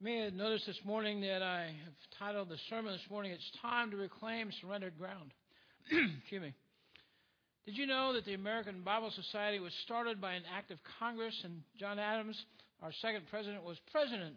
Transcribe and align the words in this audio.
may 0.00 0.24
have 0.24 0.34
noticed 0.34 0.64
this 0.64 0.78
morning 0.84 1.20
that 1.22 1.42
I 1.42 1.62
have 1.62 1.94
titled 2.20 2.48
the 2.48 2.58
sermon 2.70 2.92
this 2.92 3.10
morning, 3.10 3.32
It's 3.32 3.50
Time 3.60 3.90
to 3.90 3.96
Reclaim 3.96 4.52
Surrendered 4.60 4.96
Ground. 4.96 5.32
Excuse 6.20 6.40
me. 6.40 6.54
Did 7.66 7.76
you 7.76 7.84
know 7.84 8.12
that 8.12 8.24
the 8.24 8.34
American 8.34 8.82
Bible 8.82 9.10
Society 9.10 9.58
was 9.58 9.72
started 9.84 10.20
by 10.20 10.34
an 10.34 10.44
act 10.56 10.70
of 10.70 10.78
Congress 11.00 11.34
and 11.42 11.62
John 11.80 11.98
Adams, 11.98 12.40
our 12.80 12.92
second 13.02 13.24
president, 13.28 13.64
was 13.64 13.76
president 13.90 14.36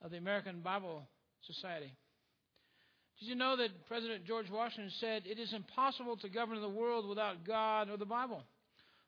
of 0.00 0.10
the 0.10 0.16
American 0.16 0.60
Bible 0.60 1.02
Society? 1.46 1.92
Did 3.20 3.28
you 3.28 3.34
know 3.34 3.58
that 3.58 3.86
President 3.88 4.24
George 4.24 4.48
Washington 4.50 4.92
said, 5.00 5.24
It 5.26 5.38
is 5.38 5.52
impossible 5.52 6.16
to 6.16 6.30
govern 6.30 6.62
the 6.62 6.68
world 6.68 7.06
without 7.06 7.46
God 7.46 7.90
or 7.90 7.98
the 7.98 8.06
Bible? 8.06 8.42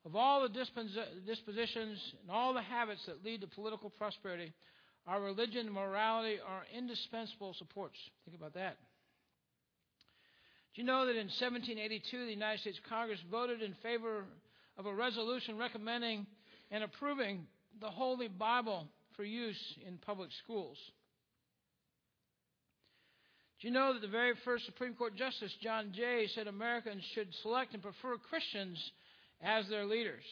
Of 0.04 0.14
all 0.14 0.42
the 0.42 0.48
dispositions 1.26 1.98
and 2.20 2.30
all 2.30 2.52
the 2.52 2.60
habits 2.60 3.00
that 3.06 3.24
lead 3.24 3.40
to 3.40 3.46
political 3.46 3.88
prosperity, 3.88 4.52
our 5.06 5.20
religion 5.20 5.66
and 5.66 5.74
morality 5.74 6.36
are 6.46 6.62
indispensable 6.76 7.54
supports. 7.54 7.96
Think 8.24 8.36
about 8.36 8.54
that. 8.54 8.76
Do 10.74 10.82
you 10.82 10.86
know 10.86 11.06
that 11.06 11.16
in 11.16 11.26
1782, 11.26 12.26
the 12.26 12.30
United 12.30 12.60
States 12.60 12.80
Congress 12.88 13.18
voted 13.30 13.60
in 13.60 13.74
favor 13.82 14.24
of 14.78 14.86
a 14.86 14.94
resolution 14.94 15.58
recommending 15.58 16.26
and 16.70 16.84
approving 16.84 17.46
the 17.80 17.88
Holy 17.88 18.28
Bible 18.28 18.86
for 19.16 19.24
use 19.24 19.60
in 19.86 19.98
public 19.98 20.30
schools? 20.44 20.76
Do 23.60 23.68
you 23.68 23.74
know 23.74 23.92
that 23.92 24.00
the 24.00 24.08
very 24.08 24.34
first 24.44 24.64
Supreme 24.64 24.94
Court 24.94 25.16
Justice, 25.16 25.52
John 25.62 25.92
Jay, 25.94 26.28
said 26.34 26.46
Americans 26.46 27.02
should 27.14 27.28
select 27.42 27.74
and 27.74 27.82
prefer 27.82 28.16
Christians 28.30 28.78
as 29.42 29.68
their 29.68 29.84
leaders? 29.84 30.24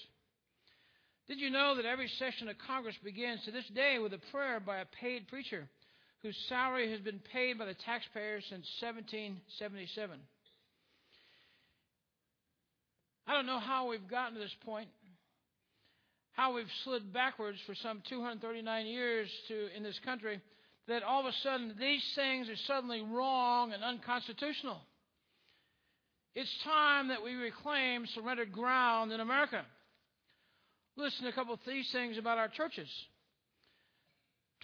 Did 1.29 1.41
you 1.41 1.51
know 1.51 1.77
that 1.77 1.85
every 1.85 2.09
session 2.19 2.49
of 2.49 2.57
Congress 2.67 2.97
begins 3.05 3.45
to 3.45 3.51
this 3.51 3.69
day 3.75 3.99
with 3.99 4.15
a 4.15 4.21
prayer 4.33 4.61
by 4.61 4.79
a 4.79 4.87
paid 4.87 5.29
preacher 5.29 5.69
whose 6.23 6.37
salary 6.49 6.91
has 6.91 7.01
been 7.01 7.21
paid 7.33 7.59
by 7.59 7.67
the 7.67 7.75
taxpayers 7.85 8.45
since 8.49 8.67
1777? 8.81 10.19
I 13.27 13.35
don't 13.35 13.45
know 13.45 13.59
how 13.59 13.89
we've 13.89 14.09
gotten 14.09 14.35
to 14.35 14.41
this 14.41 14.57
point, 14.65 14.89
how 16.33 16.55
we've 16.55 16.65
slid 16.85 17.13
backwards 17.13 17.59
for 17.67 17.75
some 17.75 18.03
239 18.09 18.87
years 18.87 19.29
to 19.49 19.77
in 19.77 19.83
this 19.83 20.01
country, 20.07 20.41
that 20.87 21.03
all 21.03 21.21
of 21.21 21.27
a 21.27 21.33
sudden 21.43 21.75
these 21.79 22.03
things 22.15 22.49
are 22.49 22.57
suddenly 22.67 23.03
wrong 23.03 23.75
and 23.75 23.85
unconstitutional. 23.85 24.81
It's 26.35 26.49
time 26.65 27.09
that 27.09 27.23
we 27.23 27.35
reclaim 27.35 28.07
surrendered 28.15 28.51
ground 28.51 29.13
in 29.13 29.21
America. 29.21 29.67
Listen 30.99 31.23
to 31.23 31.29
a 31.29 31.33
couple 31.33 31.55
of 31.55 31.61
these 31.65 31.89
things 31.93 32.19
about 32.19 32.39
our 32.39 32.49
churches. 32.49 32.89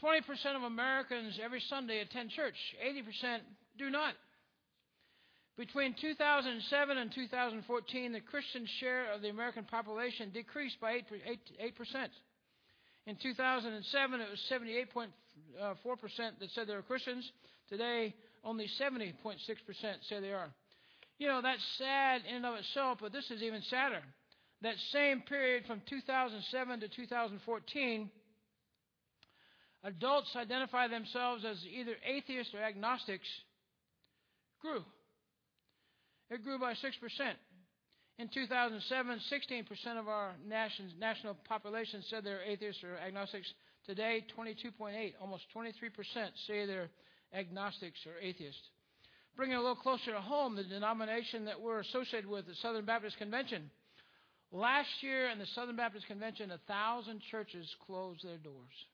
20% 0.03 0.21
of 0.57 0.65
Americans 0.65 1.39
every 1.43 1.61
Sunday 1.71 2.01
attend 2.01 2.31
church, 2.31 2.57
80% 2.85 3.39
do 3.79 3.89
not. 3.89 4.15
Between 5.57 5.95
2007 6.01 6.99
and 6.99 7.13
2014, 7.15 8.13
the 8.13 8.21
Christian 8.21 8.67
share 8.81 9.13
of 9.13 9.23
the 9.23 9.29
American 9.29 9.63
population 9.63 10.31
decreased 10.35 10.81
by 10.81 10.95
8%. 10.95 11.03
8%. 11.63 12.09
In 13.07 13.15
2007, 13.23 14.21
it 14.21 14.29
was 14.29 14.41
78.4% 14.51 15.11
that 16.41 16.51
said 16.51 16.67
they 16.67 16.75
were 16.75 16.83
Christians. 16.83 17.31
Today, 17.69 18.13
only 18.43 18.69
70.6% 18.81 19.15
say 20.09 20.21
they 20.21 20.33
are. 20.33 20.53
You 21.19 21.29
know, 21.29 21.41
that's 21.41 21.63
sad 21.79 22.23
in 22.29 22.37
and 22.37 22.47
of 22.47 22.57
itself, 22.57 22.99
but 23.01 23.13
this 23.13 23.31
is 23.31 23.41
even 23.41 23.63
sadder 23.71 24.03
that 24.65 24.77
same 24.93 25.21
period 25.21 25.65
from 25.67 25.83
2007 25.89 26.81
to 26.81 26.89
2014, 26.89 28.11
adults 29.85 30.31
identify 30.37 30.89
themselves 30.89 31.45
as 31.45 31.59
either 31.67 31.93
atheists 32.07 32.55
or 32.55 32.63
agnostics 32.63 33.29
grew. 34.61 34.83
It 36.31 36.43
grew 36.43 36.59
by 36.59 36.73
6%. 36.73 36.77
In 38.19 38.29
2007, 38.33 39.21
16% 39.31 39.99
of 39.99 40.09
our 40.09 40.33
nation's, 40.49 40.93
national 40.99 41.37
population 41.47 42.03
said 42.09 42.25
they're 42.25 42.43
atheists 42.43 42.83
or 42.85 42.97
agnostics. 42.97 43.53
Today, 43.85 44.25
22.8, 44.35 45.13
almost 45.21 45.45
23% 45.55 45.69
say 46.47 46.65
they're 46.65 46.89
agnostics 47.35 47.99
or 48.07 48.19
atheists. 48.23 48.63
Bringing 49.37 49.57
it 49.57 49.59
a 49.59 49.61
little 49.61 49.77
closer 49.77 50.13
to 50.13 50.21
home, 50.21 50.57
the 50.57 50.65
denomination 50.65 51.45
that 51.45 51.61
we're 51.61 51.81
associated 51.81 52.31
with, 52.31 52.47
the 52.47 52.55
Southern 52.63 52.87
Baptist 52.87 53.19
Convention, 53.19 53.71
Last 54.55 55.03
year 55.03 55.31
in 55.31 55.41
the 55.41 55.47
Southern 55.47 55.75
Baptist 55.75 56.07
Convention, 56.07 56.53
a 56.53 56.59
thousand 56.69 57.21
churches 57.29 57.67
closed 57.89 58.25
their 58.25 58.39
doors. 58.39 58.87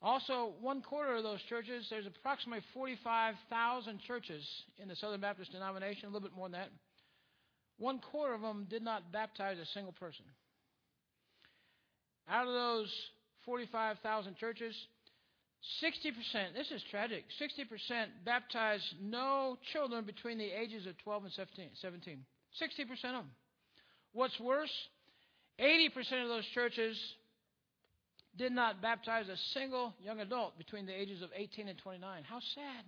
Also, 0.00 0.52
one 0.60 0.80
quarter 0.80 1.16
of 1.16 1.24
those 1.24 1.40
churches, 1.48 1.84
there's 1.90 2.06
approximately 2.06 2.62
45,000 2.72 3.98
churches 4.06 4.46
in 4.80 4.86
the 4.86 4.94
Southern 4.94 5.20
Baptist 5.20 5.50
denomination, 5.50 6.04
a 6.04 6.12
little 6.12 6.28
bit 6.28 6.36
more 6.36 6.46
than 6.46 6.60
that. 6.60 6.70
One 7.78 7.98
quarter 7.98 8.34
of 8.34 8.42
them 8.42 8.68
did 8.70 8.82
not 8.82 9.10
baptize 9.10 9.58
a 9.58 9.66
single 9.66 9.92
person. 9.92 10.24
Out 12.28 12.46
of 12.46 12.54
those 12.54 12.94
45,000 13.44 14.36
churches, 14.36 14.76
60%, 15.82 16.54
this 16.54 16.70
is 16.70 16.80
tragic, 16.92 17.24
60% 17.42 18.06
baptized 18.24 18.84
no 19.02 19.58
children 19.72 20.04
between 20.04 20.38
the 20.38 20.52
ages 20.52 20.86
of 20.86 20.96
12 20.98 21.24
and 21.24 21.32
17. 21.32 22.24
60% 22.62 22.90
of 22.92 23.00
them. 23.00 23.30
What's 24.14 24.38
worse, 24.38 24.70
80% 25.60 26.22
of 26.22 26.28
those 26.28 26.46
churches 26.54 26.96
did 28.38 28.52
not 28.52 28.80
baptize 28.80 29.28
a 29.28 29.36
single 29.52 29.92
young 30.02 30.20
adult 30.20 30.56
between 30.56 30.86
the 30.86 30.98
ages 30.98 31.20
of 31.20 31.30
18 31.34 31.68
and 31.68 31.78
29. 31.78 32.22
How 32.24 32.38
sad. 32.54 32.84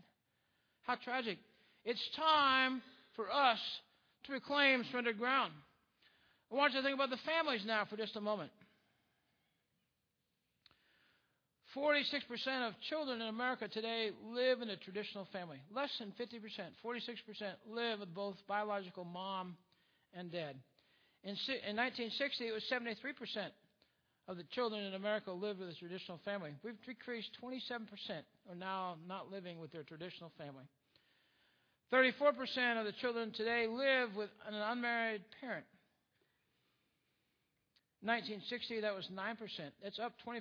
How 0.82 0.94
tragic. 0.94 1.38
It's 1.84 2.00
time 2.16 2.80
for 3.16 3.30
us 3.30 3.58
to 4.24 4.32
reclaim 4.32 4.84
surrendered 4.90 5.18
ground. 5.18 5.52
I 6.50 6.54
want 6.54 6.72
you 6.72 6.80
to 6.80 6.84
think 6.84 6.94
about 6.94 7.10
the 7.10 7.18
families 7.26 7.62
now 7.66 7.84
for 7.90 7.96
just 7.96 8.14
a 8.16 8.20
moment. 8.20 8.50
46% 11.76 12.68
of 12.68 12.74
children 12.88 13.20
in 13.20 13.28
America 13.28 13.68
today 13.68 14.10
live 14.32 14.62
in 14.62 14.70
a 14.70 14.76
traditional 14.76 15.26
family. 15.32 15.58
Less 15.74 15.90
than 15.98 16.12
50%, 16.18 16.40
46% 16.84 17.52
live 17.68 18.00
with 18.00 18.14
both 18.14 18.36
biological 18.48 19.04
mom 19.04 19.56
and 20.14 20.32
dad. 20.32 20.56
In, 21.24 21.30
in 21.68 21.76
1960, 21.76 22.46
it 22.46 22.52
was 22.52 22.62
73% 22.70 23.50
of 24.28 24.36
the 24.36 24.44
children 24.50 24.82
in 24.84 24.94
America 24.94 25.30
lived 25.30 25.60
with 25.60 25.68
a 25.68 25.74
traditional 25.74 26.20
family. 26.24 26.50
We've 26.62 26.80
decreased 26.84 27.30
27% 27.42 27.86
are 28.48 28.54
now 28.54 28.96
not 29.06 29.30
living 29.30 29.60
with 29.60 29.72
their 29.72 29.84
traditional 29.84 30.32
family. 30.36 30.64
34% 31.92 32.80
of 32.80 32.84
the 32.84 32.92
children 33.00 33.32
today 33.32 33.66
live 33.68 34.14
with 34.16 34.30
an 34.48 34.54
unmarried 34.54 35.22
parent. 35.40 35.66
1960, 38.02 38.80
that 38.80 38.94
was 38.94 39.08
9%. 39.12 39.36
That's 39.82 39.98
up 39.98 40.14
25%. 40.26 40.38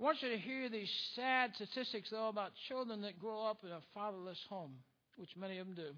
I 0.00 0.04
want 0.04 0.22
you 0.22 0.30
to 0.30 0.38
hear 0.38 0.68
these 0.68 0.90
sad 1.16 1.52
statistics, 1.56 2.10
though, 2.10 2.28
about 2.28 2.52
children 2.68 3.02
that 3.02 3.18
grow 3.18 3.44
up 3.44 3.58
in 3.64 3.70
a 3.70 3.80
fatherless 3.94 4.38
home, 4.48 4.74
which 5.16 5.30
many 5.36 5.58
of 5.58 5.66
them 5.66 5.74
do. 5.74 5.90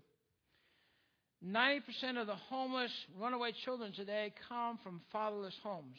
90% 1.47 2.21
of 2.21 2.27
the 2.27 2.35
homeless 2.35 2.93
runaway 3.19 3.53
children 3.65 3.93
today 3.93 4.33
come 4.49 4.79
from 4.83 5.01
fatherless 5.11 5.55
homes. 5.63 5.97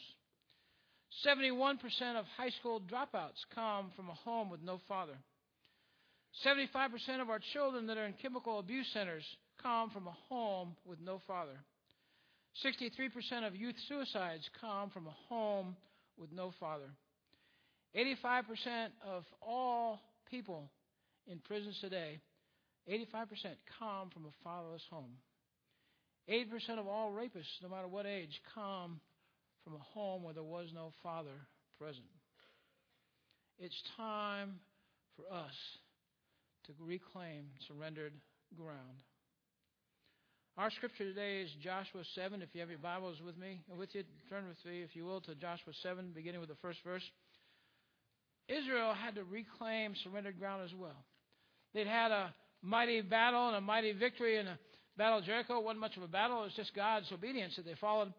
71% 1.26 1.76
of 2.16 2.24
high 2.36 2.50
school 2.60 2.80
dropouts 2.80 3.42
come 3.54 3.90
from 3.96 4.08
a 4.08 4.14
home 4.14 4.50
with 4.50 4.62
no 4.62 4.80
father. 4.88 5.16
75% 6.46 7.20
of 7.20 7.28
our 7.28 7.40
children 7.52 7.86
that 7.88 7.98
are 7.98 8.06
in 8.06 8.14
chemical 8.14 8.58
abuse 8.58 8.86
centers 8.94 9.24
come 9.62 9.90
from 9.90 10.06
a 10.06 10.16
home 10.28 10.74
with 10.86 11.00
no 11.00 11.20
father. 11.26 11.58
63% 12.64 13.46
of 13.46 13.56
youth 13.56 13.74
suicides 13.88 14.48
come 14.60 14.90
from 14.90 15.06
a 15.06 15.14
home 15.28 15.76
with 16.16 16.32
no 16.32 16.52
father. 16.60 16.90
85% 17.96 18.44
of 19.06 19.24
all 19.42 20.00
people 20.30 20.70
in 21.26 21.38
prisons 21.40 21.78
today, 21.80 22.20
85% 22.90 23.26
come 23.78 24.10
from 24.10 24.24
a 24.24 24.32
fatherless 24.42 24.82
home. 24.90 25.12
80% 26.30 26.78
of 26.78 26.86
all 26.86 27.10
rapists, 27.10 27.60
no 27.62 27.68
matter 27.68 27.88
what 27.88 28.06
age, 28.06 28.40
come 28.54 29.00
from 29.64 29.74
a 29.74 29.78
home 29.78 30.22
where 30.22 30.34
there 30.34 30.42
was 30.42 30.68
no 30.74 30.92
father 31.02 31.46
present. 31.78 32.06
It's 33.58 33.82
time 33.96 34.60
for 35.16 35.32
us 35.34 35.54
to 36.66 36.72
reclaim 36.80 37.46
surrendered 37.66 38.12
ground. 38.56 39.02
Our 40.58 40.70
scripture 40.70 41.04
today 41.04 41.40
is 41.40 41.50
Joshua 41.62 42.02
7. 42.14 42.42
If 42.42 42.50
you 42.52 42.60
have 42.60 42.68
your 42.68 42.78
Bibles 42.78 43.16
with 43.24 43.38
me, 43.38 43.60
with 43.76 43.94
you, 43.94 44.04
turn 44.28 44.46
with 44.46 44.58
me, 44.70 44.82
if 44.82 44.94
you 44.94 45.04
will, 45.04 45.20
to 45.22 45.34
Joshua 45.34 45.72
7, 45.82 46.12
beginning 46.14 46.40
with 46.40 46.50
the 46.50 46.60
first 46.60 46.78
verse. 46.84 47.02
Israel 48.48 48.92
had 48.92 49.14
to 49.14 49.24
reclaim 49.24 49.94
surrendered 50.04 50.38
ground 50.38 50.62
as 50.64 50.74
well. 50.74 51.04
They'd 51.72 51.86
had 51.86 52.10
a 52.10 52.34
mighty 52.60 53.00
battle 53.00 53.48
and 53.48 53.56
a 53.56 53.60
mighty 53.60 53.92
victory 53.92 54.38
and 54.38 54.48
a 54.48 54.58
Battle 54.96 55.18
of 55.18 55.24
Jericho 55.24 55.60
wasn't 55.60 55.80
much 55.80 55.96
of 55.96 56.02
a 56.02 56.08
battle. 56.08 56.40
It 56.42 56.44
was 56.44 56.54
just 56.54 56.74
God's 56.74 57.10
obedience 57.12 57.56
that 57.56 57.64
they 57.64 57.74
followed. 57.80 58.12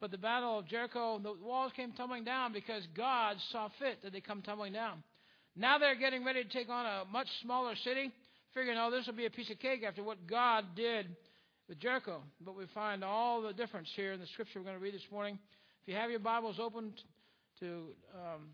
But 0.00 0.10
the 0.10 0.18
battle 0.18 0.58
of 0.58 0.66
Jericho, 0.68 1.18
the 1.18 1.34
walls 1.42 1.72
came 1.76 1.92
tumbling 1.92 2.24
down 2.24 2.52
because 2.52 2.82
God 2.96 3.36
saw 3.52 3.68
fit 3.78 4.02
that 4.02 4.12
they 4.12 4.20
come 4.20 4.42
tumbling 4.42 4.72
down. 4.72 5.02
Now 5.56 5.78
they're 5.78 5.94
getting 5.94 6.24
ready 6.24 6.42
to 6.42 6.50
take 6.50 6.68
on 6.68 6.84
a 6.84 7.04
much 7.10 7.28
smaller 7.42 7.74
city, 7.84 8.10
figuring, 8.54 8.76
oh, 8.78 8.90
this 8.90 9.06
will 9.06 9.14
be 9.14 9.26
a 9.26 9.30
piece 9.30 9.50
of 9.50 9.58
cake 9.60 9.82
after 9.86 10.02
what 10.02 10.26
God 10.26 10.64
did 10.74 11.06
with 11.68 11.78
Jericho. 11.78 12.22
But 12.44 12.56
we 12.56 12.64
find 12.74 13.04
all 13.04 13.42
the 13.42 13.52
difference 13.52 13.88
here 13.94 14.12
in 14.12 14.20
the 14.20 14.26
scripture 14.26 14.58
we're 14.58 14.64
going 14.64 14.76
to 14.76 14.82
read 14.82 14.94
this 14.94 15.06
morning. 15.12 15.38
If 15.82 15.88
you 15.88 15.94
have 15.94 16.10
your 16.10 16.20
Bibles 16.20 16.56
open 16.58 16.92
to 17.60 17.66
um, 18.14 18.48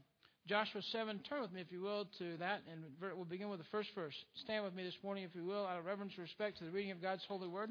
Joshua 0.51 0.83
7, 0.91 1.21
turn 1.29 1.43
with 1.43 1.53
me, 1.53 1.61
if 1.61 1.71
you 1.71 1.81
will, 1.81 2.09
to 2.19 2.37
that, 2.39 2.63
and 2.69 2.83
we'll 3.01 3.25
begin 3.25 3.51
with 3.51 3.61
the 3.61 3.71
first 3.71 3.89
verse. 3.95 4.17
Stand 4.43 4.65
with 4.65 4.75
me 4.75 4.83
this 4.83 4.99
morning, 5.05 5.23
if 5.23 5.31
you 5.33 5.45
will, 5.45 5.65
out 5.65 5.79
of 5.79 5.85
reverence 5.85 6.13
and 6.17 6.25
respect 6.25 6.59
to 6.59 6.65
the 6.65 6.73
reading 6.73 6.91
of 6.91 7.01
God's 7.01 7.23
holy 7.29 7.47
word. 7.47 7.71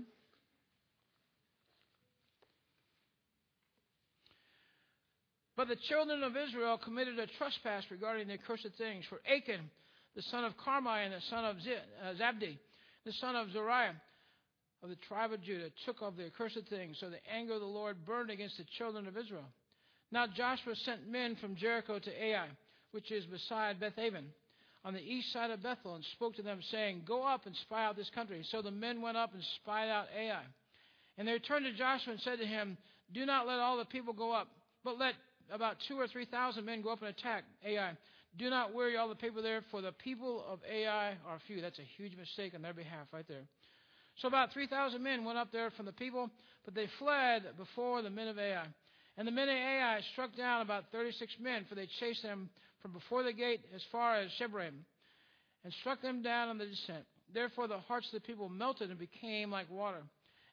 But 5.57 5.67
the 5.67 5.75
children 5.89 6.23
of 6.23 6.37
Israel 6.37 6.79
committed 6.81 7.19
a 7.19 7.27
trespass 7.37 7.83
regarding 7.91 8.29
the 8.29 8.35
accursed 8.35 8.71
things. 8.77 9.03
For 9.09 9.19
Achan, 9.27 9.69
the 10.15 10.21
son 10.31 10.45
of 10.45 10.53
Carmi, 10.65 11.03
and 11.03 11.13
the 11.13 11.21
son 11.29 11.43
of 11.43 11.57
uh, 11.57 12.13
Zabdi, 12.13 12.57
the 13.03 13.11
son 13.19 13.35
of 13.35 13.49
Zariah, 13.49 13.91
of 14.81 14.87
the 14.87 14.95
tribe 15.09 15.33
of 15.33 15.43
Judah, 15.43 15.67
took 15.85 15.97
of 16.01 16.15
the 16.15 16.27
accursed 16.27 16.69
things. 16.69 16.95
So 17.01 17.09
the 17.09 17.19
anger 17.29 17.55
of 17.55 17.59
the 17.59 17.65
Lord 17.65 18.05
burned 18.05 18.29
against 18.29 18.57
the 18.57 18.65
children 18.77 19.05
of 19.05 19.17
Israel. 19.17 19.49
Now 20.13 20.27
Joshua 20.27 20.75
sent 20.85 21.11
men 21.11 21.35
from 21.41 21.57
Jericho 21.57 21.99
to 21.99 22.23
Ai, 22.23 22.47
which 22.91 23.11
is 23.11 23.25
beside 23.25 23.79
Bethaven, 23.79 24.25
on 24.85 24.93
the 24.93 25.01
east 25.01 25.31
side 25.33 25.51
of 25.51 25.61
Bethel, 25.61 25.95
and 25.95 26.03
spoke 26.13 26.35
to 26.35 26.41
them, 26.41 26.59
saying, 26.71 27.03
Go 27.05 27.23
up 27.23 27.45
and 27.45 27.55
spy 27.63 27.85
out 27.85 27.95
this 27.95 28.09
country. 28.15 28.45
So 28.49 28.61
the 28.61 28.71
men 28.71 29.01
went 29.01 29.17
up 29.17 29.33
and 29.33 29.43
spied 29.61 29.89
out 29.89 30.07
Ai. 30.17 30.41
And 31.17 31.27
they 31.27 31.33
returned 31.33 31.65
to 31.65 31.73
Joshua 31.73 32.13
and 32.13 32.21
said 32.21 32.39
to 32.39 32.45
him, 32.45 32.77
Do 33.13 33.25
not 33.25 33.45
let 33.45 33.59
all 33.59 33.77
the 33.77 33.85
people 33.85 34.13
go 34.13 34.31
up, 34.31 34.47
but 34.83 34.97
let 34.97 35.15
about 35.51 35.77
two 35.87 35.99
or 35.99 36.07
three 36.07 36.25
thousand 36.25 36.65
men 36.65 36.81
go 36.81 36.91
up 36.91 37.01
and 37.01 37.09
attack 37.09 37.43
Ai. 37.65 37.91
Do 38.37 38.49
not 38.49 38.73
weary 38.73 38.95
all 38.95 39.09
the 39.09 39.15
people 39.15 39.41
there, 39.41 39.63
for 39.71 39.81
the 39.81 39.91
people 39.91 40.45
of 40.47 40.59
Ai 40.69 41.17
are 41.27 41.39
few. 41.47 41.61
That's 41.61 41.79
a 41.79 41.87
huge 41.97 42.15
mistake 42.15 42.53
on 42.55 42.61
their 42.61 42.73
behalf, 42.73 43.07
right 43.11 43.27
there. 43.27 43.43
So 44.21 44.27
about 44.27 44.53
3,000 44.53 45.01
men 45.01 45.23
went 45.23 45.37
up 45.37 45.51
there 45.51 45.71
from 45.71 45.85
the 45.85 45.93
people, 45.93 46.29
but 46.65 46.75
they 46.75 46.87
fled 46.99 47.43
before 47.57 48.01
the 48.01 48.09
men 48.09 48.27
of 48.27 48.37
Ai. 48.37 48.65
And 49.17 49.27
the 49.27 49.31
men 49.31 49.49
of 49.49 49.55
Ai 49.55 50.01
struck 50.13 50.35
down 50.35 50.61
about 50.61 50.85
36 50.91 51.33
men, 51.41 51.65
for 51.67 51.75
they 51.75 51.87
chased 51.99 52.23
them 52.23 52.49
from 52.81 52.93
before 52.93 53.23
the 53.23 53.33
gate 53.33 53.61
as 53.75 53.81
far 53.91 54.15
as 54.15 54.31
Shebarim, 54.39 54.73
and 55.63 55.73
struck 55.81 56.01
them 56.01 56.21
down 56.21 56.49
on 56.49 56.57
the 56.57 56.65
descent. 56.65 57.03
Therefore 57.33 57.67
the 57.67 57.79
hearts 57.79 58.07
of 58.07 58.21
the 58.21 58.27
people 58.27 58.49
melted 58.49 58.89
and 58.89 58.99
became 58.99 59.51
like 59.51 59.69
water. 59.69 60.01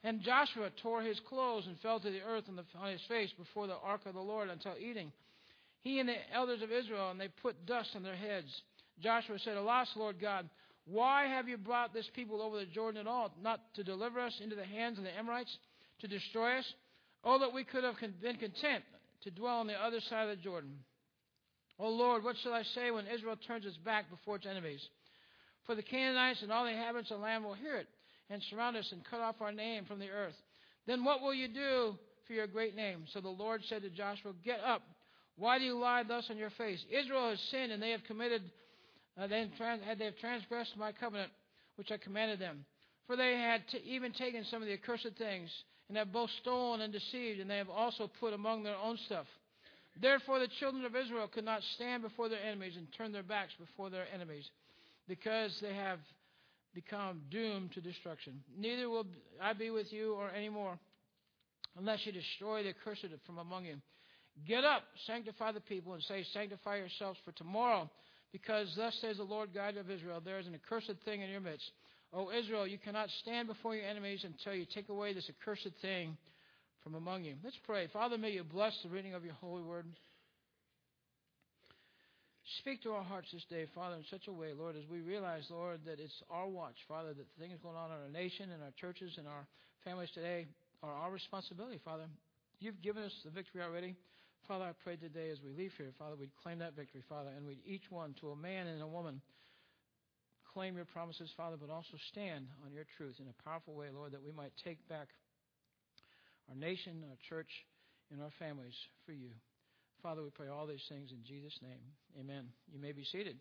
And 0.03 0.23
Joshua 0.23 0.71
tore 0.83 1.03
his 1.03 1.21
clothes 1.29 1.67
and 1.67 1.79
fell 1.81 2.01
to 2.01 2.11
the 2.11 2.23
earth 2.23 2.45
on, 2.49 2.61
on 2.81 2.93
his 2.93 3.01
face 3.09 3.31
before 3.39 3.67
the 3.67 3.77
ark 3.83 4.03
of 4.07 4.15
the 4.15 4.21
Lord 4.21 4.51
until 4.51 4.75
evening. 4.79 5.13
He 5.81 6.01
and 6.01 6.09
the 6.09 6.17
elders 6.35 6.63
of 6.63 6.73
Israel, 6.73 7.11
and 7.11 7.21
they 7.21 7.29
put 7.29 7.67
dust 7.67 7.91
on 7.95 8.03
their 8.03 8.17
heads. 8.17 8.49
Joshua 9.01 9.39
said, 9.39 9.57
Alas, 9.57 9.89
Lord 9.97 10.21
God, 10.21 10.49
why 10.85 11.27
have 11.27 11.49
you 11.49 11.57
brought 11.57 11.93
this 11.93 12.09
people 12.15 12.41
over 12.41 12.59
the 12.59 12.67
Jordan 12.67 13.01
at 13.01 13.07
all? 13.07 13.33
Not 13.43 13.61
to 13.75 13.85
deliver 13.85 14.21
us 14.21 14.35
into 14.43 14.57
the 14.57 14.65
hands 14.65 14.99
of 14.99 15.05
the 15.05 15.17
Amorites, 15.17 15.57
to 16.01 16.09
destroy 16.09 16.59
us? 16.59 16.73
Oh, 17.29 17.41
that 17.41 17.53
we 17.53 17.65
could 17.65 17.83
have 17.83 17.97
been 18.23 18.37
content 18.37 18.85
to 19.25 19.33
dwell 19.33 19.57
on 19.57 19.67
the 19.67 19.75
other 19.75 19.99
side 20.09 20.29
of 20.29 20.39
the 20.39 20.43
Jordan. 20.43 20.79
Oh 21.77 21.91
Lord, 21.91 22.23
what 22.23 22.37
shall 22.43 22.55
I 22.55 22.63
say 22.63 22.93
when 22.93 23.09
Israel 23.09 23.35
turns 23.49 23.67
its 23.67 23.77
back 23.79 24.09
before 24.09 24.37
its 24.37 24.47
enemies? 24.47 24.81
For 25.67 25.75
the 25.75 25.83
Canaanites 25.83 26.43
and 26.43 26.53
all 26.53 26.65
the 26.65 26.71
inhabitants 26.71 27.11
of 27.11 27.19
the 27.19 27.25
land 27.25 27.45
will 27.45 27.55
hear 27.55 27.77
it 27.79 27.89
and 28.31 28.41
surround 28.49 28.77
us 28.77 28.89
and 28.93 29.05
cut 29.05 29.19
off 29.19 29.41
our 29.41 29.51
name 29.51 29.85
from 29.87 29.99
the 29.99 30.09
earth. 30.09 30.37
Then 30.87 31.03
what 31.03 31.21
will 31.21 31.35
you 31.35 31.49
do 31.49 31.97
for 32.29 32.33
your 32.33 32.47
great 32.47 32.77
name? 32.77 33.07
So 33.13 33.21
the 33.21 33.29
Lord 33.29 33.61
said 33.69 33.83
to 33.83 33.91
Joshua, 33.91 34.33
Get 34.45 34.61
up. 34.61 34.83
Why 35.35 35.59
do 35.59 35.65
you 35.65 35.77
lie 35.77 36.05
thus 36.05 36.29
on 36.31 36.39
your 36.39 36.51
face? 36.51 36.83
Israel 36.91 37.31
has 37.31 37.41
sinned, 37.51 37.73
and 37.73 37.83
they 37.83 37.91
have 37.91 38.05
committed, 38.05 38.43
uh, 39.21 39.27
they, 39.27 39.41
have 39.59 39.99
they 39.99 40.05
have 40.07 40.17
transgressed 40.19 40.77
my 40.79 40.93
covenant, 40.93 41.31
which 41.75 41.91
I 41.91 41.99
commanded 41.99 42.39
them. 42.39 42.65
For 43.07 43.17
they 43.17 43.33
had 43.33 43.63
t- 43.69 43.83
even 43.85 44.13
taken 44.13 44.45
some 44.45 44.63
of 44.63 44.69
the 44.69 44.75
accursed 44.75 45.11
things, 45.19 45.51
and 45.89 45.97
have 45.97 46.13
both 46.13 46.31
stolen 46.43 46.81
and 46.81 46.93
deceived, 46.93 47.41
and 47.41 47.51
they 47.51 47.59
have 47.59 47.71
also 47.71 48.11
put 48.21 48.33
among 48.33 48.63
their 48.63 48.77
own 48.77 48.99
stuff. 49.07 49.27
Therefore, 50.01 50.39
the 50.39 50.49
children 50.61 50.85
of 50.85 50.95
Israel 50.95 51.29
could 51.29 51.45
not 51.45 51.63
stand 51.77 52.03
before 52.03 52.29
their 52.29 52.43
enemies 52.43 52.75
and 52.77 52.87
turn 52.97 53.13
their 53.13 53.23
backs 53.23 53.53
before 53.59 53.89
their 53.89 54.07
enemies, 54.13 54.45
because 55.09 55.57
they 55.63 55.75
have 55.75 56.01
become 56.75 57.23
doomed 57.31 57.73
to 57.73 57.81
destruction. 57.81 58.43
Neither 58.59 58.91
will 58.91 59.07
I 59.41 59.55
be 59.55 59.71
with 59.71 59.93
you 59.93 60.15
or 60.15 60.31
any 60.31 60.51
more, 60.51 60.79
unless 61.79 62.05
you 62.05 62.13
destroy 62.13 62.63
the 62.63 62.71
accursed 62.71 63.07
from 63.25 63.39
among 63.39 63.65
you. 63.65 63.77
Get 64.47 64.65
up, 64.65 64.83
sanctify 65.07 65.53
the 65.53 65.61
people, 65.61 65.95
and 65.95 66.03
say, 66.03 66.25
Sanctify 66.35 66.77
yourselves 66.77 67.19
for 67.25 67.33
tomorrow, 67.33 67.89
because 68.33 68.69
thus 68.77 68.95
says 69.01 69.17
the 69.17 69.23
Lord 69.23 69.55
God 69.55 69.79
of 69.79 69.91
Israel, 69.91 70.21
There 70.23 70.39
is 70.39 70.47
an 70.47 70.55
accursed 70.55 70.93
thing 71.07 71.23
in 71.23 71.31
your 71.31 71.41
midst. 71.41 71.71
O 72.13 72.31
Israel, 72.31 72.67
you 72.67 72.79
cannot 72.79 73.09
stand 73.23 73.49
before 73.49 73.75
your 73.75 73.87
enemies 73.87 74.25
until 74.25 74.55
you 74.55 74.67
take 74.73 74.89
away 74.89 75.13
this 75.13 75.29
accursed 75.29 75.69
thing 75.83 76.17
from 76.83 76.95
among 76.95 77.25
you. 77.25 77.35
Let's 77.43 77.59
pray. 77.67 77.89
Father, 77.93 78.17
may 78.17 78.31
you 78.31 78.45
bless 78.45 78.73
the 78.83 78.89
reading 78.89 79.15
of 79.15 79.25
your 79.25 79.35
holy 79.35 79.63
word. 79.63 79.87
Speak 82.61 82.83
to 82.85 82.93
our 82.93 83.03
hearts 83.03 83.27
this 83.33 83.45
day, 83.51 83.67
Father, 83.75 83.97
in 83.97 84.05
such 84.09 84.29
a 84.29 84.33
way, 84.33 84.53
Lord, 84.57 84.77
as 84.77 84.85
we 84.89 85.01
realize, 85.01 85.43
Lord, 85.51 85.81
that 85.85 85.99
it's 85.99 86.23
our 86.31 86.47
watch, 86.47 86.77
Father, 86.87 87.09
that 87.09 87.27
the 87.27 87.43
things 87.43 87.59
going 87.61 87.75
on 87.77 87.91
in 87.91 87.97
our 87.97 88.09
nation 88.13 88.51
and 88.53 88.63
our 88.63 88.71
churches 88.81 89.15
and 89.19 89.27
our 89.27 89.47
families 89.83 90.11
today 90.15 90.47
are 90.81 90.93
our 90.93 91.11
responsibility, 91.11 91.81
Father. 91.85 92.05
You've 92.61 92.81
given 92.83 93.03
us 93.03 93.13
the 93.25 93.31
victory 93.31 93.63
already. 93.63 93.97
Father, 94.47 94.65
I 94.65 94.73
pray 94.85 94.95
today 94.95 95.31
as 95.31 95.39
we 95.43 95.51
leave 95.51 95.73
here, 95.77 95.91
Father, 95.99 96.15
we'd 96.15 96.31
claim 96.41 96.61
that 96.61 96.77
victory, 96.77 97.03
Father, 97.09 97.31
and 97.37 97.45
we'd 97.45 97.59
each 97.67 97.91
one, 97.91 98.15
to 98.21 98.31
a 98.31 98.37
man 98.37 98.69
and 98.69 98.81
a 98.81 98.87
woman, 98.87 99.21
claim 100.57 100.75
your 100.75 100.87
promises, 100.87 101.29
Father, 101.37 101.59
but 101.61 101.69
also 101.69 102.01
stand 102.09 102.49
on 102.65 102.73
your 102.73 102.89
truth 102.97 103.17
in 103.21 103.29
a 103.29 103.43
powerful 103.45 103.75
way, 103.75 103.89
Lord, 103.93 104.13
that 104.13 104.25
we 104.25 104.33
might 104.33 104.57
take 104.65 104.81
back 104.89 105.09
our 106.49 106.57
nation, 106.57 107.05
our 107.11 107.21
church, 107.29 107.51
and 108.11 108.23
our 108.23 108.33
families 108.39 108.73
for 109.05 109.13
you. 109.13 109.29
Father, 110.03 110.23
we 110.23 110.31
pray 110.31 110.49
all 110.49 110.67
these 110.67 110.81
things 110.89 111.13
in 111.13 111.21
Jesus' 111.29 111.59
name. 111.61 111.85
Amen. 112.19 112.49
You 112.73 112.81
may 112.81 112.93
be 112.93 113.05
seated. 113.05 113.37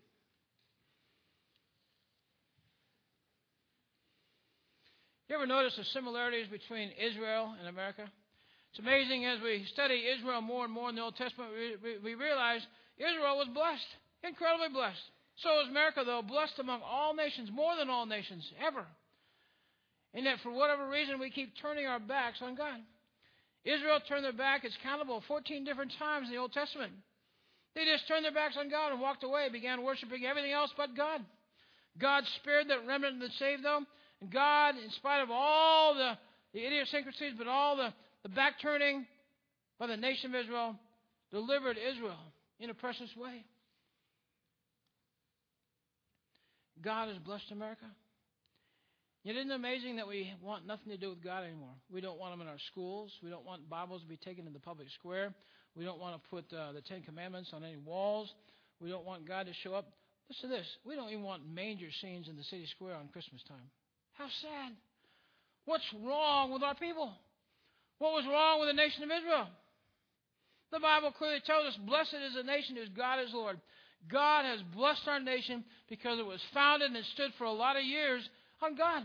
You 5.30 5.36
ever 5.36 5.46
notice 5.46 5.72
the 5.78 5.84
similarities 5.84 6.48
between 6.48 6.90
Israel 7.00 7.54
and 7.58 7.66
America? 7.66 8.04
It's 8.72 8.78
amazing 8.78 9.24
as 9.24 9.40
we 9.40 9.64
study 9.72 10.04
Israel 10.18 10.42
more 10.42 10.64
and 10.64 10.72
more 10.72 10.90
in 10.90 10.96
the 10.96 11.02
Old 11.02 11.16
Testament, 11.16 11.48
we, 12.04 12.14
realize 12.14 12.60
Israel 12.98 13.38
was 13.38 13.48
blessed, 13.54 13.88
incredibly 14.22 14.68
blessed. 14.68 15.00
So 15.42 15.60
is 15.60 15.68
America, 15.68 16.02
though, 16.04 16.22
blessed 16.22 16.58
among 16.58 16.80
all 16.82 17.14
nations, 17.14 17.50
more 17.52 17.76
than 17.76 17.90
all 17.90 18.06
nations, 18.06 18.44
ever. 18.64 18.84
And 20.14 20.24
yet, 20.24 20.38
for 20.42 20.50
whatever 20.50 20.88
reason, 20.88 21.20
we 21.20 21.30
keep 21.30 21.52
turning 21.60 21.86
our 21.86 22.00
backs 22.00 22.38
on 22.40 22.54
God. 22.54 22.80
Israel 23.64 24.00
turned 24.08 24.24
their 24.24 24.32
back, 24.32 24.64
it's 24.64 24.76
countable 24.82 25.22
14 25.26 25.64
different 25.64 25.92
times 25.98 26.28
in 26.28 26.34
the 26.34 26.40
Old 26.40 26.52
Testament. 26.52 26.92
They 27.74 27.84
just 27.84 28.08
turned 28.08 28.24
their 28.24 28.32
backs 28.32 28.56
on 28.58 28.70
God 28.70 28.92
and 28.92 29.00
walked 29.00 29.24
away, 29.24 29.48
began 29.50 29.82
worshiping 29.82 30.24
everything 30.24 30.52
else 30.52 30.70
but 30.76 30.96
God. 30.96 31.20
God 31.98 32.24
spared 32.40 32.68
that 32.70 32.86
remnant 32.86 33.20
that 33.20 33.32
saved 33.38 33.64
them. 33.64 33.86
And 34.22 34.30
God, 34.30 34.76
in 34.82 34.90
spite 34.92 35.22
of 35.22 35.30
all 35.30 35.94
the, 35.94 36.16
the 36.54 36.64
idiosyncrasies, 36.64 37.34
but 37.36 37.46
all 37.46 37.76
the, 37.76 37.92
the 38.22 38.30
back 38.30 38.54
turning 38.62 39.04
by 39.78 39.88
the 39.88 39.96
nation 39.96 40.34
of 40.34 40.40
Israel, 40.40 40.76
delivered 41.30 41.76
Israel 41.76 42.16
in 42.60 42.70
a 42.70 42.74
precious 42.74 43.10
way. 43.16 43.44
God 46.82 47.08
has 47.08 47.18
blessed 47.18 47.50
America. 47.52 47.86
Yet 49.24 49.36
isn't 49.36 49.50
it 49.50 49.54
amazing 49.54 49.96
that 49.96 50.06
we 50.06 50.32
want 50.40 50.66
nothing 50.66 50.90
to 50.90 50.96
do 50.96 51.10
with 51.10 51.22
God 51.22 51.42
anymore? 51.42 51.74
We 51.90 52.00
don't 52.00 52.18
want 52.18 52.32
them 52.32 52.40
in 52.42 52.46
our 52.46 52.60
schools. 52.70 53.10
We 53.22 53.30
don't 53.30 53.44
want 53.44 53.68
Bibles 53.68 54.02
to 54.02 54.08
be 54.08 54.16
taken 54.16 54.46
in 54.46 54.52
the 54.52 54.60
public 54.60 54.86
square. 54.98 55.34
We 55.74 55.84
don't 55.84 55.98
want 55.98 56.22
to 56.22 56.28
put 56.30 56.44
uh, 56.56 56.72
the 56.72 56.80
Ten 56.80 57.02
Commandments 57.02 57.50
on 57.52 57.64
any 57.64 57.76
walls. 57.76 58.32
We 58.80 58.88
don't 58.88 59.04
want 59.04 59.26
God 59.26 59.46
to 59.46 59.52
show 59.64 59.74
up. 59.74 59.88
Listen 60.28 60.50
to 60.50 60.56
this. 60.56 60.66
We 60.84 60.94
don't 60.94 61.10
even 61.10 61.24
want 61.24 61.42
manger 61.48 61.88
scenes 62.00 62.28
in 62.28 62.36
the 62.36 62.44
city 62.44 62.66
square 62.74 62.94
on 62.94 63.08
Christmas 63.08 63.42
time. 63.48 63.70
How 64.14 64.28
sad. 64.42 64.72
What's 65.64 65.84
wrong 66.04 66.52
with 66.52 66.62
our 66.62 66.74
people? 66.74 67.12
What 67.98 68.12
was 68.12 68.24
wrong 68.30 68.60
with 68.60 68.68
the 68.68 68.74
nation 68.74 69.02
of 69.02 69.10
Israel? 69.10 69.48
The 70.72 70.80
Bible 70.80 71.12
clearly 71.12 71.40
tells 71.44 71.66
us, 71.66 71.76
Blessed 71.86 72.14
is 72.26 72.34
the 72.34 72.42
nation 72.42 72.76
whose 72.76 72.88
God 72.90 73.20
is 73.20 73.30
Lord. 73.32 73.60
God 74.10 74.44
has 74.44 74.60
blessed 74.74 75.06
our 75.06 75.20
nation 75.20 75.64
because 75.88 76.18
it 76.18 76.26
was 76.26 76.40
founded 76.54 76.92
and 76.92 77.04
stood 77.06 77.32
for 77.38 77.44
a 77.44 77.52
lot 77.52 77.76
of 77.76 77.84
years 77.84 78.28
on 78.62 78.76
God. 78.76 79.02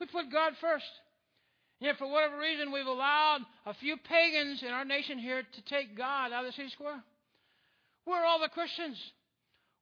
We 0.00 0.06
put 0.06 0.32
God 0.32 0.52
first. 0.60 0.84
Yet, 1.80 1.98
for 1.98 2.10
whatever 2.10 2.38
reason, 2.38 2.72
we've 2.72 2.86
allowed 2.86 3.40
a 3.66 3.74
few 3.74 3.96
pagans 3.96 4.62
in 4.62 4.68
our 4.68 4.84
nation 4.84 5.18
here 5.18 5.42
to 5.42 5.62
take 5.62 5.96
God 5.96 6.32
out 6.32 6.44
of 6.44 6.50
the 6.50 6.56
city 6.56 6.70
square. 6.70 7.02
Where 8.04 8.22
are 8.22 8.26
all 8.26 8.40
the 8.40 8.48
Christians. 8.48 8.98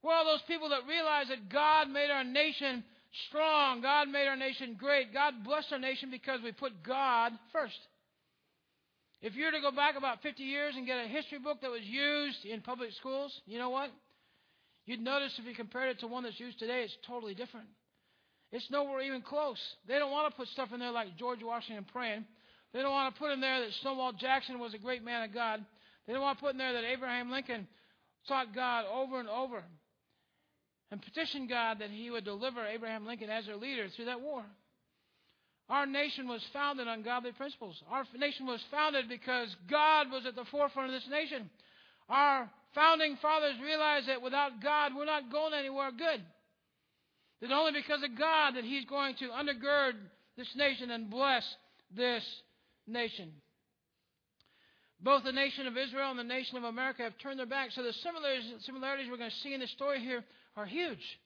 Where 0.03 0.15
are 0.15 0.19
all 0.19 0.25
those 0.25 0.43
people 0.47 0.69
that 0.71 0.87
realize 0.87 1.29
that 1.29 1.49
God 1.49 1.89
made 1.89 2.11
our 2.11 2.25
nation 2.25 2.85
strong. 3.29 3.81
God 3.81 4.09
made 4.09 4.27
our 4.27 4.37
nation 4.37 4.77
great. 4.79 5.15
God 5.15 5.45
blessed 5.45 5.73
our 5.73 5.79
nation 5.79 6.11
because 6.11 6.41
we 6.43 6.53
put 6.53 6.83
God 6.83 7.33
first. 7.53 7.79
If 9.23 9.35
you 9.35 9.47
were 9.47 9.53
to 9.53 9.61
go 9.61 9.71
back 9.71 9.97
about 9.97 10.23
50 10.23 10.43
years 10.43 10.75
and 10.77 10.87
get 10.87 11.05
a 11.05 11.09
history 11.09 11.39
book 11.39 11.63
that 11.63 11.71
was 11.71 11.83
used 11.83 12.45
in 12.45 12.61
public 12.61 12.93
schools, 12.93 13.33
you 13.47 13.59
know 13.59 13.71
what? 13.71 13.91
You'd 14.87 15.01
notice 15.01 15.33
if 15.39 15.45
you 15.45 15.55
compared 15.55 15.91
it 15.91 16.01
to 16.01 16.07
one 16.07 16.23
that's 16.23 16.39
used 16.39 16.59
today, 16.59 16.83
it's 16.83 16.97
totally 17.07 17.35
different. 17.35 17.67
It's 18.53 18.71
nowhere 18.71 19.03
even 19.03 19.23
close. 19.23 19.59
They 19.89 19.99
don't 19.99 20.13
want 20.13 20.33
to 20.33 20.37
put 20.37 20.49
stuff 20.49 20.69
in 20.73 20.79
there 20.79 20.93
like 20.93 21.17
George 21.19 21.43
Washington 21.43 21.85
praying. 21.93 22.25
They 22.73 22.81
don't 22.81 22.93
want 22.93 23.13
to 23.15 23.19
put 23.19 23.33
in 23.33 23.41
there 23.41 23.61
that 23.61 23.73
Stonewall 23.81 24.13
Jackson 24.13 24.59
was 24.59 24.75
a 24.75 24.79
great 24.79 25.05
man 25.05 25.25
of 25.25 25.35
God. 25.35 25.65
They 26.07 26.13
don't 26.13 26.23
want 26.23 26.39
to 26.39 26.45
put 26.45 26.53
in 26.53 26.59
there 26.59 26.73
that 26.73 26.85
Abraham 26.85 27.31
Lincoln 27.31 27.67
sought 28.29 28.55
God 28.55 28.85
over 28.87 29.19
and 29.19 29.29
over 29.29 29.63
and 30.93 31.03
petitioned 31.03 31.49
God 31.49 31.81
that 31.81 31.91
he 31.91 32.11
would 32.11 32.25
deliver 32.25 32.65
Abraham 32.65 33.07
Lincoln 33.07 33.29
as 33.29 33.47
their 33.47 33.57
leader 33.57 33.89
through 33.95 34.05
that 34.05 34.21
war. 34.21 34.45
Our 35.69 35.85
nation 35.85 36.29
was 36.29 36.45
founded 36.53 36.87
on 36.87 37.03
godly 37.03 37.33
principles. 37.33 37.83
Our 37.91 38.05
nation 38.17 38.47
was 38.47 38.63
founded 38.71 39.09
because 39.09 39.55
God 39.69 40.13
was 40.13 40.25
at 40.25 40.37
the 40.37 40.45
forefront 40.45 40.95
of 40.95 40.95
this 40.95 41.11
nation. 41.11 41.51
Our 42.09 42.49
founding 42.75 43.17
fathers 43.23 43.55
realized 43.63 44.09
that 44.09 44.23
without 44.23 44.63
God, 44.63 44.93
we're 44.97 45.05
not 45.05 45.31
going 45.31 45.55
anywhere 45.55 45.91
good. 45.91 46.23
That 47.41 47.53
only 47.53 47.73
because 47.73 48.03
of 48.03 48.19
God 48.19 48.57
that 48.57 48.65
He's 48.65 48.85
going 48.85 49.15
to 49.17 49.29
undergird 49.29 49.93
this 50.37 50.49
nation 50.57 50.91
and 50.91 51.11
bless 51.11 51.45
this 51.95 52.25
nation. 52.87 53.33
Both 55.01 55.25
the 55.25 55.33
nation 55.33 55.67
of 55.67 55.77
Israel 55.77 56.11
and 56.11 56.19
the 56.19 56.25
nation 56.25 56.57
of 56.57 56.65
America 56.65 57.03
have 57.03 57.19
turned 57.19 57.39
their 57.39 57.47
backs. 57.47 57.75
So 57.75 57.83
the 57.83 57.93
similarities 57.93 59.11
we're 59.11 59.19
going 59.19 59.31
to 59.31 59.37
see 59.43 59.53
in 59.53 59.61
this 59.61 59.71
story 59.73 60.01
here 60.01 60.25
are 60.57 60.65
huge. 60.65 61.21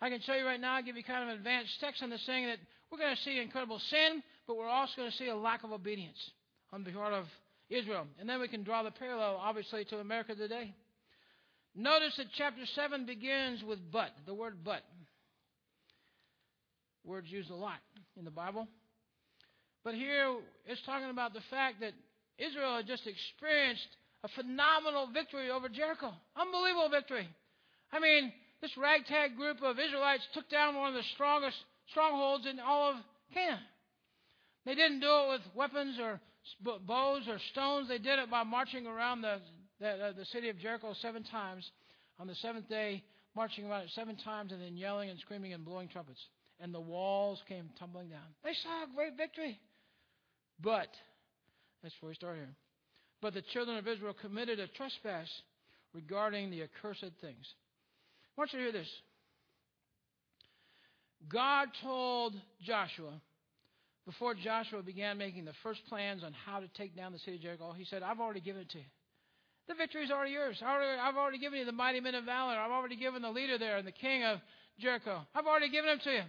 I 0.00 0.08
can 0.08 0.20
show 0.22 0.34
you 0.34 0.44
right 0.44 0.60
now, 0.60 0.76
I'll 0.76 0.82
give 0.82 0.96
you 0.96 1.04
kind 1.04 1.22
of 1.22 1.28
an 1.28 1.36
advanced 1.36 1.78
text 1.80 2.02
on 2.02 2.10
this 2.10 2.24
thing 2.26 2.46
that 2.46 2.58
we're 2.90 2.98
going 2.98 3.14
to 3.14 3.22
see 3.22 3.38
incredible 3.38 3.78
sin, 3.78 4.22
but 4.46 4.56
we're 4.56 4.66
also 4.66 4.92
going 4.96 5.10
to 5.10 5.16
see 5.16 5.28
a 5.28 5.36
lack 5.36 5.62
of 5.62 5.72
obedience 5.72 6.18
on 6.72 6.82
the 6.82 6.90
part 6.90 7.12
of 7.12 7.26
Israel. 7.70 8.06
And 8.18 8.28
then 8.28 8.40
we 8.40 8.48
can 8.48 8.64
draw 8.64 8.82
the 8.82 8.90
parallel, 8.90 9.38
obviously, 9.40 9.84
to 9.86 9.98
America 9.98 10.34
today. 10.34 10.74
Notice 11.74 12.16
that 12.16 12.26
chapter 12.36 12.66
7 12.74 13.06
begins 13.06 13.62
with 13.62 13.78
but, 13.92 14.10
the 14.26 14.34
word 14.34 14.58
but. 14.64 14.82
Words 17.04 17.30
used 17.30 17.50
a 17.50 17.54
lot 17.54 17.78
in 18.18 18.24
the 18.24 18.30
Bible. 18.30 18.66
But 19.84 19.94
here 19.94 20.36
it's 20.66 20.82
talking 20.84 21.10
about 21.10 21.32
the 21.32 21.40
fact 21.48 21.80
that 21.80 21.92
Israel 22.38 22.76
had 22.76 22.86
just 22.86 23.06
experienced 23.06 23.86
a 24.24 24.28
phenomenal 24.28 25.08
victory 25.12 25.50
over 25.50 25.68
Jericho. 25.68 26.12
Unbelievable 26.36 26.90
victory. 26.90 27.28
I 27.92 28.00
mean, 28.00 28.32
this 28.60 28.76
ragtag 28.76 29.36
group 29.36 29.62
of 29.62 29.78
Israelites 29.78 30.26
took 30.34 30.48
down 30.50 30.76
one 30.76 30.88
of 30.88 30.94
the 30.94 31.08
strongest 31.14 31.56
strongholds 31.90 32.46
in 32.46 32.60
all 32.60 32.90
of 32.90 32.96
Canaan. 33.32 33.60
They 34.66 34.74
didn't 34.74 35.00
do 35.00 35.08
it 35.08 35.28
with 35.30 35.40
weapons 35.54 35.98
or 35.98 36.20
bows 36.86 37.22
or 37.28 37.38
stones. 37.52 37.88
They 37.88 37.98
did 37.98 38.18
it 38.18 38.30
by 38.30 38.42
marching 38.42 38.86
around 38.86 39.22
the, 39.22 39.40
the, 39.80 39.88
uh, 39.88 40.12
the 40.12 40.24
city 40.26 40.48
of 40.48 40.58
Jericho 40.58 40.94
seven 41.00 41.22
times 41.24 41.68
on 42.18 42.26
the 42.26 42.34
seventh 42.36 42.68
day, 42.68 43.02
marching 43.34 43.64
around 43.66 43.82
it 43.82 43.90
seven 43.94 44.16
times, 44.16 44.52
and 44.52 44.60
then 44.60 44.76
yelling 44.76 45.10
and 45.10 45.18
screaming 45.20 45.52
and 45.52 45.64
blowing 45.64 45.88
trumpets. 45.88 46.20
And 46.60 46.74
the 46.74 46.80
walls 46.80 47.40
came 47.48 47.70
tumbling 47.78 48.08
down. 48.08 48.20
They 48.44 48.52
saw 48.62 48.84
a 48.84 48.94
great 48.94 49.16
victory. 49.16 49.58
But, 50.62 50.88
that's 51.82 51.94
where 52.00 52.10
we 52.10 52.14
start 52.14 52.36
here. 52.36 52.54
But 53.22 53.34
the 53.34 53.42
children 53.52 53.78
of 53.78 53.88
Israel 53.88 54.14
committed 54.20 54.60
a 54.60 54.66
trespass 54.68 55.28
regarding 55.94 56.50
the 56.50 56.62
accursed 56.62 57.12
things. 57.20 57.46
I 58.36 58.40
want 58.40 58.52
you 58.52 58.58
to 58.58 58.64
hear 58.64 58.72
this. 58.72 58.88
God 61.28 61.68
told 61.82 62.34
Joshua, 62.62 63.20
before 64.10 64.34
Joshua 64.34 64.82
began 64.82 65.18
making 65.18 65.44
the 65.44 65.54
first 65.62 65.80
plans 65.88 66.24
on 66.24 66.34
how 66.44 66.58
to 66.58 66.66
take 66.76 66.96
down 66.96 67.12
the 67.12 67.18
city 67.20 67.36
of 67.36 67.42
Jericho, 67.42 67.72
he 67.72 67.84
said, 67.84 68.02
I've 68.02 68.18
already 68.18 68.40
given 68.40 68.62
it 68.62 68.70
to 68.70 68.78
you. 68.78 68.90
The 69.68 69.74
victory 69.74 70.02
is 70.02 70.10
already 70.10 70.32
yours. 70.32 70.60
I've 70.60 71.14
already 71.14 71.38
given 71.38 71.60
you 71.60 71.64
the 71.64 71.70
mighty 71.70 72.00
men 72.00 72.16
of 72.16 72.24
valor. 72.24 72.58
I've 72.58 72.72
already 72.72 72.96
given 72.96 73.22
the 73.22 73.30
leader 73.30 73.56
there 73.56 73.76
and 73.76 73.86
the 73.86 73.92
king 73.92 74.24
of 74.24 74.40
Jericho. 74.80 75.20
I've 75.32 75.46
already 75.46 75.70
given 75.70 75.90
them 75.90 76.00
to 76.02 76.10
you. 76.10 76.22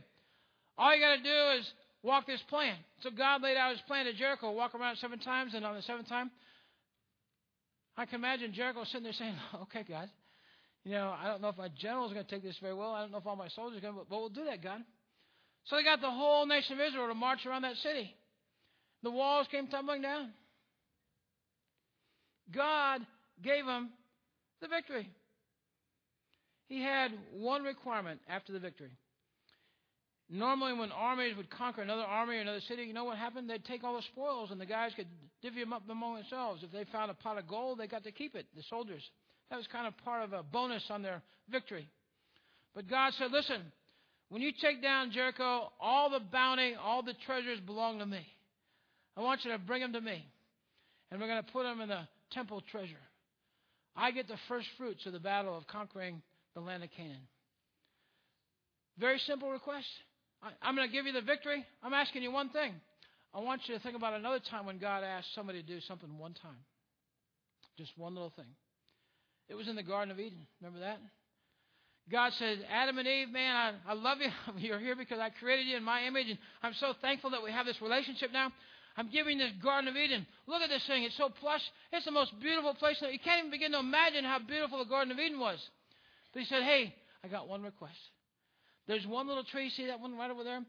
All 0.77 0.95
you 0.95 1.01
got 1.01 1.15
to 1.15 1.23
do 1.23 1.59
is 1.59 1.67
walk 2.03 2.27
this 2.27 2.41
plan. 2.49 2.75
So 3.01 3.09
God 3.09 3.41
laid 3.41 3.57
out 3.57 3.71
his 3.71 3.81
plan 3.87 4.05
to 4.05 4.13
Jericho, 4.13 4.51
walk 4.51 4.75
around 4.75 4.97
seven 4.97 5.17
times, 5.17 5.53
and 5.55 5.65
on 5.65 5.73
the 5.73 5.81
seventh 5.81 6.07
time, 6.07 6.29
I 7.97 8.05
can 8.05 8.15
imagine 8.15 8.53
Jericho 8.53 8.83
sitting 8.83 9.03
there 9.03 9.13
saying, 9.13 9.33
Okay, 9.63 9.83
God, 9.89 10.07
you 10.83 10.91
know, 10.91 11.15
I 11.19 11.27
don't 11.27 11.41
know 11.41 11.49
if 11.49 11.57
my 11.57 11.69
general 11.79 12.05
is 12.05 12.13
going 12.13 12.25
to 12.25 12.31
take 12.31 12.43
this 12.43 12.57
very 12.61 12.75
well. 12.75 12.93
I 12.93 13.01
don't 13.01 13.11
know 13.11 13.17
if 13.17 13.25
all 13.25 13.35
my 13.35 13.49
soldiers 13.49 13.79
are 13.79 13.81
going 13.81 13.95
to, 13.95 14.01
but 14.07 14.19
we'll 14.19 14.29
do 14.29 14.45
that, 14.45 14.61
God. 14.61 14.81
So 15.65 15.75
they 15.75 15.83
got 15.83 16.01
the 16.01 16.09
whole 16.09 16.45
nation 16.45 16.79
of 16.79 16.87
Israel 16.87 17.07
to 17.07 17.13
march 17.13 17.45
around 17.45 17.63
that 17.63 17.77
city. 17.77 18.13
The 19.03 19.11
walls 19.11 19.47
came 19.51 19.67
tumbling 19.67 20.01
down. 20.01 20.31
God 22.53 23.01
gave 23.43 23.65
them 23.65 23.89
the 24.61 24.67
victory. 24.67 25.09
He 26.67 26.81
had 26.81 27.11
one 27.33 27.63
requirement 27.63 28.21
after 28.29 28.53
the 28.53 28.59
victory. 28.59 28.91
Normally, 30.29 30.73
when 30.73 30.91
armies 30.93 31.35
would 31.35 31.49
conquer 31.49 31.81
another 31.81 32.03
army 32.03 32.37
or 32.37 32.39
another 32.39 32.61
city, 32.61 32.83
you 32.83 32.93
know 32.93 33.03
what 33.03 33.17
happened? 33.17 33.49
They'd 33.49 33.65
take 33.65 33.83
all 33.83 33.97
the 33.97 34.01
spoils, 34.03 34.49
and 34.51 34.61
the 34.61 34.65
guys 34.65 34.93
could 34.95 35.07
divvy 35.41 35.59
them 35.59 35.73
up 35.73 35.83
among 35.89 36.15
themselves. 36.15 36.63
If 36.63 36.71
they 36.71 36.85
found 36.89 37.11
a 37.11 37.13
pot 37.13 37.37
of 37.37 37.47
gold, 37.47 37.79
they 37.79 37.87
got 37.87 38.05
to 38.05 38.11
keep 38.13 38.35
it, 38.35 38.45
the 38.55 38.63
soldiers. 38.69 39.03
That 39.49 39.57
was 39.57 39.67
kind 39.67 39.85
of 39.85 39.97
part 40.05 40.23
of 40.23 40.31
a 40.31 40.43
bonus 40.43 40.83
on 40.89 41.01
their 41.01 41.21
victory. 41.49 41.89
But 42.73 42.89
God 42.89 43.11
said, 43.17 43.31
listen, 43.31 43.61
when 44.31 44.41
you 44.41 44.53
take 44.61 44.81
down 44.81 45.11
Jericho, 45.11 45.73
all 45.77 46.09
the 46.09 46.21
bounty, 46.21 46.73
all 46.81 47.03
the 47.03 47.13
treasures 47.25 47.59
belong 47.59 47.99
to 47.99 48.05
me. 48.05 48.25
I 49.17 49.19
want 49.19 49.43
you 49.43 49.51
to 49.51 49.57
bring 49.57 49.81
them 49.81 49.91
to 49.91 49.99
me. 49.99 50.25
And 51.11 51.19
we're 51.19 51.27
going 51.27 51.43
to 51.43 51.51
put 51.51 51.63
them 51.63 51.81
in 51.81 51.89
the 51.89 52.07
temple 52.31 52.63
treasure. 52.71 53.03
I 53.93 54.11
get 54.11 54.29
the 54.29 54.37
first 54.47 54.67
fruits 54.77 55.05
of 55.05 55.11
the 55.11 55.19
battle 55.19 55.57
of 55.57 55.67
conquering 55.67 56.21
the 56.53 56.61
land 56.61 56.81
of 56.81 56.89
Canaan. 56.95 57.27
Very 58.97 59.19
simple 59.19 59.51
request. 59.51 59.87
I, 60.41 60.69
am 60.69 60.77
going 60.77 60.87
to 60.87 60.93
give 60.93 61.05
you 61.05 61.11
the 61.11 61.19
victory. 61.19 61.65
I'm 61.83 61.93
asking 61.93 62.23
you 62.23 62.31
one 62.31 62.51
thing. 62.51 62.71
I 63.33 63.41
want 63.41 63.63
you 63.67 63.75
to 63.75 63.83
think 63.83 63.97
about 63.97 64.13
another 64.13 64.39
time 64.49 64.65
when 64.65 64.77
God 64.77 65.03
asked 65.03 65.35
somebody 65.35 65.61
to 65.61 65.67
do 65.67 65.81
something 65.81 66.17
one 66.17 66.35
time. 66.41 66.63
Just 67.77 67.91
one 67.97 68.13
little 68.13 68.31
thing. 68.33 68.45
It 69.49 69.55
was 69.55 69.67
in 69.67 69.75
the 69.75 69.83
Garden 69.83 70.09
of 70.09 70.21
Eden. 70.21 70.47
Remember 70.61 70.79
that? 70.79 71.01
God 72.09 72.33
said, 72.39 72.65
Adam 72.69 72.97
and 72.97 73.07
Eve, 73.07 73.29
man, 73.29 73.75
I, 73.87 73.91
I 73.91 73.93
love 73.93 74.17
you. 74.19 74.29
You're 74.57 74.79
here 74.79 74.95
because 74.95 75.19
I 75.19 75.29
created 75.29 75.67
you 75.67 75.77
in 75.77 75.83
my 75.83 76.03
image, 76.03 76.29
and 76.29 76.37
I'm 76.63 76.73
so 76.73 76.93
thankful 77.01 77.29
that 77.31 77.43
we 77.43 77.51
have 77.51 77.65
this 77.65 77.81
relationship 77.81 78.31
now. 78.33 78.51
I'm 78.97 79.09
giving 79.09 79.37
this 79.37 79.51
Garden 79.63 79.87
of 79.87 79.95
Eden. 79.95 80.25
Look 80.47 80.61
at 80.61 80.69
this 80.69 80.85
thing. 80.85 81.03
It's 81.03 81.15
so 81.15 81.29
plush. 81.29 81.61
It's 81.93 82.05
the 82.05 82.11
most 82.11 82.37
beautiful 82.41 82.73
place. 82.73 82.97
You 83.01 83.19
can't 83.23 83.39
even 83.39 83.51
begin 83.51 83.71
to 83.71 83.79
imagine 83.79 84.25
how 84.25 84.39
beautiful 84.39 84.79
the 84.79 84.89
Garden 84.89 85.11
of 85.11 85.19
Eden 85.19 85.39
was. 85.39 85.59
But 86.33 86.41
he 86.41 86.45
said, 86.45 86.63
Hey, 86.63 86.93
I 87.23 87.29
got 87.29 87.47
one 87.47 87.63
request. 87.63 87.97
There's 88.87 89.07
one 89.07 89.27
little 89.27 89.45
tree. 89.45 89.69
See 89.69 89.87
that 89.87 90.01
one 90.01 90.17
right 90.17 90.29
over 90.29 90.43
there? 90.43 90.61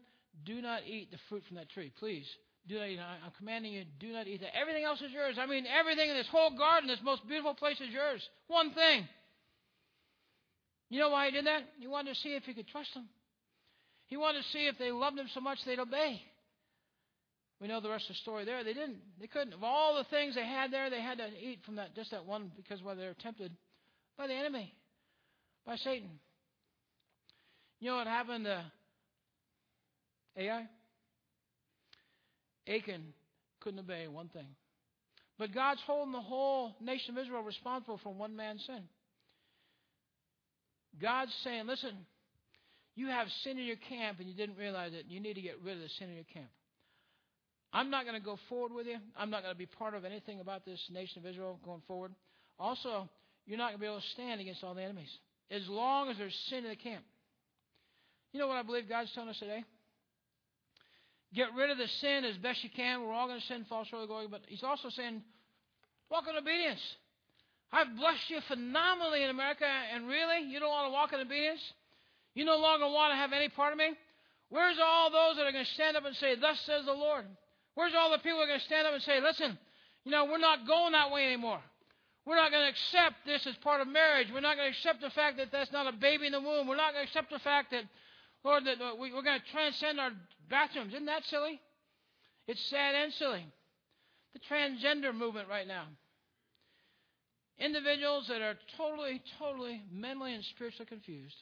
Do 0.45 0.61
not 0.61 0.81
eat 0.87 1.11
the 1.11 1.17
fruit 1.29 1.43
from 1.47 1.57
that 1.57 1.69
tree, 1.69 1.91
please. 1.99 2.25
Do 2.67 2.79
not 2.79 2.87
eat. 2.87 2.99
I'm 2.99 3.31
commanding 3.37 3.73
you, 3.73 3.83
do 3.99 4.13
not 4.13 4.27
eat 4.27 4.41
that. 4.41 4.55
Everything 4.55 4.83
else 4.83 5.01
is 5.01 5.11
yours. 5.11 5.35
I 5.37 5.45
mean, 5.45 5.65
everything 5.67 6.09
in 6.09 6.15
this 6.15 6.27
whole 6.31 6.57
garden, 6.57 6.87
this 6.87 6.99
most 7.03 7.27
beautiful 7.27 7.53
place 7.53 7.79
is 7.81 7.89
yours. 7.89 8.27
One 8.47 8.73
thing. 8.73 9.07
You 10.89 10.99
know 10.99 11.09
why 11.09 11.27
he 11.27 11.31
did 11.31 11.45
that? 11.45 11.63
He 11.79 11.87
wanted 11.87 12.13
to 12.13 12.19
see 12.21 12.35
if 12.35 12.43
he 12.43 12.53
could 12.53 12.67
trust 12.67 12.93
them. 12.93 13.07
He 14.07 14.17
wanted 14.17 14.43
to 14.43 14.49
see 14.49 14.67
if 14.67 14.77
they 14.77 14.91
loved 14.91 15.17
him 15.17 15.27
so 15.33 15.39
much 15.39 15.57
they'd 15.65 15.79
obey. 15.79 16.21
We 17.59 17.67
know 17.67 17.79
the 17.79 17.89
rest 17.89 18.09
of 18.09 18.15
the 18.15 18.19
story 18.19 18.45
there. 18.45 18.63
They 18.63 18.73
didn't. 18.73 18.97
They 19.19 19.27
couldn't. 19.27 19.53
Of 19.53 19.63
all 19.63 19.95
the 19.95 20.03
things 20.09 20.35
they 20.35 20.45
had 20.45 20.71
there, 20.71 20.89
they 20.89 21.01
had 21.01 21.19
to 21.19 21.27
eat 21.27 21.59
from 21.65 21.77
that 21.77 21.95
just 21.95 22.11
that 22.11 22.25
one 22.25 22.51
because 22.55 22.81
why 22.81 22.93
they 22.93 23.05
were 23.05 23.15
tempted 23.15 23.51
by 24.17 24.27
the 24.27 24.33
enemy, 24.33 24.73
by 25.65 25.77
Satan. 25.77 26.09
You 27.79 27.91
know 27.91 27.97
what 27.97 28.07
happened 28.07 28.45
to 28.45 28.63
Ai? 30.37 30.67
Achan 32.67 33.13
couldn't 33.61 33.79
obey 33.79 34.07
one 34.07 34.29
thing. 34.29 34.47
But 35.39 35.53
God's 35.53 35.81
holding 35.85 36.11
the 36.11 36.21
whole 36.21 36.75
nation 36.79 37.17
of 37.17 37.23
Israel 37.23 37.41
responsible 37.41 37.99
for 38.03 38.13
one 38.13 38.35
man's 38.35 38.63
sin. 38.65 38.83
God's 41.01 41.33
saying, 41.43 41.67
listen, 41.67 41.93
you 42.95 43.07
have 43.07 43.27
sin 43.43 43.57
in 43.57 43.65
your 43.65 43.77
camp 43.89 44.19
and 44.19 44.27
you 44.27 44.35
didn't 44.35 44.57
realize 44.57 44.93
it. 44.93 45.05
You 45.07 45.19
need 45.19 45.33
to 45.33 45.41
get 45.41 45.59
rid 45.63 45.75
of 45.75 45.81
the 45.81 45.89
sin 45.89 46.09
in 46.09 46.15
your 46.15 46.25
camp. 46.33 46.49
I'm 47.71 47.89
not 47.89 48.05
going 48.05 48.15
to 48.15 48.23
go 48.23 48.37
forward 48.49 48.71
with 48.71 48.85
you. 48.85 48.97
I'm 49.17 49.31
not 49.31 49.41
going 49.41 49.53
to 49.53 49.57
be 49.57 49.65
part 49.65 49.95
of 49.95 50.05
anything 50.05 50.39
about 50.39 50.63
this 50.63 50.79
nation 50.91 51.19
of 51.19 51.25
Israel 51.25 51.59
going 51.65 51.81
forward. 51.87 52.11
Also, 52.59 53.09
you're 53.47 53.57
not 53.57 53.69
going 53.69 53.77
to 53.77 53.81
be 53.81 53.87
able 53.87 53.99
to 53.99 54.07
stand 54.13 54.39
against 54.39 54.63
all 54.63 54.75
the 54.75 54.83
enemies 54.83 55.09
as 55.49 55.67
long 55.67 56.09
as 56.09 56.17
there's 56.17 56.35
sin 56.49 56.65
in 56.65 56.69
the 56.69 56.75
camp. 56.75 57.03
You 58.31 58.39
know 58.39 58.47
what 58.47 58.57
I 58.57 58.63
believe 58.63 58.87
God's 58.87 59.11
telling 59.13 59.29
us 59.29 59.39
today? 59.39 59.63
Get 61.33 61.47
rid 61.55 61.71
of 61.71 61.79
the 61.79 61.87
sin 61.87 62.25
as 62.25 62.37
best 62.37 62.63
you 62.63 62.69
can. 62.69 63.01
We're 63.01 63.11
all 63.11 63.27
going 63.27 63.39
to 63.39 63.45
sin, 63.47 63.65
fall 63.67 63.85
short 63.85 64.03
of 64.03 64.07
glory. 64.07 64.27
But 64.29 64.41
He's 64.47 64.63
also 64.63 64.89
saying, 64.89 65.23
walk 66.11 66.25
in 66.29 66.35
obedience. 66.35 66.81
I've 67.73 67.95
blessed 67.97 68.29
you 68.29 68.39
phenomenally 68.47 69.23
in 69.23 69.29
America, 69.29 69.65
and 69.65 70.07
really, 70.07 70.47
you 70.47 70.59
don't 70.59 70.69
want 70.69 70.87
to 70.87 70.93
walk 70.93 71.11
in 71.11 71.19
obedience? 71.19 71.61
You 72.35 72.45
no 72.45 72.57
longer 72.57 72.85
want 72.85 73.11
to 73.11 73.17
have 73.17 73.33
any 73.33 73.49
part 73.49 73.73
of 73.73 73.79
me? 73.79 73.91
Where's 74.49 74.77
all 74.81 75.09
those 75.09 75.37
that 75.37 75.47
are 75.47 75.51
going 75.51 75.65
to 75.65 75.73
stand 75.73 75.97
up 75.97 76.05
and 76.05 76.15
say, 76.15 76.35
Thus 76.35 76.59
says 76.61 76.85
the 76.85 76.93
Lord? 76.93 77.25
Where's 77.75 77.93
all 77.97 78.11
the 78.11 78.19
people 78.19 78.37
who 78.37 78.43
are 78.43 78.47
going 78.47 78.59
to 78.59 78.65
stand 78.65 78.87
up 78.87 78.93
and 78.93 79.01
say, 79.01 79.19
listen, 79.19 79.57
you 80.05 80.11
know, 80.11 80.25
we're 80.25 80.37
not 80.37 80.67
going 80.67 80.91
that 80.91 81.11
way 81.11 81.25
anymore. 81.25 81.59
We're 82.25 82.35
not 82.35 82.51
going 82.51 82.63
to 82.63 82.69
accept 82.69 83.25
this 83.25 83.45
as 83.47 83.55
part 83.57 83.81
of 83.81 83.87
marriage. 83.87 84.27
We're 84.31 84.41
not 84.41 84.55
going 84.55 84.71
to 84.71 84.77
accept 84.77 85.01
the 85.01 85.09
fact 85.09 85.37
that 85.37 85.51
that's 85.51 85.71
not 85.71 85.91
a 85.91 85.97
baby 85.97 86.27
in 86.27 86.31
the 86.31 86.39
womb. 86.39 86.67
We're 86.67 86.77
not 86.77 86.93
going 86.93 87.05
to 87.05 87.09
accept 87.09 87.31
the 87.31 87.39
fact 87.39 87.71
that, 87.71 87.83
Lord, 88.43 88.63
that 88.65 88.77
we're 88.97 89.09
going 89.09 89.39
to 89.39 89.51
transcend 89.51 89.99
our 89.99 90.11
bathrooms. 90.49 90.93
Isn't 90.93 91.07
that 91.07 91.25
silly? 91.25 91.59
It's 92.47 92.63
sad 92.69 92.95
and 92.95 93.11
silly. 93.13 93.45
The 94.33 94.39
transgender 94.39 95.13
movement 95.13 95.49
right 95.49 95.67
now. 95.67 95.87
Individuals 97.59 98.25
that 98.29 98.41
are 98.41 98.55
totally, 98.77 99.21
totally 99.37 99.81
mentally 99.91 100.33
and 100.33 100.43
spiritually 100.45 100.87
confused. 100.87 101.35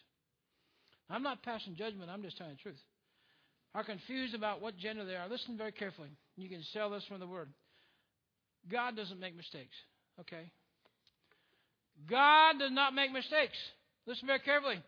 I'm 1.09 1.23
not 1.23 1.43
passing 1.43 1.75
judgment, 1.75 2.09
I'm 2.09 2.21
just 2.21 2.37
telling 2.37 2.53
the 2.53 2.61
truth. 2.61 2.79
Are 3.73 3.83
confused 3.83 4.35
about 4.35 4.61
what 4.61 4.77
gender 4.77 5.05
they 5.05 5.15
are. 5.15 5.29
Listen 5.29 5.57
very 5.57 5.71
carefully. 5.71 6.09
You 6.35 6.49
can 6.49 6.61
sell 6.73 6.89
this 6.89 7.05
from 7.05 7.19
the 7.19 7.27
Word. 7.27 7.49
God 8.69 8.95
doesn't 8.97 9.19
make 9.19 9.35
mistakes, 9.35 9.75
okay? 10.19 10.51
God 12.09 12.59
does 12.59 12.71
not 12.71 12.93
make 12.93 13.11
mistakes. 13.11 13.57
Listen 14.05 14.27
very 14.27 14.39
carefully. 14.39 14.81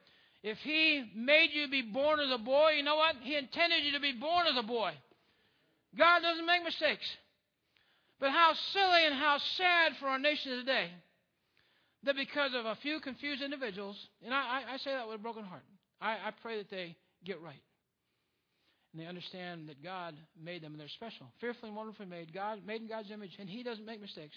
If 0.44 0.58
He 0.60 1.10
made 1.16 1.52
you 1.54 1.70
be 1.70 1.82
born 1.82 2.20
as 2.20 2.32
a 2.32 2.38
boy, 2.38 2.72
you 2.78 2.84
know 2.84 2.98
what? 2.98 3.16
He 3.22 3.36
intended 3.36 3.86
you 3.86 3.94
to 3.94 4.02
be 4.02 4.12
born 4.12 4.48
as 4.48 4.58
a 4.58 4.68
boy. 4.68 4.92
God 5.98 6.20
doesn't 6.22 6.46
make 6.46 6.64
mistakes. 6.64 7.06
But 8.20 8.32
how 8.32 8.54
silly 8.74 9.06
and 9.06 9.16
how 9.16 9.38
sad 9.58 9.94
for 10.00 10.08
our 10.08 10.20
nation 10.20 10.58
today 10.58 10.90
that 12.06 12.16
because 12.16 12.52
of 12.54 12.66
a 12.66 12.78
few 12.82 13.00
confused 13.00 13.42
individuals, 13.42 13.96
and 14.24 14.34
I, 14.34 14.64
I 14.74 14.78
say 14.78 14.92
that 14.92 15.08
with 15.08 15.16
a 15.16 15.24
broken 15.24 15.44
heart, 15.44 15.64
I, 16.02 16.12
I 16.12 16.32
pray 16.42 16.58
that 16.58 16.70
they 16.70 16.96
get 17.26 17.42
right. 17.42 17.62
And 18.92 19.02
they 19.02 19.08
understand 19.08 19.70
that 19.70 19.82
God 19.82 20.16
made 20.40 20.62
them 20.62 20.74
and 20.74 20.80
they're 20.80 20.88
special. 20.90 21.26
Fearfully 21.42 21.70
and 21.70 21.78
wonderfully 21.78 22.06
made, 22.06 22.34
God 22.34 22.60
made 22.66 22.82
in 22.82 22.88
God's 22.88 23.10
image, 23.10 23.32
and 23.40 23.50
He 23.50 23.64
doesn't 23.64 23.86
make 23.86 24.02
mistakes. 24.02 24.36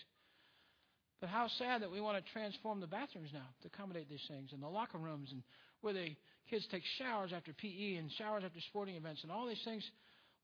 But 1.20 1.30
how 1.30 1.48
sad 1.58 1.82
that 1.82 1.90
we 1.90 2.00
want 2.00 2.24
to 2.24 2.32
transform 2.32 2.80
the 2.80 2.86
bathrooms 2.86 3.30
now 3.32 3.48
to 3.62 3.68
accommodate 3.68 4.08
these 4.08 4.24
things, 4.28 4.50
and 4.52 4.62
the 4.62 4.68
locker 4.68 4.98
rooms, 4.98 5.28
and 5.32 5.42
where 5.80 5.92
the 5.92 6.14
kids 6.48 6.66
take 6.70 6.82
showers 6.98 7.32
after 7.34 7.52
PE 7.52 7.96
and 7.96 8.10
showers 8.12 8.44
after 8.44 8.60
sporting 8.68 8.96
events, 8.96 9.22
and 9.22 9.32
all 9.32 9.46
these 9.46 9.62
things. 9.64 9.82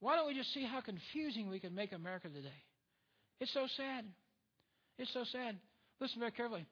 Why 0.01 0.17
don't 0.17 0.27
we 0.27 0.35
just 0.35 0.53
see 0.53 0.65
how 0.65 0.81
confusing 0.81 1.49
we 1.49 1.61
can 1.61 1.75
make 1.75 1.93
America 1.93 2.29
today? 2.29 2.49
It's 3.41 3.53
so 3.53 3.67
sad. 3.77 4.05
It's 4.99 5.13
so 5.13 5.25
sad. 5.31 5.57
Listen 6.01 6.19
very 6.19 6.33
carefully. 6.33 6.67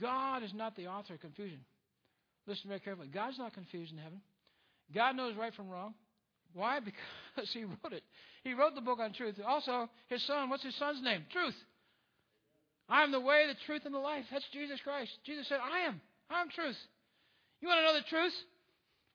God 0.00 0.42
is 0.42 0.52
not 0.54 0.76
the 0.76 0.88
author 0.88 1.14
of 1.14 1.20
confusion. 1.20 1.60
Listen 2.46 2.68
very 2.68 2.80
carefully. 2.80 3.08
God's 3.08 3.38
not 3.38 3.54
confused 3.54 3.92
in 3.92 3.98
heaven. 3.98 4.20
God 4.94 5.16
knows 5.16 5.36
right 5.36 5.54
from 5.54 5.68
wrong. 5.68 5.94
Why? 6.54 6.80
Because 7.34 7.50
He 7.52 7.64
wrote 7.64 7.92
it. 7.92 8.02
He 8.44 8.52
wrote 8.52 8.74
the 8.74 8.80
book 8.80 8.98
on 8.98 9.12
truth. 9.12 9.36
Also, 9.46 9.88
His 10.08 10.22
Son, 10.26 10.50
what's 10.50 10.64
His 10.64 10.76
Son's 10.76 11.02
name? 11.02 11.24
Truth. 11.32 11.54
I 12.88 13.02
am 13.04 13.12
the 13.12 13.20
way, 13.20 13.46
the 13.46 13.56
truth, 13.64 13.82
and 13.86 13.94
the 13.94 13.98
life. 13.98 14.24
That's 14.30 14.44
Jesus 14.52 14.78
Christ. 14.84 15.10
Jesus 15.24 15.48
said, 15.48 15.60
I 15.62 15.86
am. 15.86 16.00
I 16.28 16.42
am 16.42 16.50
truth. 16.50 16.76
You 17.60 17.68
want 17.68 17.78
to 17.78 17.84
know 17.84 17.94
the 17.94 18.10
truth? 18.10 18.34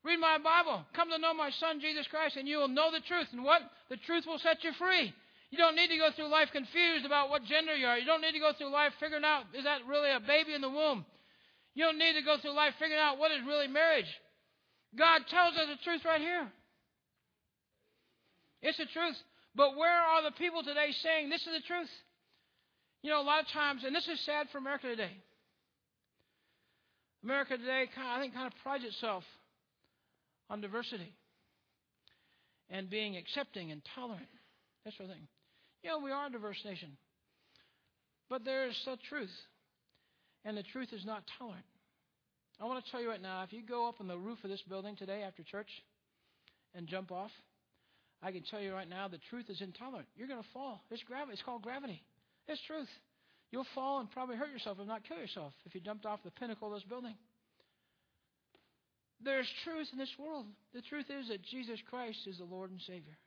Read 0.03 0.17
my 0.17 0.37
Bible. 0.37 0.83
Come 0.95 1.09
to 1.11 1.19
know 1.19 1.33
my 1.33 1.51
Son, 1.59 1.79
Jesus 1.81 2.07
Christ, 2.07 2.37
and 2.37 2.47
you 2.47 2.57
will 2.57 2.69
know 2.69 2.91
the 2.91 3.01
truth. 3.01 3.27
And 3.33 3.43
what? 3.43 3.61
The 3.89 3.97
truth 3.97 4.23
will 4.25 4.39
set 4.39 4.63
you 4.63 4.71
free. 4.79 5.13
You 5.49 5.57
don't 5.57 5.75
need 5.75 5.87
to 5.87 5.97
go 5.97 6.09
through 6.15 6.27
life 6.27 6.49
confused 6.51 7.05
about 7.05 7.29
what 7.29 7.43
gender 7.45 7.75
you 7.75 7.87
are. 7.87 7.97
You 7.97 8.05
don't 8.05 8.21
need 8.21 8.33
to 8.33 8.39
go 8.39 8.51
through 8.57 8.71
life 8.71 8.91
figuring 8.99 9.23
out, 9.23 9.43
is 9.53 9.63
that 9.63 9.87
really 9.87 10.11
a 10.11 10.19
baby 10.19 10.53
in 10.53 10.61
the 10.61 10.69
womb? 10.69 11.05
You 11.73 11.85
don't 11.85 11.97
need 11.97 12.13
to 12.13 12.21
go 12.21 12.37
through 12.41 12.53
life 12.53 12.73
figuring 12.79 12.99
out 12.99 13.17
what 13.17 13.31
is 13.31 13.39
really 13.45 13.67
marriage. 13.67 14.09
God 14.97 15.21
tells 15.29 15.55
us 15.55 15.67
the 15.69 15.83
truth 15.83 16.01
right 16.03 16.19
here. 16.19 16.47
It's 18.61 18.77
the 18.77 18.85
truth. 18.91 19.15
But 19.55 19.77
where 19.77 20.01
are 20.01 20.23
the 20.23 20.31
people 20.31 20.63
today 20.63 20.91
saying 21.03 21.29
this 21.29 21.41
is 21.41 21.53
the 21.53 21.67
truth? 21.67 21.89
You 23.03 23.11
know, 23.11 23.21
a 23.21 23.23
lot 23.23 23.41
of 23.41 23.47
times, 23.49 23.83
and 23.85 23.95
this 23.95 24.07
is 24.07 24.19
sad 24.25 24.47
for 24.51 24.57
America 24.57 24.87
today. 24.87 25.15
America 27.23 27.57
today, 27.57 27.85
I 27.97 28.19
think, 28.19 28.33
kind 28.33 28.47
of 28.47 28.53
prides 28.63 28.83
itself 28.83 29.23
on 30.49 30.61
diversity 30.61 31.13
and 32.69 32.89
being 32.89 33.15
accepting 33.15 33.71
and 33.71 33.81
tolerant. 33.95 34.27
That 34.83 34.93
sort 34.95 35.09
of 35.09 35.15
thing. 35.15 35.27
You 35.83 35.89
know, 35.89 35.99
we 35.99 36.11
are 36.11 36.27
a 36.27 36.31
diverse 36.31 36.61
nation. 36.65 36.89
But 38.29 38.43
there 38.43 38.67
is 38.67 38.75
still 38.77 38.97
truth. 39.09 39.31
And 40.43 40.57
the 40.57 40.63
truth 40.63 40.89
is 40.91 41.05
not 41.05 41.23
tolerant. 41.37 41.65
I 42.59 42.65
want 42.65 42.83
to 42.83 42.91
tell 42.91 43.01
you 43.01 43.09
right 43.09 43.21
now 43.21 43.43
if 43.43 43.53
you 43.53 43.61
go 43.61 43.87
up 43.87 43.95
on 43.99 44.07
the 44.07 44.17
roof 44.17 44.39
of 44.43 44.49
this 44.49 44.61
building 44.63 44.95
today 44.95 45.23
after 45.23 45.43
church 45.43 45.69
and 46.73 46.87
jump 46.87 47.11
off, 47.11 47.31
I 48.23 48.31
can 48.31 48.43
tell 48.49 48.59
you 48.59 48.73
right 48.73 48.89
now 48.89 49.07
the 49.07 49.19
truth 49.29 49.45
is 49.49 49.61
intolerant. 49.61 50.07
You're 50.15 50.27
going 50.27 50.41
to 50.41 50.49
fall. 50.53 50.81
It's 50.89 51.03
gravity. 51.03 51.33
It's 51.33 51.43
called 51.43 51.61
gravity. 51.61 52.01
It's 52.47 52.61
truth. 52.65 52.89
You'll 53.51 53.67
fall 53.75 53.99
and 53.99 54.09
probably 54.09 54.35
hurt 54.35 54.51
yourself, 54.51 54.77
if 54.81 54.87
not 54.87 55.03
kill 55.07 55.17
yourself, 55.17 55.53
if 55.65 55.75
you 55.75 55.81
jumped 55.81 56.05
off 56.05 56.19
the 56.23 56.31
pinnacle 56.31 56.67
of 56.67 56.73
this 56.73 56.83
building. 56.83 57.15
There's 59.23 59.47
truth 59.63 59.87
in 59.93 59.99
this 59.99 60.13
world. 60.19 60.45
The 60.73 60.81
truth 60.81 61.05
is 61.09 61.29
that 61.29 61.43
Jesus 61.43 61.79
Christ 61.89 62.19
is 62.27 62.37
the 62.37 62.43
Lord 62.43 62.71
and 62.71 62.81
Savior, 62.81 63.17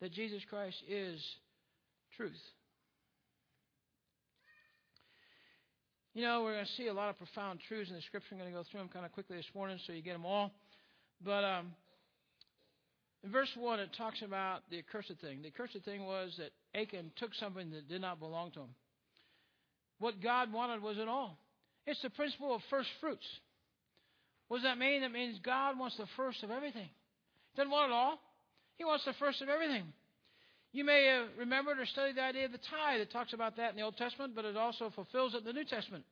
that 0.00 0.12
Jesus 0.12 0.42
Christ 0.48 0.76
is 0.88 1.20
truth. 2.18 2.32
You 6.14 6.24
know, 6.24 6.42
we're 6.42 6.54
going 6.54 6.66
to 6.66 6.72
see 6.72 6.88
a 6.88 6.92
lot 6.92 7.10
of 7.10 7.16
profound 7.16 7.60
truths 7.68 7.90
in 7.90 7.94
the 7.94 8.02
scripture. 8.02 8.30
I'm 8.32 8.38
going 8.38 8.50
to 8.50 8.58
go 8.58 8.64
through 8.68 8.80
them 8.80 8.88
kind 8.88 9.06
of 9.06 9.12
quickly 9.12 9.36
this 9.36 9.46
morning 9.54 9.78
so 9.86 9.92
you 9.92 10.02
get 10.02 10.14
them 10.14 10.26
all. 10.26 10.50
But 11.24 11.44
um, 11.44 11.66
in 13.22 13.30
verse 13.30 13.50
1, 13.56 13.78
it 13.78 13.90
talks 13.96 14.20
about 14.22 14.62
the 14.68 14.78
accursed 14.78 15.14
thing. 15.20 15.42
The 15.42 15.48
accursed 15.48 15.78
thing 15.84 16.06
was 16.06 16.36
that 16.38 16.50
Achan 16.78 17.12
took 17.18 17.32
something 17.34 17.70
that 17.70 17.88
did 17.88 18.00
not 18.00 18.18
belong 18.18 18.50
to 18.52 18.60
him. 18.62 18.74
What 20.00 20.20
God 20.20 20.52
wanted 20.52 20.82
was 20.82 20.98
it 20.98 21.06
all. 21.06 21.38
It's 21.86 22.02
the 22.02 22.10
principle 22.10 22.52
of 22.52 22.62
first 22.68 22.88
fruits. 23.00 23.26
What 24.48 24.58
does 24.58 24.64
that 24.64 24.78
mean? 24.78 25.02
That 25.02 25.12
means 25.12 25.38
God 25.44 25.78
wants 25.78 25.96
the 25.98 26.06
first 26.16 26.42
of 26.42 26.50
everything. 26.50 26.88
He 27.52 27.56
doesn't 27.56 27.70
want 27.70 27.92
it 27.92 27.94
all. 27.94 28.18
He 28.76 28.84
wants 28.84 29.04
the 29.04 29.14
first 29.20 29.40
of 29.40 29.48
everything. 29.48 29.84
You 30.72 30.84
may 30.84 31.04
have 31.06 31.28
remembered 31.38 31.78
or 31.78 31.86
studied 31.86 32.16
the 32.16 32.22
idea 32.22 32.44
of 32.44 32.52
the 32.52 32.58
tithe. 32.58 33.00
It 33.00 33.10
talks 33.10 33.32
about 33.32 33.56
that 33.56 33.70
in 33.70 33.76
the 33.76 33.82
Old 33.82 33.96
Testament, 33.96 34.34
but 34.34 34.44
it 34.44 34.56
also 34.56 34.90
fulfills 34.94 35.34
it 35.34 35.38
in 35.38 35.44
the 35.44 35.52
New 35.52 35.64
Testament. 35.64 36.04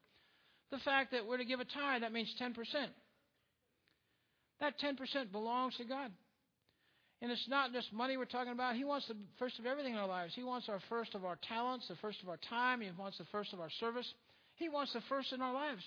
The 0.71 0.79
fact 0.79 1.13
that 1.13 1.27
we're 1.27 1.37
to 1.37 1.45
give 1.45 1.61
a 1.61 1.65
tithe, 1.65 2.03
that 2.03 2.13
means 2.13 2.35
10%. 2.41 2.55
That 4.61 4.75
10% 4.81 5.31
belongs 5.31 5.77
to 5.77 5.85
God. 5.85 6.11
And 7.23 7.31
it's 7.31 7.49
not 7.49 7.73
just 7.73 7.93
money 7.93 8.17
we're 8.17 8.25
talking 8.25 8.53
about. 8.53 8.77
He 8.77 8.85
wants 8.85 9.07
the 9.09 9.17
first 9.39 9.59
of 9.59 9.67
everything 9.67 9.93
in 9.93 9.99
our 9.99 10.09
lives. 10.09 10.35
He 10.35 10.43
wants 10.43 10.69
our 10.69 10.81
first 10.89 11.15
of 11.15 11.25
our 11.25 11.39
talents, 11.49 11.89
the 11.89 11.97
first 11.97 12.23
of 12.23 12.29
our 12.29 12.39
time. 12.49 12.81
He 12.81 12.91
wants 12.99 13.19
the 13.19 13.25
first 13.33 13.53
of 13.53 13.61
our 13.61 13.71
service. 13.81 14.07
He 14.57 14.69
wants 14.69 14.93
the 14.93 15.01
first 15.09 15.33
in 15.33 15.41
our 15.41 15.53
lives. 15.53 15.83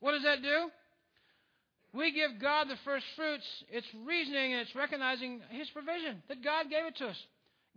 What 0.00 0.12
does 0.12 0.22
that 0.22 0.42
do? 0.42 0.70
We 1.92 2.12
give 2.12 2.40
God 2.40 2.68
the 2.68 2.76
first 2.84 3.04
fruits. 3.16 3.44
It's 3.68 3.86
reasoning 4.06 4.52
and 4.52 4.62
it's 4.62 4.74
recognizing 4.74 5.40
His 5.50 5.68
provision, 5.70 6.22
that 6.28 6.44
God 6.44 6.70
gave 6.70 6.86
it 6.86 6.96
to 6.96 7.06
us. 7.06 7.16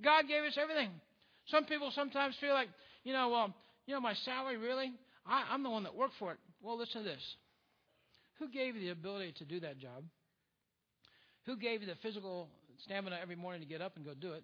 God 0.03 0.27
gave 0.27 0.43
us 0.43 0.57
everything. 0.61 0.89
Some 1.47 1.65
people 1.65 1.91
sometimes 1.93 2.35
feel 2.39 2.53
like, 2.53 2.69
you 3.03 3.13
know, 3.13 3.29
well, 3.29 3.53
you 3.85 3.93
know, 3.93 4.01
my 4.01 4.13
salary 4.25 4.57
really? 4.57 4.91
I, 5.25 5.45
I'm 5.51 5.63
the 5.63 5.69
one 5.69 5.83
that 5.83 5.95
worked 5.95 6.15
for 6.19 6.31
it. 6.31 6.37
Well, 6.61 6.77
listen 6.77 7.03
to 7.03 7.09
this. 7.09 7.21
Who 8.39 8.49
gave 8.49 8.75
you 8.75 8.81
the 8.81 8.89
ability 8.89 9.33
to 9.39 9.45
do 9.45 9.59
that 9.61 9.77
job? 9.79 10.03
Who 11.45 11.57
gave 11.57 11.81
you 11.81 11.87
the 11.87 11.95
physical 12.01 12.49
stamina 12.85 13.17
every 13.21 13.35
morning 13.35 13.61
to 13.61 13.67
get 13.67 13.81
up 13.81 13.95
and 13.95 14.05
go 14.05 14.13
do 14.13 14.33
it? 14.33 14.43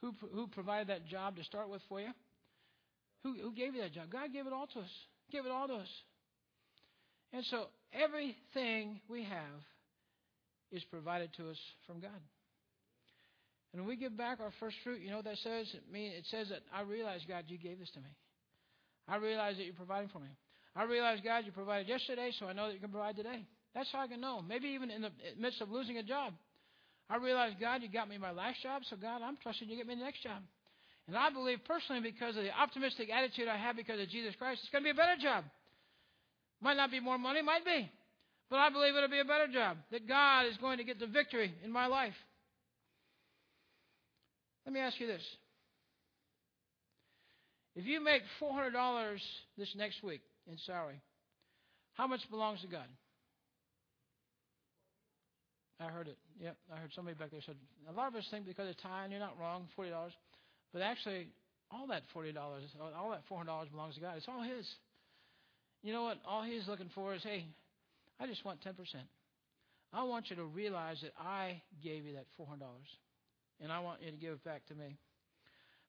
Who, 0.00 0.12
who 0.32 0.46
provided 0.48 0.88
that 0.88 1.06
job 1.06 1.36
to 1.36 1.44
start 1.44 1.68
with 1.68 1.82
for 1.88 2.00
you? 2.00 2.08
Who, 3.22 3.34
who 3.34 3.52
gave 3.52 3.74
you 3.74 3.82
that 3.82 3.92
job? 3.92 4.10
God 4.10 4.32
gave 4.32 4.46
it 4.46 4.52
all 4.52 4.66
to 4.66 4.80
us. 4.80 4.90
Gave 5.30 5.46
it 5.46 5.52
all 5.52 5.68
to 5.68 5.74
us. 5.74 5.88
And 7.32 7.44
so 7.46 7.66
everything 7.92 9.00
we 9.08 9.24
have 9.24 9.62
is 10.70 10.82
provided 10.84 11.30
to 11.36 11.50
us 11.50 11.56
from 11.86 12.00
God. 12.00 12.10
And 13.72 13.82
when 13.82 13.88
we 13.88 13.96
give 13.96 14.16
back 14.16 14.40
our 14.40 14.52
first 14.60 14.76
fruit, 14.84 15.00
you 15.00 15.10
know 15.10 15.16
what 15.16 15.24
that 15.24 15.38
says? 15.38 15.66
It, 15.72 15.82
mean, 15.90 16.12
it 16.12 16.24
says 16.30 16.48
that 16.50 16.60
I 16.74 16.82
realize, 16.82 17.20
God, 17.26 17.44
you 17.48 17.56
gave 17.56 17.78
this 17.78 17.90
to 17.90 18.00
me. 18.00 18.10
I 19.08 19.16
realize 19.16 19.56
that 19.56 19.64
you're 19.64 19.74
providing 19.74 20.10
for 20.10 20.18
me. 20.18 20.28
I 20.76 20.84
realize, 20.84 21.18
God, 21.24 21.44
you 21.44 21.52
provided 21.52 21.88
yesterday, 21.88 22.32
so 22.38 22.46
I 22.46 22.52
know 22.52 22.68
that 22.68 22.74
you 22.74 22.80
can 22.80 22.90
provide 22.90 23.16
today. 23.16 23.44
That's 23.74 23.90
how 23.92 24.00
I 24.00 24.06
can 24.06 24.20
know. 24.20 24.42
Maybe 24.42 24.68
even 24.68 24.90
in 24.90 25.02
the 25.02 25.10
midst 25.38 25.60
of 25.60 25.70
losing 25.70 25.96
a 25.98 26.02
job. 26.02 26.34
I 27.08 27.16
realize, 27.16 27.52
God, 27.60 27.82
you 27.82 27.88
got 27.88 28.08
me 28.08 28.16
my 28.16 28.30
last 28.30 28.62
job, 28.62 28.82
so 28.88 28.96
God, 28.96 29.20
I'm 29.22 29.36
trusting 29.42 29.68
you 29.68 29.76
get 29.76 29.86
me 29.86 29.94
the 29.94 30.04
next 30.04 30.22
job. 30.22 30.40
And 31.08 31.16
I 31.16 31.30
believe 31.30 31.58
personally, 31.66 32.00
because 32.00 32.36
of 32.36 32.44
the 32.44 32.52
optimistic 32.52 33.10
attitude 33.10 33.48
I 33.48 33.56
have 33.56 33.76
because 33.76 34.00
of 34.00 34.08
Jesus 34.08 34.34
Christ, 34.38 34.60
it's 34.62 34.70
going 34.70 34.84
to 34.84 34.86
be 34.86 34.90
a 34.90 34.94
better 34.94 35.20
job. 35.20 35.44
Might 36.60 36.76
not 36.76 36.90
be 36.90 37.00
more 37.00 37.18
money, 37.18 37.42
might 37.42 37.64
be. 37.64 37.90
But 38.48 38.60
I 38.60 38.70
believe 38.70 38.94
it'll 38.94 39.08
be 39.08 39.18
a 39.18 39.24
better 39.24 39.48
job. 39.48 39.78
That 39.90 40.06
God 40.06 40.46
is 40.46 40.56
going 40.58 40.78
to 40.78 40.84
get 40.84 41.00
the 41.00 41.06
victory 41.06 41.52
in 41.64 41.72
my 41.72 41.86
life. 41.86 42.14
Let 44.66 44.72
me 44.72 44.80
ask 44.80 45.00
you 45.00 45.06
this. 45.06 45.22
If 47.74 47.86
you 47.86 48.02
make 48.02 48.22
$400 48.40 49.18
this 49.56 49.74
next 49.76 50.02
week 50.02 50.20
in 50.46 50.56
salary, 50.66 51.00
how 51.94 52.06
much 52.06 52.20
belongs 52.30 52.60
to 52.62 52.66
God? 52.66 52.86
I 55.80 55.86
heard 55.86 56.06
it. 56.06 56.18
Yep, 56.40 56.56
I 56.72 56.78
heard 56.78 56.90
somebody 56.94 57.16
back 57.16 57.30
there 57.30 57.40
said, 57.44 57.56
a 57.88 57.92
lot 57.92 58.08
of 58.08 58.14
us 58.14 58.24
think 58.30 58.46
because 58.46 58.68
of 58.68 58.80
time, 58.82 59.10
you're 59.10 59.20
not 59.20 59.38
wrong, 59.40 59.68
$40. 59.78 59.90
But 60.72 60.82
actually, 60.82 61.28
all 61.70 61.86
that 61.88 62.02
$40, 62.14 62.36
all 62.36 63.10
that 63.10 63.22
$400 63.30 63.70
belongs 63.70 63.94
to 63.96 64.00
God. 64.00 64.16
It's 64.16 64.28
all 64.28 64.42
His. 64.42 64.66
You 65.82 65.92
know 65.92 66.04
what? 66.04 66.18
All 66.26 66.42
He's 66.42 66.68
looking 66.68 66.90
for 66.94 67.14
is, 67.14 67.22
hey, 67.22 67.46
I 68.20 68.26
just 68.26 68.44
want 68.44 68.60
10%. 68.60 68.74
I 69.92 70.02
want 70.04 70.30
you 70.30 70.36
to 70.36 70.44
realize 70.44 70.98
that 71.02 71.12
I 71.18 71.62
gave 71.82 72.04
you 72.04 72.14
that 72.14 72.26
$400, 72.38 72.60
and 73.62 73.72
I 73.72 73.78
want 73.80 74.02
you 74.02 74.10
to 74.10 74.16
give 74.16 74.32
it 74.32 74.44
back 74.44 74.66
to 74.66 74.74
me. 74.74 74.98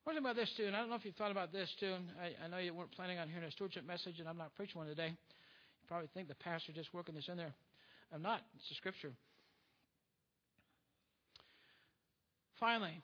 What 0.04 0.16
about 0.16 0.36
this, 0.36 0.50
too? 0.56 0.66
And 0.66 0.76
I 0.76 0.80
don't 0.80 0.90
know 0.90 0.96
if 0.96 1.04
you've 1.04 1.16
thought 1.16 1.30
about 1.30 1.52
this, 1.52 1.68
too. 1.80 1.94
I, 2.20 2.44
I 2.44 2.48
know 2.48 2.58
you 2.58 2.74
weren't 2.74 2.92
planning 2.92 3.18
on 3.18 3.28
hearing 3.28 3.44
a 3.44 3.50
stewardship 3.50 3.86
message, 3.86 4.20
and 4.20 4.28
I'm 4.28 4.36
not 4.36 4.54
preaching 4.54 4.78
one 4.78 4.86
today. 4.86 5.08
You 5.08 5.88
probably 5.88 6.08
think 6.14 6.28
the 6.28 6.34
pastor 6.34 6.72
just 6.72 6.92
working 6.94 7.14
this 7.14 7.28
in 7.28 7.36
there. 7.36 7.54
I'm 8.12 8.22
not. 8.22 8.40
It's 8.56 8.68
the 8.68 8.74
Scripture. 8.74 9.12
Finally, 12.60 13.00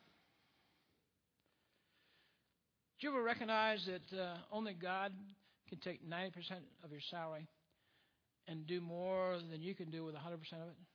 do 3.01 3.07
you 3.07 3.13
ever 3.13 3.23
recognize 3.23 3.87
that 3.87 4.19
uh, 4.19 4.37
only 4.53 4.75
God 4.75 5.13
can 5.69 5.79
take 5.79 6.09
90% 6.09 6.33
of 6.85 6.91
your 6.93 7.01
salary 7.11 7.49
and 8.47 8.67
do 8.67 8.81
more 8.81 9.37
than 9.51 9.63
you 9.63 9.75
can 9.75 9.91
do 9.91 10.05
with 10.05 10.15
100% 10.15 10.19
of 10.23 10.69
it? 10.69 10.90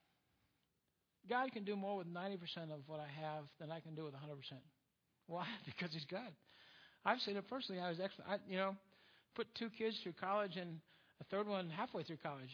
God 1.30 1.52
can 1.52 1.64
do 1.64 1.76
more 1.76 1.98
with 1.98 2.08
90% 2.08 2.38
of 2.72 2.82
what 2.88 3.00
I 3.00 3.08
have 3.22 3.46
than 3.60 3.72
I 3.72 3.80
can 3.80 3.96
do 3.96 4.06
with 4.06 4.14
100%. 4.14 4.18
Why? 5.28 5.46
Because 5.66 5.94
He's 5.94 6.06
God. 6.06 6.32
I've 7.06 7.20
seen 7.20 7.38
it 7.38 7.48
personally. 7.48 7.82
I 7.82 7.90
was 7.90 8.00
actually, 8.00 8.26
I, 8.28 8.38
you 8.48 8.58
know, 8.58 8.76
put 9.36 9.48
two 9.56 9.70
kids 9.78 9.98
through 10.02 10.14
college 10.20 10.58
and 10.58 10.80
a 11.22 11.24
third 11.26 11.48
one 11.48 11.70
halfway 11.70 12.04
through 12.04 12.18
college. 12.24 12.50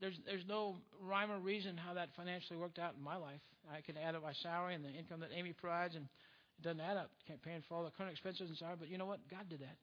There's 0.00 0.14
there's 0.26 0.44
no 0.48 0.76
rhyme 1.00 1.30
or 1.30 1.38
reason 1.38 1.76
how 1.76 1.94
that 1.94 2.08
financially 2.16 2.58
worked 2.58 2.78
out 2.78 2.94
in 2.96 3.02
my 3.02 3.16
life. 3.16 3.40
I 3.72 3.80
can 3.80 3.96
add 3.96 4.14
up 4.14 4.22
my 4.22 4.32
salary 4.42 4.74
and 4.74 4.84
the 4.84 4.90
income 4.90 5.20
that 5.20 5.30
Amy 5.34 5.52
provides, 5.52 5.94
and 5.94 6.04
it 6.58 6.62
doesn't 6.62 6.80
add 6.80 6.96
up. 6.96 7.10
Can't 7.26 7.40
pay 7.42 7.56
for 7.68 7.76
all 7.76 7.84
the 7.84 7.90
current 7.90 8.12
expenses 8.12 8.48
and 8.48 8.58
salary. 8.58 8.76
But 8.80 8.88
you 8.88 8.98
know 8.98 9.06
what? 9.06 9.20
God 9.30 9.48
did 9.48 9.60
that. 9.60 9.76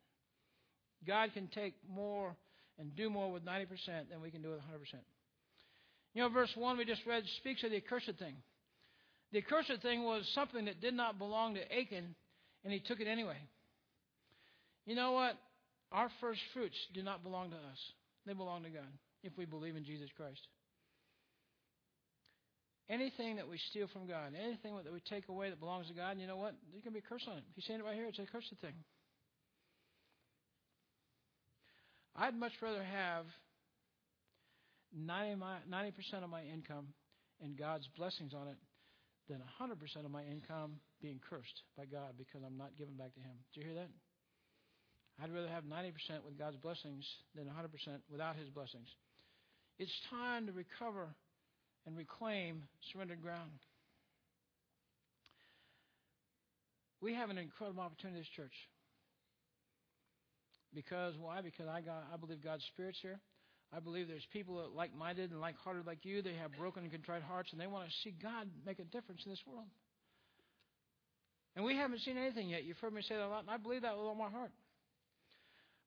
God 1.08 1.34
can 1.34 1.48
take 1.48 1.74
more 1.89 2.36
and 2.78 2.96
do 2.96 3.10
more 3.10 3.32
with 3.32 3.46
90% 3.46 3.67
than 4.10 4.22
we 4.22 4.32
can 4.32 4.41
do 4.41 4.50
with 4.50 4.60
100%. 4.60 4.63
You 6.13 6.21
know, 6.24 6.30
verse 6.30 6.52
1 6.56 6.78
we 6.78 6.86
just 6.86 7.06
read 7.06 7.24
speaks 7.38 7.63
of 7.63 7.71
the 7.71 7.78
accursed 7.78 8.17
thing. 8.19 8.36
The 9.32 9.39
accursed 9.39 9.82
thing 9.82 10.04
was 10.04 10.30
something 10.36 10.65
that 10.65 10.82
did 10.82 10.93
not 10.93 11.17
belong 11.17 11.56
to 11.56 11.62
Achan, 11.62 12.15
and 12.63 12.74
he 12.74 12.80
took 12.80 13.00
it 13.00 13.08
anyway. 13.08 13.38
You 14.86 14.95
know 14.95 15.13
what? 15.13 15.38
Our 15.91 16.10
first 16.19 16.41
fruits 16.54 16.76
do 16.93 17.04
not 17.04 17.24
belong 17.24 17.52
to 17.52 17.56
us, 17.56 17.80
they 18.26 18.34
belong 18.34 18.63
to 18.63 18.69
God 18.69 18.88
if 19.24 19.38
we 19.38 19.45
believe 19.45 19.76
in 19.76 19.86
Jesus 19.86 20.10
Christ. 20.17 20.39
Anything 22.89 23.38
that 23.38 23.47
we 23.47 23.58
steal 23.69 23.88
from 23.93 24.06
God, 24.06 24.34
anything 24.36 24.76
that 24.84 24.91
we 24.91 25.00
take 25.00 25.30
away 25.30 25.50
that 25.50 25.60
belongs 25.60 25.88
to 25.88 25.93
God, 25.93 26.17
you 26.19 26.28
know 26.28 26.36
what? 26.36 26.56
There 26.74 26.82
can 26.82 26.91
be 26.91 27.00
a 27.00 27.02
curse 27.02 27.26
on 27.30 27.38
it. 27.38 27.43
He's 27.56 27.65
saying 27.65 27.80
it 27.80 27.86
right 27.86 27.95
here. 27.95 28.08
It's 28.08 28.19
a 28.19 28.26
cursed 28.26 28.54
thing. 28.60 28.74
I'd 32.15 32.36
much 32.36 32.52
rather 32.62 32.84
have 32.84 33.26
90 34.95 35.91
percent 35.91 36.23
of 36.23 36.30
my 36.30 36.43
income 36.43 36.88
and 37.41 37.58
God's 37.58 37.88
blessings 37.97 38.34
on 38.34 38.47
it 38.47 38.58
than 39.30 39.39
100% 39.39 40.06
of 40.06 40.12
my 40.12 40.23
income 40.23 40.73
being 41.01 41.19
cursed 41.30 41.63
by 41.77 41.86
God 41.86 42.13
because 42.17 42.41
I'm 42.45 42.58
not 42.58 42.77
giving 42.77 42.95
back 42.95 43.13
to 43.15 43.19
Him. 43.19 43.34
Do 43.54 43.62
you 43.62 43.67
hear 43.67 43.75
that? 43.75 43.89
I'd 45.21 45.34
rather 45.34 45.47
have 45.47 45.63
90% 45.63 45.93
with 46.25 46.38
God's 46.38 46.58
blessings 46.58 47.06
than 47.36 47.45
100% 47.45 47.49
without 48.10 48.36
His 48.36 48.49
blessings. 48.49 48.88
It's 49.80 49.91
time 50.10 50.47
to 50.47 50.51
recover 50.51 51.08
and 51.86 51.97
reclaim 51.97 52.63
surrendered 52.91 53.21
ground. 53.21 53.51
We 57.01 57.15
have 57.15 57.30
an 57.30 57.38
incredible 57.38 57.82
opportunity 57.82 58.17
in 58.17 58.21
this 58.21 58.30
church. 58.36 58.54
Because 60.73 61.15
why? 61.19 61.41
Because 61.41 61.67
I 61.67 61.82
got 61.82 62.08
I 62.13 62.17
believe 62.17 62.43
God's 62.43 62.63
spirit's 62.65 62.99
here. 63.01 63.19
I 63.74 63.80
believe 63.80 64.08
there's 64.08 64.28
people 64.34 64.58
that 64.58 64.64
are 64.64 64.76
like 64.76 64.96
minded 64.96 65.32
and 65.32 65.40
like 65.40 65.56
hearted 65.58 65.88
like 65.88 66.04
you. 66.04 66.22
They 66.22 66.36
have 66.36 66.52
broken 66.60 66.84
and 66.84 66.92
contrite 66.92 67.24
hearts 67.24 67.52
and 67.52 67.62
they 67.62 67.68
want 67.68 67.88
to 67.88 67.94
see 68.04 68.14
God 68.22 68.48
make 68.66 68.80
a 68.80 68.84
difference 68.84 69.22
in 69.26 69.32
this 69.32 69.42
world. 69.48 69.68
And 71.56 71.66
we 71.66 71.76
haven't 71.76 72.00
seen 72.00 72.18
anything 72.18 72.50
yet. 72.50 72.64
You've 72.64 72.78
heard 72.80 72.94
me 72.94 73.02
say 73.02 73.16
that 73.16 73.26
a 73.26 73.28
lot, 73.28 73.42
and 73.42 73.50
I 73.50 73.58
believe 73.58 73.82
that 73.82 73.98
with 73.98 74.06
all 74.06 74.16
my 74.16 74.30
heart. 74.30 74.52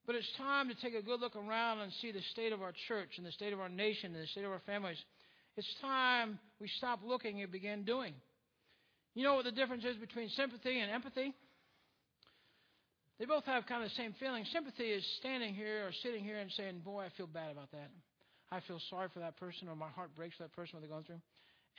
But 0.06 0.14
it's 0.14 0.28
time 0.36 0.68
to 0.68 0.74
take 0.74 0.94
a 0.94 1.02
good 1.02 1.20
look 1.20 1.36
around 1.36 1.80
and 1.80 1.90
see 2.02 2.12
the 2.12 2.20
state 2.32 2.52
of 2.52 2.60
our 2.60 2.72
church 2.88 3.12
and 3.16 3.26
the 3.26 3.32
state 3.32 3.54
of 3.54 3.60
our 3.60 3.70
nation 3.70 4.14
and 4.14 4.22
the 4.22 4.26
state 4.26 4.44
of 4.44 4.52
our 4.52 4.60
families. 4.66 4.98
It's 5.56 5.74
time 5.80 6.38
we 6.60 6.68
stop 6.76 7.00
looking 7.04 7.40
and 7.40 7.50
begin 7.50 7.84
doing. 7.84 8.12
You 9.14 9.22
know 9.22 9.36
what 9.36 9.44
the 9.44 9.52
difference 9.52 9.84
is 9.84 9.96
between 9.96 10.28
sympathy 10.30 10.80
and 10.80 10.90
empathy? 10.90 11.32
They 13.18 13.26
both 13.26 13.44
have 13.44 13.66
kind 13.66 13.84
of 13.84 13.90
the 13.90 13.94
same 13.94 14.14
feeling. 14.18 14.44
Sympathy 14.52 14.90
is 14.90 15.04
standing 15.18 15.54
here 15.54 15.86
or 15.86 15.92
sitting 16.02 16.24
here 16.24 16.38
and 16.38 16.50
saying, 16.52 16.80
Boy, 16.84 17.04
I 17.04 17.10
feel 17.16 17.28
bad 17.28 17.52
about 17.52 17.70
that. 17.72 17.90
I 18.50 18.60
feel 18.66 18.80
sorry 18.90 19.08
for 19.12 19.20
that 19.20 19.36
person, 19.36 19.68
or 19.68 19.76
my 19.76 19.88
heart 19.88 20.14
breaks 20.16 20.36
for 20.36 20.44
that 20.44 20.52
person, 20.52 20.74
what 20.74 20.80
they're 20.80 20.90
going 20.90 21.04
through. 21.04 21.22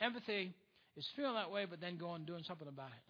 Empathy 0.00 0.52
is 0.96 1.06
feeling 1.14 1.34
that 1.34 1.50
way, 1.50 1.64
but 1.64 1.80
then 1.80 1.96
going 1.96 2.16
and 2.24 2.26
doing 2.26 2.42
something 2.46 2.68
about 2.68 2.88
it. 2.88 3.04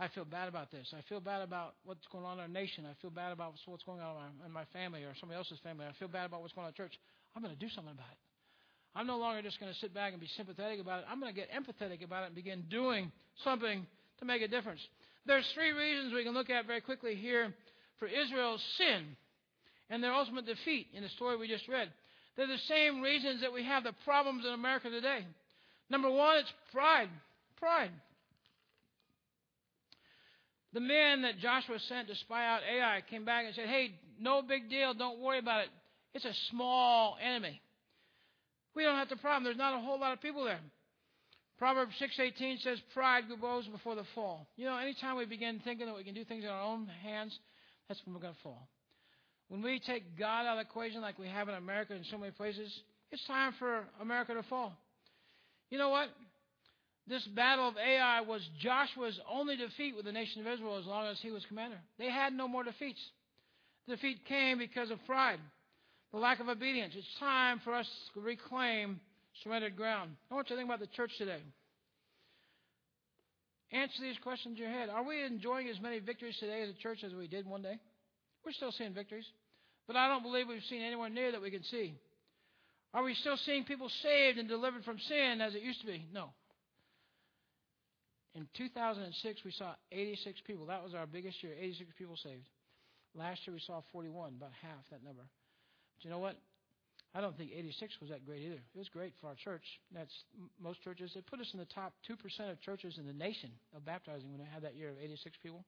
I 0.00 0.08
feel 0.08 0.24
bad 0.24 0.48
about 0.48 0.70
this. 0.70 0.92
I 0.96 1.00
feel 1.08 1.20
bad 1.20 1.42
about 1.42 1.74
what's 1.84 2.06
going 2.10 2.24
on 2.24 2.34
in 2.34 2.40
our 2.40 2.48
nation. 2.48 2.84
I 2.90 2.94
feel 3.00 3.10
bad 3.10 3.32
about 3.32 3.54
what's 3.66 3.84
going 3.84 4.00
on 4.00 4.16
in 4.16 4.16
my 4.16 4.46
in 4.46 4.52
my 4.52 4.64
family 4.72 5.04
or 5.04 5.14
somebody 5.20 5.38
else's 5.38 5.60
family. 5.62 5.86
I 5.86 5.92
feel 5.98 6.08
bad 6.08 6.26
about 6.26 6.40
what's 6.40 6.52
going 6.52 6.64
on 6.64 6.72
in 6.72 6.74
church. 6.74 6.98
I'm 7.36 7.42
going 7.42 7.54
to 7.54 7.60
do 7.60 7.68
something 7.68 7.92
about 7.92 8.10
it. 8.10 8.18
I'm 8.94 9.06
no 9.06 9.16
longer 9.16 9.40
just 9.40 9.60
going 9.60 9.72
to 9.72 9.78
sit 9.78 9.94
back 9.94 10.12
and 10.12 10.20
be 10.20 10.28
sympathetic 10.36 10.80
about 10.80 11.00
it. 11.00 11.04
I'm 11.08 11.20
going 11.20 11.32
to 11.32 11.38
get 11.38 11.48
empathetic 11.52 12.04
about 12.04 12.24
it 12.24 12.26
and 12.26 12.34
begin 12.34 12.64
doing 12.68 13.12
something 13.44 13.86
to 14.18 14.24
make 14.24 14.42
a 14.42 14.48
difference. 14.48 14.80
There's 15.26 15.46
three 15.54 15.72
reasons 15.72 16.12
we 16.12 16.24
can 16.24 16.34
look 16.34 16.50
at 16.50 16.66
very 16.66 16.80
quickly 16.80 17.14
here 17.14 17.54
for 17.98 18.06
Israel's 18.06 18.62
sin 18.76 19.16
and 19.88 20.02
their 20.02 20.12
ultimate 20.12 20.46
defeat 20.46 20.88
in 20.94 21.02
the 21.02 21.08
story 21.10 21.36
we 21.36 21.48
just 21.48 21.68
read. 21.68 21.88
They're 22.36 22.46
the 22.46 22.58
same 22.68 23.00
reasons 23.00 23.42
that 23.42 23.52
we 23.52 23.64
have 23.64 23.84
the 23.84 23.92
problems 24.04 24.44
in 24.44 24.52
America 24.52 24.90
today. 24.90 25.24
Number 25.90 26.10
one, 26.10 26.38
it's 26.38 26.52
pride. 26.72 27.10
Pride. 27.58 27.90
The 30.72 30.80
men 30.80 31.22
that 31.22 31.38
Joshua 31.38 31.78
sent 31.88 32.08
to 32.08 32.14
spy 32.16 32.46
out 32.46 32.60
Ai 32.62 33.02
came 33.10 33.24
back 33.24 33.44
and 33.44 33.54
said, 33.54 33.68
Hey, 33.68 33.92
no 34.18 34.40
big 34.40 34.70
deal. 34.70 34.94
Don't 34.94 35.20
worry 35.20 35.38
about 35.38 35.64
it. 35.64 35.68
It's 36.14 36.24
a 36.24 36.34
small 36.50 37.16
enemy. 37.22 37.60
We 38.74 38.82
don't 38.82 38.96
have 38.96 39.10
the 39.10 39.16
problem. 39.16 39.44
There's 39.44 39.56
not 39.56 39.74
a 39.74 39.80
whole 39.80 40.00
lot 40.00 40.12
of 40.12 40.22
people 40.22 40.44
there. 40.44 40.60
Proverbs 41.62 41.94
6:18 42.00 42.58
says, 42.58 42.80
"Pride 42.92 43.28
goes 43.40 43.68
before 43.68 43.94
the 43.94 44.02
fall." 44.16 44.48
You 44.56 44.64
know, 44.64 44.76
anytime 44.78 45.14
we 45.14 45.26
begin 45.26 45.60
thinking 45.60 45.86
that 45.86 45.94
we 45.94 46.02
can 46.02 46.12
do 46.12 46.24
things 46.24 46.42
in 46.42 46.50
our 46.50 46.60
own 46.60 46.88
hands, 46.88 47.38
that's 47.86 48.04
when 48.04 48.16
we're 48.16 48.20
going 48.20 48.34
to 48.34 48.40
fall. 48.40 48.68
When 49.46 49.62
we 49.62 49.78
take 49.78 50.16
God 50.16 50.44
out 50.44 50.58
of 50.58 50.66
the 50.66 50.68
equation, 50.68 51.00
like 51.02 51.20
we 51.20 51.28
have 51.28 51.48
in 51.48 51.54
America 51.54 51.94
in 51.94 52.02
so 52.02 52.18
many 52.18 52.32
places, 52.32 52.82
it's 53.12 53.24
time 53.26 53.52
for 53.60 53.86
America 54.00 54.34
to 54.34 54.42
fall. 54.42 54.76
You 55.70 55.78
know 55.78 55.90
what? 55.90 56.08
This 57.06 57.24
battle 57.28 57.68
of 57.68 57.78
Ai 57.78 58.22
was 58.22 58.44
Joshua's 58.58 59.20
only 59.30 59.56
defeat 59.56 59.94
with 59.94 60.04
the 60.04 60.12
nation 60.12 60.44
of 60.44 60.52
Israel 60.52 60.78
as 60.78 60.86
long 60.86 61.06
as 61.06 61.20
he 61.20 61.30
was 61.30 61.46
commander. 61.46 61.80
They 61.96 62.10
had 62.10 62.32
no 62.32 62.48
more 62.48 62.64
defeats. 62.64 63.00
The 63.86 63.94
defeat 63.94 64.24
came 64.24 64.58
because 64.58 64.90
of 64.90 64.98
pride, 65.06 65.38
the 66.10 66.18
lack 66.18 66.40
of 66.40 66.48
obedience. 66.48 66.96
It's 66.96 67.18
time 67.20 67.60
for 67.60 67.72
us 67.72 67.88
to 68.14 68.20
reclaim 68.20 69.00
ground. 69.76 70.16
I 70.30 70.34
want 70.34 70.50
you 70.50 70.56
to 70.56 70.60
think 70.60 70.68
about 70.68 70.80
the 70.80 70.94
church 70.94 71.12
today. 71.18 71.40
Answer 73.72 74.02
these 74.02 74.18
questions 74.22 74.58
in 74.58 74.62
your 74.62 74.70
head. 74.70 74.90
Are 74.90 75.02
we 75.02 75.24
enjoying 75.24 75.68
as 75.68 75.80
many 75.80 75.98
victories 75.98 76.36
today 76.38 76.62
as 76.62 76.68
a 76.68 76.82
church 76.82 76.98
as 77.04 77.12
we 77.14 77.26
did 77.26 77.46
one 77.46 77.62
day? 77.62 77.78
We're 78.44 78.52
still 78.52 78.72
seeing 78.72 78.92
victories, 78.92 79.24
but 79.86 79.96
I 79.96 80.08
don't 80.08 80.22
believe 80.22 80.48
we've 80.48 80.62
seen 80.68 80.82
anywhere 80.82 81.08
near 81.08 81.32
that 81.32 81.40
we 81.40 81.50
can 81.50 81.62
see. 81.64 81.94
Are 82.92 83.02
we 83.02 83.14
still 83.14 83.38
seeing 83.46 83.64
people 83.64 83.88
saved 84.02 84.38
and 84.38 84.48
delivered 84.48 84.84
from 84.84 84.98
sin 85.08 85.40
as 85.40 85.54
it 85.54 85.62
used 85.62 85.80
to 85.80 85.86
be? 85.86 86.04
No. 86.12 86.30
In 88.34 88.46
2006, 88.56 89.40
we 89.44 89.52
saw 89.52 89.74
86 89.90 90.40
people. 90.46 90.66
That 90.66 90.82
was 90.82 90.94
our 90.94 91.06
biggest 91.06 91.42
year, 91.42 91.54
86 91.58 91.90
people 91.98 92.16
saved. 92.22 92.48
Last 93.14 93.40
year, 93.46 93.54
we 93.54 93.60
saw 93.66 93.82
41, 93.92 94.34
about 94.38 94.52
half 94.62 94.84
that 94.90 95.04
number. 95.04 95.22
But 95.22 96.04
you 96.04 96.10
know 96.10 96.18
what? 96.18 96.36
I 97.14 97.20
don't 97.20 97.36
think 97.36 97.50
86 97.54 97.92
was 98.00 98.08
that 98.08 98.24
great 98.24 98.40
either. 98.40 98.62
It 98.74 98.78
was 98.78 98.88
great 98.88 99.12
for 99.20 99.26
our 99.26 99.34
church. 99.34 99.64
That's 99.92 100.12
most 100.60 100.82
churches. 100.82 101.12
They 101.14 101.20
put 101.20 101.40
us 101.40 101.50
in 101.52 101.58
the 101.58 101.66
top 101.66 101.92
2% 102.08 102.16
of 102.50 102.60
churches 102.62 102.96
in 102.98 103.06
the 103.06 103.12
nation 103.12 103.50
of 103.76 103.84
baptizing 103.84 104.30
when 104.30 104.40
they 104.40 104.48
had 104.52 104.62
that 104.62 104.76
year 104.76 104.88
of 104.88 104.96
86 104.98 105.36
people. 105.42 105.64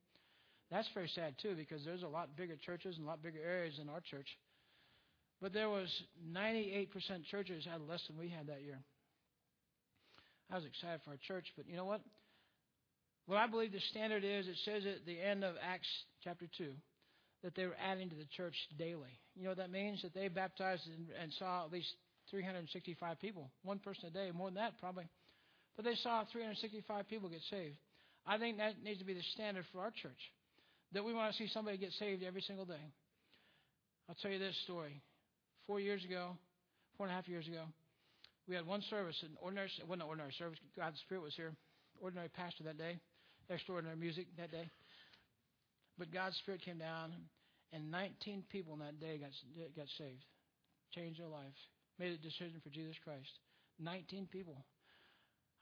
That's 0.71 0.89
very 0.95 1.09
sad 1.15 1.35
too 1.43 1.55
because 1.55 1.85
there's 1.85 2.03
a 2.03 2.09
lot 2.09 2.35
bigger 2.37 2.57
churches 2.57 2.97
and 2.97 3.05
a 3.05 3.09
lot 3.09 3.23
bigger 3.23 3.41
areas 3.45 3.75
than 3.79 3.91
our 3.91 4.01
church. 4.01 4.27
But 5.43 5.53
there 5.53 5.69
was 5.69 5.89
98% 6.33 6.89
churches 7.31 7.67
had 7.71 7.83
less 7.87 8.01
than 8.09 8.19
we 8.19 8.31
had 8.31 8.47
that 8.47 8.63
year. 8.63 8.79
I 10.51 10.57
was 10.57 10.65
excited 10.65 11.01
for 11.05 11.11
our 11.11 11.19
church, 11.29 11.47
but 11.57 11.69
you 11.69 11.77
know 11.77 11.85
what? 11.85 12.01
What 13.27 13.39
I 13.39 13.47
believe 13.47 13.73
the 13.73 13.81
standard 13.91 14.25
is, 14.25 14.47
it 14.49 14.57
says 14.65 14.85
at 14.87 15.05
the 15.05 15.21
end 15.21 15.45
of 15.45 15.57
Acts 15.63 15.89
chapter 16.23 16.47
2 16.57 16.73
that 17.45 17.55
they 17.55 17.67
were 17.67 17.77
adding 17.79 18.09
to 18.09 18.17
the 18.17 18.25
church 18.37 18.57
daily. 18.79 19.21
You 19.37 19.45
know 19.45 19.51
what 19.51 19.59
that 19.59 19.71
means? 19.71 20.01
That 20.01 20.15
they 20.15 20.29
baptized 20.29 20.83
and, 20.89 21.09
and 21.23 21.31
saw 21.39 21.65
at 21.65 21.71
least 21.71 21.93
365 22.31 23.21
people, 23.21 23.51
one 23.63 23.79
person 23.79 24.07
a 24.09 24.11
day, 24.11 24.31
more 24.35 24.49
than 24.49 24.57
that 24.57 24.81
probably. 24.81 25.05
But 25.77 25.85
they 25.85 25.95
saw 26.03 26.25
365 26.33 27.07
people 27.07 27.29
get 27.29 27.43
saved. 27.51 27.77
I 28.27 28.39
think 28.39 28.57
that 28.57 28.83
needs 28.83 28.99
to 29.01 29.05
be 29.05 29.13
the 29.13 29.23
standard 29.35 29.67
for 29.73 29.81
our 29.81 29.91
church. 29.91 30.19
That 30.93 31.05
we 31.05 31.13
want 31.13 31.33
to 31.33 31.39
see 31.39 31.51
somebody 31.53 31.77
get 31.77 31.93
saved 31.99 32.23
every 32.23 32.41
single 32.41 32.65
day. 32.65 32.81
I'll 34.09 34.17
tell 34.23 34.31
you 34.31 34.39
this 34.39 34.57
story. 34.65 35.03
Four 35.67 35.81
years 35.81 36.03
ago, 36.05 36.31
four 36.97 37.07
and 37.07 37.13
a 37.13 37.17
half 37.17 37.29
years 37.29 37.47
ago, 37.47 37.65
we 38.49 38.55
had 38.55 38.67
one 38.67 38.83
service, 38.89 39.17
an 39.23 39.37
ordinary, 39.41 39.69
it 39.79 39.85
wasn't 39.85 40.03
an 40.03 40.09
ordinary 40.09 40.33
service. 40.39 40.59
God's 40.77 40.99
Spirit 41.01 41.23
was 41.23 41.35
here. 41.35 41.53
Ordinary 42.01 42.29
pastor 42.29 42.65
that 42.65 42.79
day, 42.79 42.99
extraordinary 43.51 43.97
music 43.97 44.27
that 44.39 44.51
day. 44.51 44.69
But 45.99 46.13
God's 46.13 46.37
Spirit 46.39 46.63
came 46.63 46.79
down, 46.79 47.13
and 47.73 47.91
19 47.91 48.45
people 48.51 48.75
in 48.75 48.81
that 48.81 48.99
day 49.01 49.19
got, 49.19 49.31
got 49.77 49.87
saved, 49.99 50.25
changed 50.95 51.21
their 51.21 51.29
life, 51.29 51.55
made 51.99 52.13
a 52.13 52.19
decision 52.19 52.61
for 52.63 52.71
Jesus 52.71 52.97
Christ. 53.05 53.31
19 53.79 54.29
people. 54.31 54.65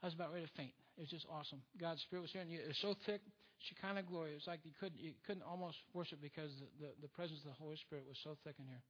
I 0.01 0.07
was 0.07 0.13
about 0.13 0.33
ready 0.33 0.45
to 0.45 0.51
faint. 0.57 0.73
It 0.97 1.01
was 1.01 1.09
just 1.09 1.25
awesome. 1.29 1.61
God's 1.79 2.01
Spirit 2.01 2.21
was 2.23 2.31
here, 2.31 2.41
and 2.41 2.51
it 2.51 2.67
was 2.67 2.77
so 2.81 2.93
thick, 3.05 3.21
Shekinah 3.69 4.03
glory. 4.03 4.31
It 4.31 4.41
was 4.43 4.49
like 4.49 4.61
you 4.63 4.75
couldn't 4.77 4.99
you 4.99 5.13
couldn't 5.25 5.43
almost 5.47 5.77
worship 5.93 6.21
because 6.21 6.51
the, 6.59 6.85
the, 6.85 6.89
the 7.07 7.11
presence 7.13 7.39
of 7.41 7.55
the 7.55 7.57
Holy 7.57 7.77
Spirit 7.77 8.05
was 8.05 8.17
so 8.23 8.37
thick 8.43 8.55
in 8.59 8.67
here. 8.67 8.83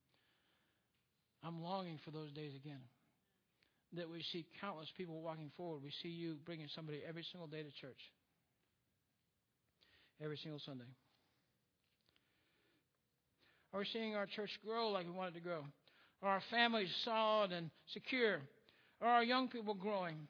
I'm 1.43 1.61
longing 1.61 1.99
for 2.03 2.11
those 2.11 2.31
days 2.31 2.55
again. 2.55 2.81
That 3.93 4.09
we 4.09 4.23
see 4.33 4.47
countless 4.59 4.89
people 4.97 5.21
walking 5.21 5.51
forward. 5.55 5.83
We 5.83 5.93
see 6.01 6.09
you 6.09 6.37
bringing 6.45 6.67
somebody 6.73 7.03
every 7.07 7.23
single 7.31 7.47
day 7.47 7.61
to 7.61 7.71
church. 7.77 7.99
Every 10.19 10.37
single 10.37 10.59
Sunday. 10.65 10.89
Are 13.73 13.79
we 13.79 13.85
seeing 13.91 14.15
our 14.15 14.27
church 14.27 14.51
grow 14.65 14.89
like 14.89 15.05
we 15.05 15.11
want 15.11 15.35
it 15.35 15.39
to 15.39 15.43
grow? 15.43 15.63
Are 16.21 16.29
our 16.29 16.43
families 16.51 16.89
solid 17.03 17.51
and 17.51 17.69
secure? 17.87 18.39
Are 19.01 19.09
our 19.09 19.23
young 19.23 19.47
people 19.47 19.73
growing? 19.73 20.27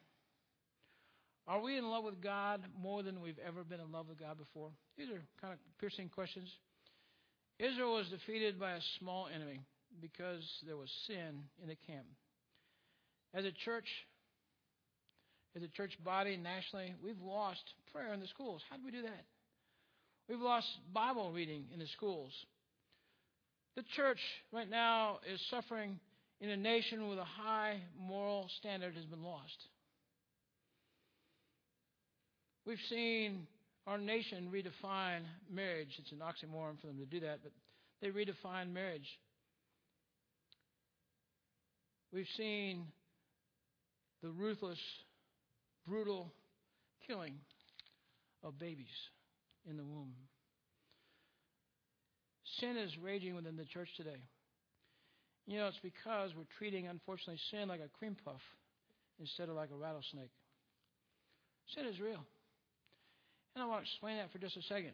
Are 1.45 1.62
we 1.62 1.77
in 1.77 1.89
love 1.89 2.06
with 2.06 2.21
God 2.21 2.62
more 2.82 3.03
than 3.03 3.21
we've 3.21 3.39
ever 3.45 3.63
been 3.63 3.82
in 3.82 3.91
love 3.91 4.08
with 4.08 4.19
God 4.19 4.38
before? 4.38 4.69
These 4.97 5.10
are 5.10 5.21
kind 5.41 5.53
of 5.53 5.60
piercing 5.79 6.08
questions. 6.08 6.49
Israel 7.60 7.95
was 7.95 8.08
defeated 8.08 8.60
by 8.60 8.71
a 8.71 8.82
small 8.97 9.27
enemy 9.34 9.60
because 10.01 10.41
there 10.65 10.77
was 10.77 10.89
sin 11.06 11.43
in 11.62 11.67
the 11.67 11.75
camp. 11.88 12.06
As 13.34 13.43
a 13.43 13.51
church, 13.51 13.88
as 15.56 15.63
a 15.63 15.67
church 15.67 15.97
body 16.03 16.38
nationally, 16.38 16.95
we've 17.03 17.21
lost 17.21 17.63
prayer 17.91 18.13
in 18.13 18.21
the 18.21 18.27
schools. 18.27 18.62
How 18.69 18.77
do 18.77 18.84
we 18.86 18.91
do 18.91 19.01
that? 19.01 19.25
We've 20.29 20.39
lost 20.39 20.67
Bible 20.93 21.32
reading 21.32 21.65
in 21.73 21.79
the 21.79 21.88
schools. 21.88 22.32
The 23.75 23.83
church 23.95 24.19
right 24.51 24.69
now 24.69 25.19
is 25.31 25.41
suffering 25.49 25.99
in 26.39 26.49
a 26.49 26.57
nation 26.57 27.09
with 27.09 27.17
a 27.17 27.23
high 27.23 27.81
moral 27.99 28.49
standard 28.59 28.95
has 28.95 29.05
been 29.05 29.23
lost. 29.23 29.57
We've 32.65 32.77
seen 32.89 33.47
our 33.88 33.97
nation 33.97 34.49
redefine 34.53 35.21
marriage. 35.51 35.89
It's 35.97 36.12
an 36.12 36.19
oxymoron 36.19 36.79
for 36.79 36.88
them 36.88 36.97
to 36.99 37.05
do 37.05 37.19
that, 37.21 37.39
but 37.41 37.51
they 38.01 38.09
redefine 38.09 38.71
marriage. 38.71 39.07
We've 42.13 42.27
seen 42.38 42.86
the 44.21 44.29
ruthless, 44.29 44.79
brutal 45.88 46.31
killing 47.07 47.36
of 48.43 48.59
babies 48.59 48.86
in 49.67 49.77
the 49.77 49.83
womb. 49.83 50.13
Sin 52.60 52.78
is 52.78 52.92
raging 53.02 53.36
within 53.36 53.56
the 53.56 53.66
church 53.66 53.89
today. 53.98 54.22
You 55.46 55.58
know, 55.58 55.68
it's 55.68 55.80
because 55.84 56.32
we're 56.36 56.50
treating, 56.58 56.88
unfortunately, 56.88 57.39
sin 57.52 57.68
like 57.68 57.82
a 57.82 57.89
cream 57.98 58.16
puff 58.24 58.42
instead 59.20 59.50
of 59.50 59.56
like 59.56 59.72
a 59.72 59.76
rattlesnake. 59.76 60.32
Sin 61.76 61.86
is 61.86 62.00
real. 62.00 62.24
And 63.56 63.63
I 63.63 63.66
want 63.66 63.84
to 63.84 63.89
explain 63.89 64.18
that 64.18 64.32
for 64.32 64.39
just 64.39 64.58
a 64.58 64.63
second. 64.63 64.94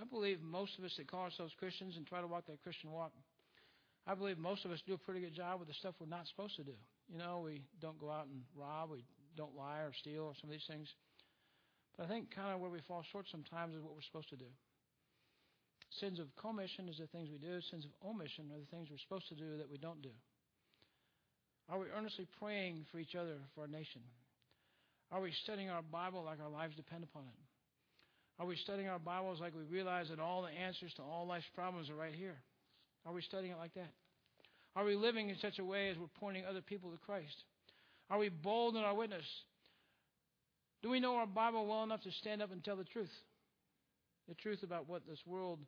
I 0.00 0.04
believe 0.04 0.40
most 0.40 0.78
of 0.78 0.84
us 0.84 0.92
that 0.96 1.10
call 1.10 1.24
ourselves 1.24 1.52
Christians 1.58 1.96
and 1.96 2.06
try 2.06 2.20
to 2.20 2.26
walk 2.26 2.46
that 2.46 2.62
Christian 2.62 2.90
walk, 2.90 3.12
I 4.06 4.14
believe 4.14 4.38
most 4.38 4.64
of 4.64 4.70
us 4.70 4.80
do 4.86 4.94
a 4.94 4.98
pretty 4.98 5.20
good 5.20 5.34
job 5.34 5.60
with 5.60 5.68
the 5.68 5.74
stuff 5.74 5.94
we're 6.00 6.06
not 6.06 6.26
supposed 6.28 6.56
to 6.56 6.64
do. 6.64 6.74
You 7.10 7.18
know, 7.18 7.42
we 7.44 7.62
don't 7.80 8.00
go 8.00 8.10
out 8.10 8.26
and 8.26 8.42
rob, 8.56 8.90
we 8.90 9.04
don't 9.36 9.56
lie 9.56 9.80
or 9.80 9.92
steal 10.00 10.24
or 10.24 10.34
some 10.40 10.48
of 10.48 10.54
these 10.54 10.66
things. 10.66 10.88
But 11.96 12.06
I 12.06 12.08
think 12.08 12.34
kind 12.34 12.54
of 12.54 12.60
where 12.60 12.70
we 12.70 12.80
fall 12.88 13.04
short 13.12 13.26
sometimes 13.30 13.74
is 13.74 13.82
what 13.82 13.94
we're 13.94 14.06
supposed 14.06 14.30
to 14.30 14.36
do. 14.36 14.48
Sins 16.00 16.18
of 16.18 16.34
commission 16.36 16.88
is 16.88 16.98
the 16.98 17.06
things 17.08 17.28
we 17.30 17.38
do. 17.38 17.60
Sins 17.70 17.84
of 17.84 17.90
omission 18.08 18.46
are 18.52 18.58
the 18.58 18.70
things 18.70 18.88
we're 18.90 18.98
supposed 18.98 19.28
to 19.28 19.34
do 19.34 19.58
that 19.58 19.70
we 19.70 19.78
don't 19.78 20.02
do. 20.02 20.14
Are 21.68 21.78
we 21.78 21.86
earnestly 21.96 22.26
praying 22.38 22.86
for 22.90 22.98
each 22.98 23.14
other, 23.14 23.36
for 23.54 23.62
our 23.62 23.66
nation? 23.66 24.00
Are 25.10 25.20
we 25.20 25.32
studying 25.44 25.70
our 25.70 25.82
Bible 25.82 26.24
like 26.24 26.40
our 26.40 26.48
lives 26.50 26.74
depend 26.76 27.04
upon 27.04 27.22
it? 27.22 28.42
Are 28.42 28.46
we 28.46 28.56
studying 28.56 28.88
our 28.88 28.98
Bibles 28.98 29.40
like 29.40 29.54
we 29.54 29.62
realize 29.64 30.08
that 30.08 30.18
all 30.18 30.42
the 30.42 30.48
answers 30.48 30.92
to 30.94 31.02
all 31.02 31.26
life's 31.26 31.44
problems 31.54 31.90
are 31.90 31.94
right 31.94 32.14
here? 32.14 32.36
Are 33.04 33.12
we 33.12 33.22
studying 33.22 33.52
it 33.52 33.58
like 33.58 33.74
that? 33.74 33.92
Are 34.74 34.84
we 34.84 34.96
living 34.96 35.28
in 35.28 35.36
such 35.40 35.58
a 35.58 35.64
way 35.64 35.90
as 35.90 35.98
we're 35.98 36.06
pointing 36.18 36.44
other 36.46 36.62
people 36.62 36.90
to 36.90 36.98
Christ? 36.98 37.44
Are 38.08 38.18
we 38.18 38.30
bold 38.30 38.76
in 38.76 38.82
our 38.82 38.94
witness? 38.94 39.24
Do 40.82 40.88
we 40.88 41.00
know 41.00 41.16
our 41.16 41.26
Bible 41.26 41.66
well 41.66 41.84
enough 41.84 42.02
to 42.02 42.10
stand 42.12 42.42
up 42.42 42.50
and 42.50 42.64
tell 42.64 42.76
the 42.76 42.84
truth? 42.84 43.12
The 44.28 44.34
truth 44.34 44.62
about 44.62 44.88
what 44.88 45.06
this 45.06 45.18
world 45.26 45.58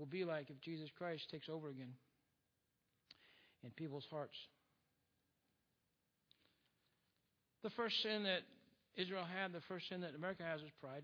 will 0.00 0.06
be 0.06 0.24
like 0.24 0.48
if 0.48 0.58
Jesus 0.62 0.88
Christ 0.96 1.28
takes 1.30 1.48
over 1.48 1.68
again 1.68 1.92
in 3.62 3.70
people's 3.70 4.06
hearts. 4.10 4.34
The 7.62 7.70
first 7.70 7.94
sin 8.02 8.24
that 8.24 8.40
Israel 8.96 9.24
had, 9.24 9.52
the 9.52 9.60
first 9.68 9.88
sin 9.90 10.00
that 10.00 10.14
America 10.16 10.42
has, 10.42 10.62
is 10.62 10.70
pride. 10.80 11.02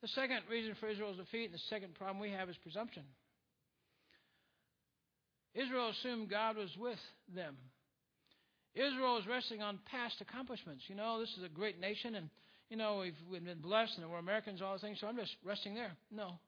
The 0.00 0.08
second 0.08 0.42
reason 0.48 0.76
for 0.78 0.88
Israel's 0.88 1.16
defeat, 1.16 1.46
and 1.46 1.54
the 1.54 1.62
second 1.68 1.96
problem 1.96 2.20
we 2.20 2.30
have, 2.30 2.48
is 2.48 2.56
presumption. 2.62 3.02
Israel 5.52 5.90
assumed 5.90 6.30
God 6.30 6.56
was 6.56 6.70
with 6.78 7.00
them. 7.34 7.56
Israel 8.74 9.18
is 9.18 9.26
resting 9.26 9.62
on 9.62 9.80
past 9.90 10.20
accomplishments. 10.20 10.84
You 10.86 10.94
know, 10.94 11.18
this 11.18 11.30
is 11.36 11.42
a 11.42 11.48
great 11.48 11.80
nation, 11.80 12.14
and, 12.14 12.28
you 12.70 12.76
know, 12.76 12.98
we've, 12.98 13.16
we've 13.28 13.44
been 13.44 13.60
blessed, 13.60 13.98
and 13.98 14.08
we're 14.08 14.18
Americans, 14.18 14.62
all 14.62 14.72
those 14.72 14.82
things, 14.82 14.98
so 15.00 15.08
I'm 15.08 15.16
just 15.16 15.34
resting 15.44 15.74
there. 15.74 15.96
No. 16.12 16.38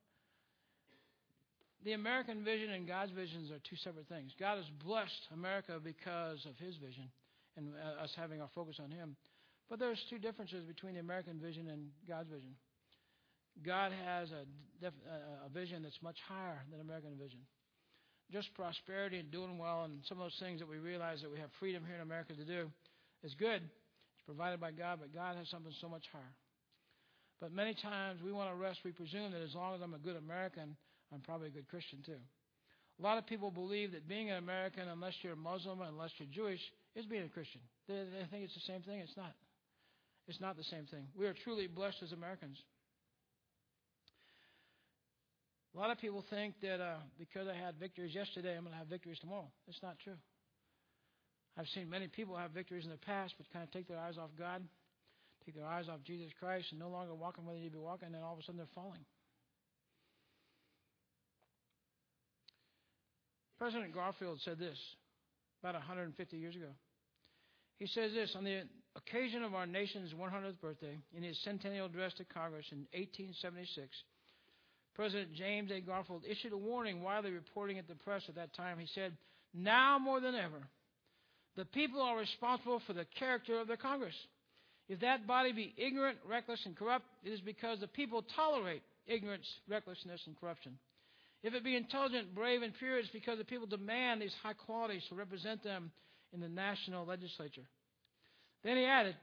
The 1.85 1.93
American 1.93 2.45
vision 2.45 2.71
and 2.71 2.87
God's 2.87 3.13
visions 3.13 3.51
are 3.51 3.61
two 3.69 3.77
separate 3.77 4.09
things. 4.09 4.33
God 4.39 4.57
has 4.57 4.67
blessed 4.85 5.29
America 5.33 5.79
because 5.83 6.45
of 6.45 6.59
his 6.59 6.75
vision 6.77 7.09
and 7.57 7.71
uh, 7.75 8.03
us 8.03 8.13
having 8.17 8.41
our 8.41 8.51
focus 8.55 8.77
on 8.83 8.91
him. 8.91 9.17
But 9.71 9.79
there's 9.79 10.03
two 10.11 10.19
differences 10.19 10.65
between 10.65 10.95
the 10.95 11.01
American 11.01 11.39
vision 11.39 11.69
and 11.69 11.89
God's 12.09 12.31
vision. 12.31 12.57
God 13.65 13.93
has 14.05 14.29
a, 14.31 14.47
a 14.87 15.49
vision 15.53 15.83
that's 15.83 16.01
much 16.03 16.17
higher 16.27 16.63
than 16.71 16.81
American 16.81 17.17
vision. 17.19 17.41
Just 18.33 18.53
prosperity 18.55 19.19
and 19.19 19.31
doing 19.31 19.59
well 19.59 19.85
and 19.85 20.01
some 20.09 20.19
of 20.19 20.25
those 20.25 20.39
things 20.41 20.61
that 20.61 20.69
we 20.69 20.79
realize 20.79 21.23
that 21.23 21.31
we 21.31 21.39
have 21.39 21.51
freedom 21.59 21.83
here 21.87 21.97
in 21.97 22.03
America 22.03 22.35
to 22.35 22.45
do 22.45 22.71
is 23.23 23.35
good. 23.35 23.63
It's 23.63 24.25
provided 24.27 24.61
by 24.61 24.71
God, 24.71 24.99
but 25.01 25.15
God 25.15 25.37
has 25.37 25.49
something 25.49 25.73
so 25.81 25.89
much 25.89 26.05
higher. 26.13 26.35
But 27.41 27.53
many 27.53 27.75
times 27.75 28.21
we 28.23 28.33
want 28.33 28.51
to 28.51 28.57
rest, 28.57 28.81
we 28.85 28.93
presume 28.93 29.33
that 29.33 29.43
as 29.43 29.55
long 29.55 29.75
as 29.75 29.81
I'm 29.83 29.95
a 29.95 29.99
good 29.99 30.17
American, 30.17 30.77
I'm 31.13 31.21
probably 31.21 31.49
a 31.49 31.51
good 31.51 31.69
Christian 31.69 32.01
too. 32.05 32.21
A 32.99 33.03
lot 33.03 33.19
of 33.19 33.27
people 33.27 33.51
believe 33.51 33.93
that 33.93 34.09
being 34.09 34.31
an 34.31 34.39
American, 34.39 34.89
unless 34.89 35.15
you're 35.23 35.35
a 35.35 35.37
Muslim, 35.37 35.81
unless 35.81 36.11
you're 36.19 36.29
Jewish, 36.33 36.61
is 36.97 37.07
being 37.07 37.23
a 37.23 37.29
Christian. 37.29 37.61
They, 37.87 38.05
think 38.31 38.45
it's 38.45 38.55
the 38.55 38.73
same 38.73 38.83
thing. 38.83 39.01
It's 39.01 39.17
not. 39.17 39.35
It's 40.27 40.41
not 40.41 40.57
the 40.57 40.65
same 40.65 40.85
thing. 40.87 41.07
We 41.17 41.27
are 41.27 41.35
truly 41.45 41.69
blessed 41.69 42.03
as 42.03 42.13
Americans. 42.13 42.59
A 45.75 45.79
lot 45.79 45.91
of 45.91 45.99
people 45.99 46.25
think 46.29 46.55
that 46.61 46.81
uh, 46.81 46.97
because 47.19 47.47
I 47.47 47.55
had 47.55 47.77
victories 47.79 48.15
yesterday, 48.15 48.57
I'm 48.57 48.65
going 48.65 48.73
to 48.73 48.79
have 48.79 48.89
victories 48.89 49.19
tomorrow. 49.21 49.49
It's 49.69 49.83
not 49.83 49.97
true. 50.03 50.19
I've 51.57 51.69
seen 51.69 51.89
many 51.89 52.09
people 52.09 52.37
have 52.37 52.51
victories 52.51 52.85
in 52.85 52.91
the 52.91 52.99
past, 52.99 53.35
but 53.39 53.47
kind 53.53 53.63
of 53.63 53.71
take 53.71 53.89
their 53.89 53.99
eyes 53.99 54.19
off 54.19 54.31
God, 54.39 54.63
take 55.47 55.55
their 55.55 55.67
eyes 55.67 55.89
off 55.89 56.01
Jesus 56.05 56.31
Christ, 56.39 56.67
and 56.71 56.81
no 56.81 56.89
longer 56.89 57.15
walking 57.15 57.45
where 57.45 57.55
they 57.55 57.61
need 57.61 57.73
to 57.73 57.79
be 57.79 57.83
walking, 57.83 58.09
and 58.15 58.23
all 58.23 58.33
of 58.33 58.39
a 58.39 58.43
sudden 58.43 58.59
they're 58.59 58.75
falling. 58.75 59.05
President 63.59 63.95
Garfield 63.95 64.39
said 64.45 64.59
this 64.59 64.79
about 65.63 65.75
150 65.75 66.37
years 66.37 66.55
ago. 66.55 66.71
He 67.79 67.87
says 67.87 68.13
this 68.13 68.35
on 68.37 68.45
the 68.45 68.63
occasion 68.97 69.43
of 69.43 69.55
our 69.55 69.67
nation's 69.67 70.13
100th 70.13 70.61
birthday, 70.61 70.99
in 71.17 71.23
his 71.23 71.39
centennial 71.45 71.87
address 71.87 72.13
to 72.15 72.25
Congress 72.25 72.67
in 72.73 72.79
1876. 72.93 73.89
President 74.95 75.33
James 75.35 75.71
A. 75.71 75.81
Garfield 75.81 76.25
issued 76.29 76.53
a 76.53 76.57
warning 76.57 77.03
widely 77.03 77.31
reporting 77.31 77.79
at 77.79 77.87
the 77.87 77.95
press 77.95 78.23
at 78.29 78.35
that 78.35 78.55
time. 78.55 78.79
He 78.79 78.89
said, 78.95 79.13
Now 79.55 79.99
more 79.99 80.21
than 80.21 80.35
ever, 80.35 80.61
the 81.57 81.65
people 81.67 82.03
are 82.03 82.19
responsible 82.19 82.83
for 82.87 82.93
the 82.93 83.07
character 83.19 83.61
of 83.61 83.69
their 83.69 83.77
Congress. 83.77 84.15
If 84.89 85.01
that 85.01 85.27
body 85.27 85.53
be 85.53 85.75
ignorant, 85.77 86.19
reckless, 86.29 86.61
and 86.65 86.77
corrupt, 86.77 87.05
it 87.23 87.31
is 87.31 87.41
because 87.41 87.79
the 87.79 87.87
people 87.87 88.25
tolerate 88.35 88.83
ignorance, 89.07 89.47
recklessness, 89.69 90.21
and 90.27 90.39
corruption. 90.41 90.79
If 91.43 91.55
it 91.55 91.63
be 91.63 91.77
intelligent, 91.77 92.35
brave, 92.35 92.63
and 92.63 92.73
pure, 92.79 92.99
it's 92.99 93.09
because 93.11 93.39
the 93.39 93.45
people 93.45 93.67
demand 93.67 94.21
these 94.21 94.35
high 94.43 94.55
qualities 94.55 95.03
to 95.09 95.15
represent 95.15 95.63
them 95.63 95.93
in 96.33 96.41
the 96.41 96.49
national 96.49 97.07
legislature. 97.07 97.67
Then 98.65 98.77
he 98.77 98.85
added, 98.85 99.15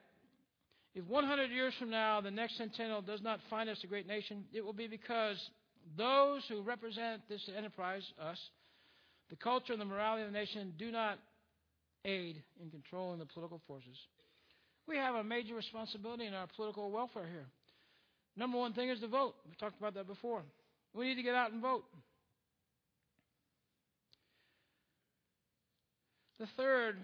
If 0.93 1.05
100 1.05 1.51
years 1.51 1.73
from 1.77 1.89
now 1.89 2.21
the 2.21 2.31
next 2.31 2.57
centennial 2.57 3.01
does 3.01 3.21
not 3.21 3.39
find 3.49 3.69
us 3.69 3.79
a 3.83 3.87
great 3.87 4.07
nation, 4.07 4.45
it 4.53 4.63
will 4.63 4.73
be 4.73 4.87
because 4.87 5.37
those 5.97 6.41
who 6.47 6.61
represent 6.61 7.21
this 7.27 7.47
enterprise, 7.55 8.03
us, 8.19 8.39
the 9.29 9.35
culture 9.35 9.73
and 9.73 9.81
the 9.81 9.85
morality 9.85 10.23
of 10.23 10.31
the 10.31 10.37
nation, 10.37 10.73
do 10.77 10.91
not 10.91 11.19
aid 12.05 12.41
in 12.61 12.69
controlling 12.69 13.19
the 13.19 13.25
political 13.25 13.61
forces. 13.67 13.97
We 14.87 14.97
have 14.97 15.15
a 15.15 15.23
major 15.23 15.55
responsibility 15.55 16.27
in 16.27 16.33
our 16.33 16.47
political 16.55 16.91
welfare 16.91 17.27
here. 17.27 17.45
Number 18.37 18.57
one 18.57 18.73
thing 18.73 18.89
is 18.89 18.99
to 18.99 19.07
vote. 19.07 19.33
We 19.49 19.55
talked 19.55 19.79
about 19.79 19.95
that 19.95 20.07
before. 20.07 20.43
We 20.95 21.07
need 21.07 21.15
to 21.15 21.23
get 21.23 21.35
out 21.35 21.51
and 21.51 21.61
vote. 21.61 21.83
The 26.39 26.47
third 26.57 26.97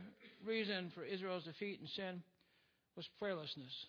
reason 0.45 0.91
for 0.95 1.03
Israel's 1.03 1.43
defeat 1.43 1.79
and 1.79 1.89
sin 1.89 2.23
was 2.95 3.07
prayerlessness. 3.21 3.85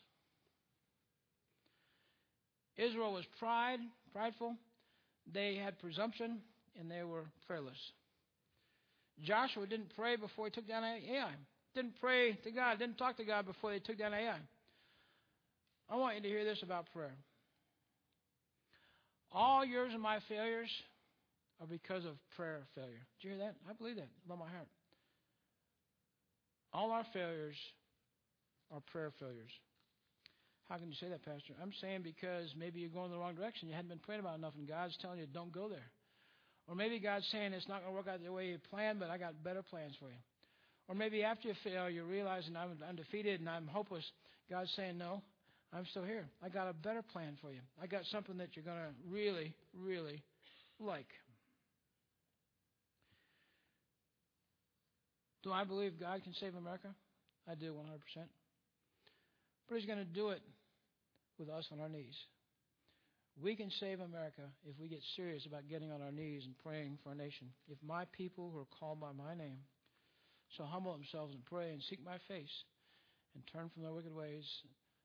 Israel 2.77 3.13
was 3.13 3.25
pride, 3.39 3.79
prideful. 4.13 4.57
They 5.33 5.57
had 5.57 5.79
presumption, 5.79 6.39
and 6.79 6.91
they 6.91 7.03
were 7.05 7.25
prayerless. 7.47 7.79
Joshua 9.23 9.67
didn't 9.67 9.95
pray 9.95 10.17
before 10.17 10.47
he 10.47 10.51
took 10.51 10.67
down 10.67 10.83
Ai. 10.85 11.31
Didn't 11.75 12.01
pray 12.01 12.33
to 12.33 12.51
God. 12.51 12.79
Didn't 12.79 12.99
talk 12.99 13.19
to 13.19 13.25
God 13.25 13.47
before 13.47 13.71
they 13.71 13.79
took 13.79 13.99
down 13.99 14.15
Ai. 14.15 14.37
I 15.89 15.97
want 15.97 16.17
you 16.17 16.23
to 16.23 16.29
hear 16.29 16.45
this 16.45 16.63
about 16.63 16.87
prayer. 16.93 17.15
All 19.33 19.65
yours 19.65 19.91
and 19.93 20.03
my 20.03 20.19
failures 20.29 20.71
are 21.61 21.67
because 21.67 22.05
of 22.05 22.13
prayer 22.37 22.63
failure. 22.75 23.01
Do 23.21 23.29
you 23.29 23.35
hear 23.35 23.45
that? 23.45 23.55
I 23.69 23.73
believe 23.73 23.97
that 23.97 24.09
with 24.29 24.39
my 24.39 24.49
heart. 24.49 24.69
All 26.73 26.91
our 26.91 27.05
failures 27.13 27.57
are 28.73 28.81
prayer 28.93 29.13
failures. 29.19 29.51
How 30.69 30.77
can 30.77 30.89
you 30.89 30.95
say 30.99 31.09
that, 31.09 31.25
Pastor? 31.25 31.53
I'm 31.61 31.73
saying 31.81 32.01
because 32.03 32.49
maybe 32.59 32.81
you're 32.81 32.89
going 32.89 33.11
the 33.11 33.19
wrong 33.19 33.35
direction. 33.35 33.69
You 33.69 33.75
hadn't 33.75 33.91
been 33.91 33.99
praying 33.99 34.21
about 34.21 34.39
enough, 34.39 34.55
and 34.57 34.67
God's 34.67 34.97
telling 35.03 35.19
you, 35.19 35.27
don't 35.27 35.53
go 35.53 35.69
there. 35.69 35.91
Or 36.69 36.75
maybe 36.75 36.99
God's 36.99 37.27
saying 37.31 37.53
it's 37.53 37.69
not 37.69 37.83
going 37.83 37.93
to 37.93 37.97
work 37.97 38.09
out 38.09 38.25
the 38.25 38.33
way 38.33 38.47
you 38.47 38.59
planned, 38.71 39.01
but 39.01 39.11
I 39.11 39.19
got 39.19 39.43
better 39.43 39.63
plans 39.63 39.95
for 39.99 40.07
you. 40.07 40.21
Or 40.89 40.95
maybe 40.95 41.25
after 41.25 41.49
you 41.49 41.55
fail, 41.63 41.91
you're 41.91 42.05
realizing 42.05 42.57
I'm 42.57 42.77
undefeated 42.89 43.41
and 43.41 43.49
I'm 43.49 43.67
hopeless. 43.67 44.05
God's 44.49 44.73
saying, 44.77 44.99
no, 44.99 45.23
I'm 45.75 45.87
still 45.87 46.05
here. 46.05 46.29
I 46.45 46.49
got 46.51 46.69
a 46.69 46.75
better 46.75 47.03
plan 47.03 47.39
for 47.41 47.51
you. 47.51 47.61
I 47.83 47.87
got 47.87 48.05
something 48.11 48.37
that 48.39 48.51
you're 48.55 48.65
going 48.65 48.77
to 48.77 49.11
really, 49.11 49.55
really 49.75 50.23
like. 50.79 51.09
Do 55.43 55.51
I 55.53 55.65
believe 55.65 55.99
God 55.99 56.23
can 56.23 56.35
save 56.35 56.55
America? 56.55 56.89
I 57.51 57.55
do 57.55 57.73
100%. 57.73 58.25
But 59.69 59.79
He's 59.79 59.87
going 59.87 59.99
to 59.99 60.05
do 60.05 60.29
it 60.29 60.43
with 61.39 61.49
us 61.49 61.67
on 61.73 61.81
our 61.81 61.89
knees. 61.89 62.15
We 63.43 63.57
can 63.57 63.71
save 63.81 64.01
America 64.01 64.43
if 64.69 64.79
we 64.79 64.89
get 64.89 65.01
serious 65.17 65.47
about 65.47 65.69
getting 65.69 65.91
on 65.91 66.03
our 66.03 66.13
knees 66.13 66.43
and 66.45 66.55
praying 66.63 66.99
for 67.03 67.09
our 67.09 67.15
nation. 67.15 67.49
If 67.67 67.79
my 67.83 68.05
people 68.13 68.51
who 68.53 68.61
are 68.61 68.79
called 68.79 69.01
by 69.01 69.13
my 69.13 69.35
name 69.35 69.57
shall 70.55 70.67
humble 70.67 70.93
themselves 70.93 71.35
and 71.35 71.43
pray 71.47 71.71
and 71.71 71.83
seek 71.89 72.05
my 72.05 72.19
face 72.29 72.53
and 73.35 73.43
turn 73.51 73.71
from 73.73 73.83
their 73.83 73.93
wicked 73.93 74.15
ways, 74.15 74.45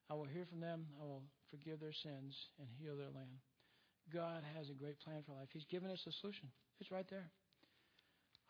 I 0.10 0.14
will 0.14 0.26
hear 0.26 0.46
from 0.46 0.62
them, 0.62 0.86
I 1.02 1.04
will 1.04 1.24
forgive 1.52 1.80
their 1.80 1.94
sins 1.94 2.36
and 2.60 2.68
heal 2.80 2.96
their 2.96 3.12
land. 3.12 3.40
God 4.14 4.44
has 4.56 4.70
a 4.70 4.74
great 4.74 5.00
plan 5.00 5.24
for 5.26 5.34
life. 5.34 5.50
He's 5.52 5.68
given 5.70 5.92
us 5.92 6.00
a 6.08 6.12
solution. 6.22 6.48
It's 6.80 6.92
right 6.92 7.06
there. 7.10 7.30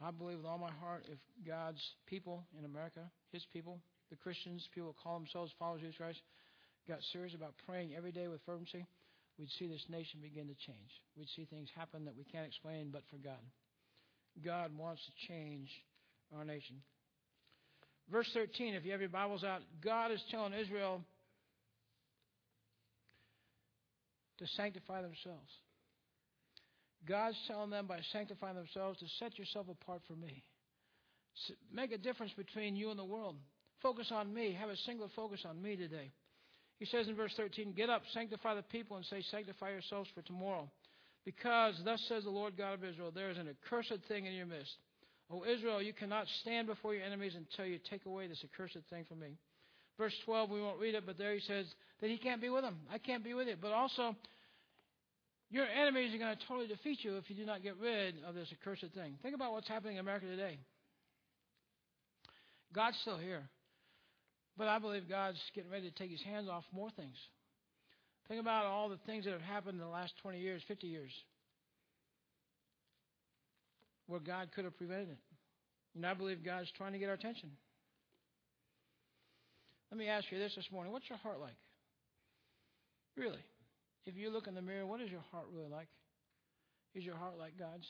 I 0.01 0.11
believe 0.11 0.37
with 0.37 0.45
all 0.45 0.59
my 0.59 0.71
heart 0.71 1.05
if 1.11 1.17
God's 1.45 1.81
people 2.05 2.45
in 2.57 2.65
America, 2.65 3.01
His 3.31 3.43
people, 3.51 3.79
the 4.11 4.15
Christians, 4.15 4.67
people 4.73 4.93
who 4.93 5.03
call 5.03 5.17
themselves 5.17 5.51
followers 5.57 5.81
of 5.81 5.89
Jesus 5.89 5.97
Christ, 5.97 6.21
got 6.87 6.99
serious 7.11 7.33
about 7.33 7.53
praying 7.65 7.93
every 7.97 8.11
day 8.11 8.27
with 8.27 8.39
fervency, 8.45 8.85
we'd 9.39 9.49
see 9.57 9.67
this 9.67 9.83
nation 9.89 10.19
begin 10.21 10.47
to 10.47 10.53
change. 10.53 10.91
We'd 11.17 11.29
see 11.35 11.45
things 11.45 11.69
happen 11.75 12.05
that 12.05 12.15
we 12.15 12.23
can't 12.23 12.45
explain 12.45 12.89
but 12.91 13.03
for 13.09 13.17
God. 13.17 13.41
God 14.45 14.71
wants 14.77 15.01
to 15.05 15.27
change 15.27 15.69
our 16.35 16.45
nation. 16.45 16.77
Verse 18.11 18.29
13, 18.33 18.75
if 18.75 18.85
you 18.85 18.91
have 18.91 19.01
your 19.01 19.09
Bibles 19.09 19.43
out, 19.43 19.61
God 19.83 20.11
is 20.11 20.21
telling 20.29 20.53
Israel 20.53 21.01
to 24.39 24.47
sanctify 24.55 25.01
themselves. 25.01 25.51
God's 27.07 27.37
telling 27.47 27.69
them 27.69 27.87
by 27.87 27.99
sanctifying 28.11 28.55
themselves 28.55 28.99
to 28.99 29.05
set 29.19 29.37
yourself 29.37 29.67
apart 29.69 30.01
for 30.07 30.15
me. 30.15 30.43
Make 31.71 31.91
a 31.91 31.97
difference 31.97 32.33
between 32.35 32.75
you 32.75 32.89
and 32.89 32.99
the 32.99 33.05
world. 33.05 33.35
Focus 33.81 34.11
on 34.11 34.33
me. 34.33 34.57
Have 34.59 34.69
a 34.69 34.77
single 34.77 35.09
focus 35.15 35.41
on 35.47 35.61
me 35.61 35.75
today. 35.75 36.11
He 36.79 36.85
says 36.85 37.07
in 37.07 37.15
verse 37.15 37.33
13, 37.37 37.73
Get 37.73 37.89
up, 37.89 38.01
sanctify 38.13 38.55
the 38.55 38.63
people, 38.63 38.97
and 38.97 39.05
say, 39.05 39.23
Sanctify 39.31 39.71
yourselves 39.71 40.09
for 40.13 40.21
tomorrow. 40.23 40.69
Because 41.25 41.79
thus 41.83 42.01
says 42.07 42.23
the 42.23 42.29
Lord 42.29 42.57
God 42.57 42.73
of 42.73 42.83
Israel, 42.83 43.11
there 43.13 43.29
is 43.29 43.37
an 43.37 43.49
accursed 43.49 43.99
thing 44.07 44.25
in 44.25 44.33
your 44.33 44.45
midst. 44.45 44.73
O 45.29 45.43
Israel, 45.43 45.81
you 45.81 45.93
cannot 45.93 46.25
stand 46.41 46.67
before 46.67 46.95
your 46.95 47.03
enemies 47.03 47.33
until 47.35 47.65
you 47.65 47.79
take 47.89 48.05
away 48.05 48.27
this 48.27 48.43
accursed 48.43 48.77
thing 48.89 49.03
from 49.09 49.19
me. 49.19 49.37
Verse 49.97 50.13
12, 50.25 50.49
we 50.49 50.61
won't 50.61 50.79
read 50.79 50.95
it, 50.95 51.05
but 51.05 51.17
there 51.17 51.33
he 51.33 51.39
says 51.39 51.65
that 52.01 52.09
he 52.09 52.17
can't 52.17 52.41
be 52.41 52.49
with 52.49 52.63
them. 52.63 52.77
I 52.91 52.99
can't 52.99 53.23
be 53.23 53.33
with 53.33 53.47
it. 53.47 53.59
But 53.59 53.71
also, 53.71 54.15
your 55.49 55.65
enemies 55.65 56.13
are 56.13 56.19
going 56.19 56.37
to 56.37 56.47
totally 56.47 56.67
defeat 56.67 56.99
you 57.03 57.17
if 57.17 57.29
you 57.29 57.35
do 57.35 57.45
not 57.45 57.63
get 57.63 57.77
rid 57.77 58.15
of 58.27 58.35
this 58.35 58.47
accursed 58.51 58.93
thing. 58.93 59.17
Think 59.23 59.33
about 59.33 59.53
what's 59.53 59.67
happening 59.67 59.95
in 59.95 60.01
America 60.01 60.27
today. 60.27 60.59
God's 62.73 62.97
still 63.01 63.17
here. 63.17 63.43
But 64.57 64.67
I 64.67 64.79
believe 64.79 65.07
God's 65.07 65.39
getting 65.55 65.71
ready 65.71 65.89
to 65.89 65.95
take 65.95 66.11
his 66.11 66.21
hands 66.21 66.47
off 66.49 66.63
more 66.71 66.89
things. 66.95 67.15
Think 68.27 68.41
about 68.41 68.65
all 68.65 68.89
the 68.89 68.99
things 69.05 69.25
that 69.25 69.31
have 69.31 69.41
happened 69.41 69.79
in 69.79 69.85
the 69.85 69.91
last 69.91 70.13
20 70.21 70.39
years, 70.39 70.61
50 70.67 70.87
years, 70.87 71.11
where 74.07 74.19
God 74.19 74.49
could 74.53 74.65
have 74.65 74.77
prevented 74.77 75.09
it. 75.09 75.17
And 75.95 76.05
I 76.05 76.13
believe 76.13 76.43
God's 76.43 76.69
trying 76.77 76.93
to 76.93 76.99
get 76.99 77.07
our 77.07 77.15
attention. 77.15 77.51
Let 79.91 79.97
me 79.97 80.07
ask 80.07 80.25
you 80.31 80.39
this 80.39 80.55
this 80.55 80.67
morning. 80.71 80.91
What's 80.91 81.09
your 81.09 81.17
heart 81.19 81.39
like? 81.39 81.55
Really? 83.15 83.43
If 84.05 84.15
you 84.15 84.29
look 84.29 84.47
in 84.47 84.55
the 84.55 84.61
mirror, 84.61 84.85
what 84.85 85.01
is 85.01 85.09
your 85.09 85.23
heart 85.31 85.45
really 85.53 85.69
like? 85.69 85.87
Is 86.93 87.03
your 87.03 87.15
heart 87.15 87.37
like 87.37 87.57
God's? 87.57 87.85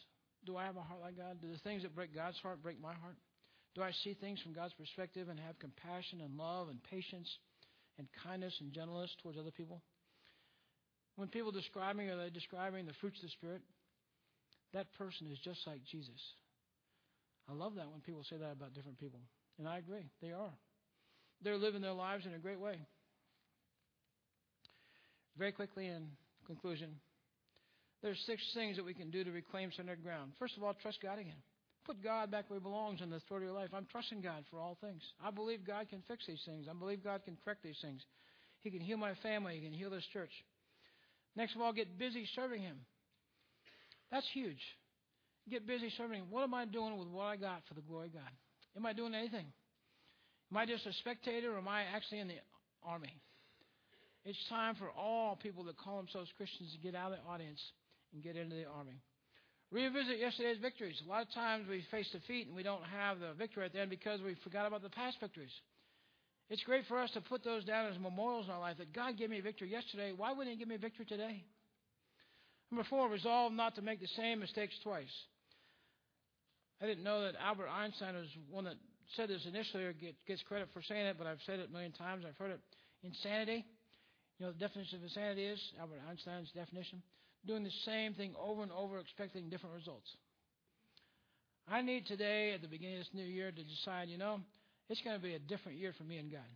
Do 0.46 0.58
I 0.58 0.66
have 0.66 0.78
a 0.78 0.82
heart 0.82 1.02
like 1.02 1.18
God? 1.18 1.42
Do 1.42 1.52
the 1.52 1.60
things 1.60 1.84
that 1.84 1.96
break 1.96 2.14
God's 2.14 2.38
heart 2.40 2.62
break 2.62 2.82
my 2.82 2.94
heart? 2.94 3.16
Do 3.76 3.84
I 3.84 3.92
see 4.04 4.14
things 4.14 4.42
from 4.42 4.54
God's 4.54 4.74
perspective 4.74 5.30
and 5.30 5.40
have 5.40 5.60
compassion 5.60 6.22
and 6.22 6.38
love 6.38 6.70
and 6.70 6.82
patience 6.84 7.30
and 7.98 8.08
kindness 8.24 8.54
and 8.60 8.74
gentleness 8.74 9.12
towards 9.22 9.38
other 9.38 9.52
people? 9.52 9.82
When 11.16 11.28
people 11.28 11.52
describe 11.52 11.96
me, 11.96 12.08
are 12.08 12.18
they 12.18 12.30
describing 12.30 12.86
the 12.86 12.94
fruits 13.02 13.18
of 13.18 13.24
the 13.24 13.30
Spirit? 13.30 13.62
That 14.74 14.88
person 14.98 15.28
is 15.32 15.40
just 15.40 15.66
like 15.66 15.82
Jesus. 15.92 16.22
I 17.50 17.54
love 17.54 17.76
that 17.76 17.90
when 17.90 18.02
people 18.02 18.24
say 18.30 18.38
that 18.38 18.52
about 18.52 18.74
different 18.74 19.00
people. 19.00 19.20
And 19.58 19.68
I 19.68 19.78
agree. 19.78 20.06
They 20.22 20.32
are. 20.32 20.54
They're 21.44 21.58
living 21.58 21.82
their 21.82 21.94
lives 21.94 22.26
in 22.26 22.34
a 22.34 22.40
great 22.40 22.60
way. 22.60 22.80
Very 25.38 25.52
quickly, 25.52 25.88
in 25.88 26.08
conclusion, 26.46 26.96
there's 28.02 28.20
six 28.26 28.42
things 28.54 28.78
that 28.78 28.86
we 28.86 28.94
can 28.94 29.12
do 29.12 29.24
to 29.24 29.32
reclaim 29.32 29.72
centered 29.76 30.04
ground. 30.04 30.32
First 30.40 30.58
of 30.58 30.64
all, 30.64 30.74
trust 30.82 31.00
God 31.02 31.20
again. 31.20 31.42
Put 31.86 32.04
God 32.04 32.32
back 32.32 32.50
where 32.50 32.60
He 32.60 32.64
belongs 32.64 33.02
in 33.02 33.10
the 33.10 33.20
story 33.22 33.44
of 33.44 33.50
your 33.50 33.60
life. 33.60 33.70
I'm 33.74 33.88
trusting 33.92 34.22
God 34.22 34.44
for 34.52 34.60
all 34.60 34.78
things. 34.82 35.02
I 35.24 35.32
believe 35.32 35.66
God 35.66 35.88
can 35.90 36.04
fix 36.08 36.26
these 36.28 36.42
things. 36.46 36.68
I 36.70 36.74
believe 36.74 37.04
God 37.04 37.22
can 37.24 37.38
correct 37.44 37.64
these 37.64 37.78
things. 37.82 38.02
He 38.62 38.72
can 38.72 38.82
heal 38.82 38.98
my 38.98 39.14
family. 39.24 39.56
He 39.56 39.62
can 39.62 39.74
heal 39.74 39.90
this 39.90 40.04
church. 40.12 40.32
Next 41.36 41.56
of 41.56 41.62
all, 41.62 41.72
get 41.72 41.98
busy 41.98 42.28
serving 42.36 42.62
Him. 42.62 42.78
That's 44.12 44.28
huge. 44.34 44.60
Get 45.50 45.66
busy 45.66 45.92
serving 45.98 46.22
Him. 46.22 46.28
What 46.30 46.44
am 46.44 46.54
I 46.54 46.66
doing 46.66 46.98
with 46.98 47.08
what 47.08 47.24
I 47.24 47.38
got 47.38 47.62
for 47.68 47.74
the 47.74 47.82
glory 47.82 48.08
of 48.08 48.14
God? 48.14 48.32
Am 48.76 48.86
I 48.86 48.94
doing 48.94 49.16
anything? 49.16 49.46
Am 50.52 50.58
I 50.58 50.66
just 50.66 50.86
a 50.86 50.94
spectator 50.94 51.54
or 51.54 51.58
am 51.58 51.68
I 51.68 51.84
actually 51.94 52.20
in 52.20 52.28
the 52.28 52.40
army? 52.84 53.14
It's 54.24 54.40
time 54.50 54.76
for 54.76 54.90
all 54.92 55.36
people 55.36 55.64
that 55.66 55.78
call 55.78 55.98
themselves 55.98 56.30
Christians 56.38 56.72
to 56.74 56.80
get 56.80 56.96
out 56.96 57.12
of 57.12 57.20
the 57.20 57.30
audience 57.30 57.60
and 58.14 58.24
get 58.24 58.36
into 58.36 58.56
the 58.56 58.66
army. 58.66 59.00
Revisit 59.72 60.20
yesterday's 60.20 60.60
victories. 60.62 61.02
A 61.06 61.10
lot 61.10 61.24
of 61.24 61.34
times 61.34 61.68
we 61.70 61.84
face 61.92 62.10
defeat 62.12 62.48
and 62.48 62.56
we 62.56 62.64
don't 62.64 62.84
have 62.84 63.20
the 63.20 63.34
victory 63.34 63.66
at 63.66 63.74
the 63.74 63.82
end 63.82 63.90
because 63.90 64.22
we 64.22 64.36
forgot 64.44 64.66
about 64.66 64.82
the 64.82 64.90
past 64.90 65.18
victories. 65.20 65.52
It's 66.50 66.64
great 66.64 66.86
for 66.88 67.00
us 67.00 67.12
to 67.12 67.22
put 67.22 67.44
those 67.44 67.66
down 67.66 67.92
as 67.92 68.00
memorials 68.00 68.46
in 68.46 68.52
our 68.52 68.60
life 68.60 68.78
that 68.78 68.94
God 68.94 69.18
gave 69.18 69.30
me 69.30 69.42
victory 69.42 69.70
yesterday. 69.70 70.14
Why 70.16 70.32
wouldn't 70.32 70.54
He 70.54 70.58
give 70.58 70.70
me 70.70 70.78
victory 70.78 71.06
today? 71.06 71.44
Number 72.72 72.88
four, 72.90 73.10
resolve 73.10 73.52
not 73.52 73.76
to 73.76 73.82
make 73.82 74.00
the 74.00 74.08
same 74.16 74.40
mistakes 74.40 74.76
twice. 74.84 75.12
I 76.82 76.86
didn't 76.86 77.04
know 77.04 77.24
that 77.24 77.36
Albert 77.42 77.70
Einstein 77.70 78.16
was 78.16 78.28
one 78.50 78.66
that 78.66 78.76
said 79.16 79.30
this 79.30 79.46
initially 79.46 79.84
or 79.84 79.94
gets 80.28 80.44
credit 80.44 80.68
for 80.74 80.82
saying 80.82 81.06
it, 81.06 81.16
but 81.18 81.28
I've 81.28 81.42
said 81.46 81.60
it 81.60 81.70
a 81.70 81.72
million 81.72 81.92
times. 81.94 82.26
I've 82.28 82.38
heard 82.38 82.52
it. 82.52 82.60
Insanity. 83.04 83.66
You 84.38 84.46
know 84.46 84.52
the 84.52 84.60
definition 84.60 84.98
of 84.98 85.04
insanity 85.04 85.46
is? 85.46 85.60
Albert 85.80 86.02
Einstein's 86.10 86.52
definition 86.52 87.02
doing 87.46 87.64
the 87.64 87.72
same 87.86 88.14
thing 88.14 88.34
over 88.40 88.62
and 88.62 88.72
over, 88.72 89.00
expecting 89.00 89.50
different 89.50 89.76
results. 89.76 90.08
I 91.68 91.82
need 91.82 92.06
today, 92.06 92.54
at 92.54 92.62
the 92.62 92.68
beginning 92.68 92.98
of 92.98 93.02
this 93.02 93.14
new 93.14 93.26
year, 93.26 93.52
to 93.52 93.64
decide, 93.64 94.10
you 94.10 94.18
know, 94.18 94.40
it's 94.90 95.02
going 95.02 95.16
to 95.16 95.22
be 95.22 95.36
a 95.36 95.40
different 95.40 95.78
year 95.78 95.94
for 95.98 96.04
me 96.04 96.18
and 96.18 96.32
God. 96.32 96.48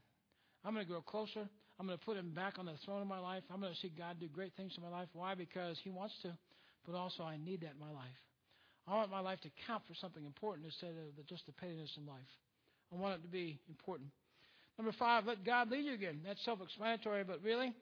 I'm 0.63 0.73
going 0.73 0.85
to 0.85 0.91
grow 0.91 1.01
closer. 1.01 1.47
I'm 1.79 1.87
going 1.87 1.97
to 1.97 2.05
put 2.05 2.17
him 2.17 2.31
back 2.33 2.59
on 2.59 2.65
the 2.65 2.75
throne 2.85 3.01
of 3.01 3.07
my 3.07 3.19
life. 3.19 3.43
I'm 3.51 3.59
going 3.59 3.73
to 3.73 3.79
see 3.79 3.91
God 3.97 4.17
do 4.19 4.27
great 4.27 4.53
things 4.55 4.73
in 4.77 4.83
my 4.83 4.89
life. 4.89 5.07
Why? 5.13 5.35
Because 5.35 5.77
he 5.83 5.89
wants 5.89 6.13
to, 6.21 6.37
but 6.85 6.95
also 6.95 7.23
I 7.23 7.37
need 7.37 7.61
that 7.61 7.73
in 7.73 7.79
my 7.79 7.91
life. 7.91 8.19
I 8.87 8.95
want 8.95 9.11
my 9.11 9.19
life 9.19 9.39
to 9.41 9.49
count 9.67 9.83
for 9.87 9.93
something 9.95 10.25
important 10.25 10.65
instead 10.65 10.91
of 10.91 11.25
just 11.27 11.45
the 11.45 11.53
pettiness 11.53 11.91
in 11.97 12.05
life. 12.05 12.31
I 12.91 12.97
want 12.97 13.19
it 13.19 13.21
to 13.23 13.27
be 13.27 13.59
important. 13.69 14.09
Number 14.77 14.93
five, 14.97 15.25
let 15.25 15.45
God 15.45 15.69
lead 15.69 15.85
you 15.85 15.93
again. 15.93 16.21
That's 16.25 16.43
self 16.43 16.61
explanatory, 16.61 17.23
but 17.23 17.43
really, 17.43 17.73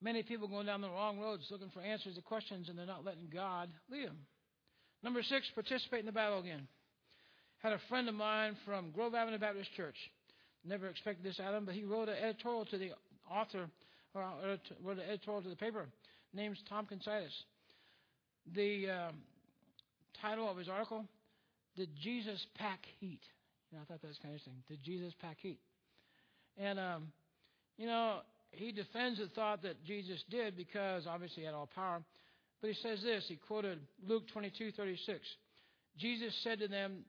many 0.00 0.22
people 0.22 0.48
going 0.48 0.66
down 0.66 0.80
the 0.80 0.88
wrong 0.88 1.18
roads 1.20 1.44
looking 1.50 1.70
for 1.70 1.80
answers 1.80 2.16
to 2.16 2.22
questions 2.22 2.68
and 2.68 2.78
they're 2.78 2.86
not 2.86 3.04
letting 3.04 3.28
God 3.32 3.68
lead 3.90 4.08
them. 4.08 4.18
Number 5.02 5.22
six, 5.22 5.46
participate 5.54 6.00
in 6.00 6.06
the 6.06 6.12
battle 6.12 6.40
again. 6.40 6.66
Had 7.58 7.72
a 7.72 7.80
friend 7.88 8.08
of 8.08 8.14
mine 8.14 8.56
from 8.64 8.90
Grove 8.90 9.14
Avenue 9.14 9.38
Baptist 9.38 9.70
Church. 9.76 9.96
Never 10.64 10.88
expected 10.88 11.24
this 11.24 11.36
him, 11.36 11.64
but 11.66 11.74
he 11.74 11.84
wrote 11.84 12.08
an 12.08 12.16
editorial 12.16 12.64
to 12.66 12.78
the 12.78 12.90
author, 13.30 13.68
or 14.14 14.58
wrote 14.82 14.96
an 14.96 15.04
editorial 15.08 15.42
to 15.42 15.48
the 15.48 15.56
paper. 15.56 15.86
Name's 16.32 16.58
Tom 16.68 16.86
Consitis. 16.86 17.32
The 18.54 18.90
um, 18.90 19.14
title 20.20 20.50
of 20.50 20.56
his 20.56 20.68
article, 20.68 21.04
Did 21.76 21.90
Jesus 22.02 22.44
Pack 22.56 22.80
Heat? 23.00 23.20
You 23.74 23.80
know, 23.80 23.82
I 23.82 23.86
thought 23.86 24.02
that 24.02 24.06
was 24.08 24.18
kind 24.22 24.32
of 24.32 24.38
interesting. 24.38 24.62
Did 24.68 24.84
Jesus 24.84 25.12
pack 25.20 25.36
heat? 25.40 25.58
And, 26.56 26.78
um, 26.78 27.08
you 27.76 27.86
know, 27.86 28.20
he 28.52 28.70
defends 28.70 29.18
the 29.18 29.26
thought 29.34 29.62
that 29.62 29.84
Jesus 29.84 30.22
did 30.30 30.56
because 30.56 31.08
obviously 31.08 31.42
he 31.42 31.46
had 31.46 31.56
all 31.56 31.68
power. 31.74 32.00
But 32.60 32.70
he 32.70 32.76
says 32.82 33.02
this. 33.02 33.24
He 33.26 33.34
quoted 33.34 33.80
Luke 34.06 34.28
22:36. 34.32 35.18
Jesus 35.96 36.32
said 36.44 36.60
to 36.60 36.68
them, 36.68 37.04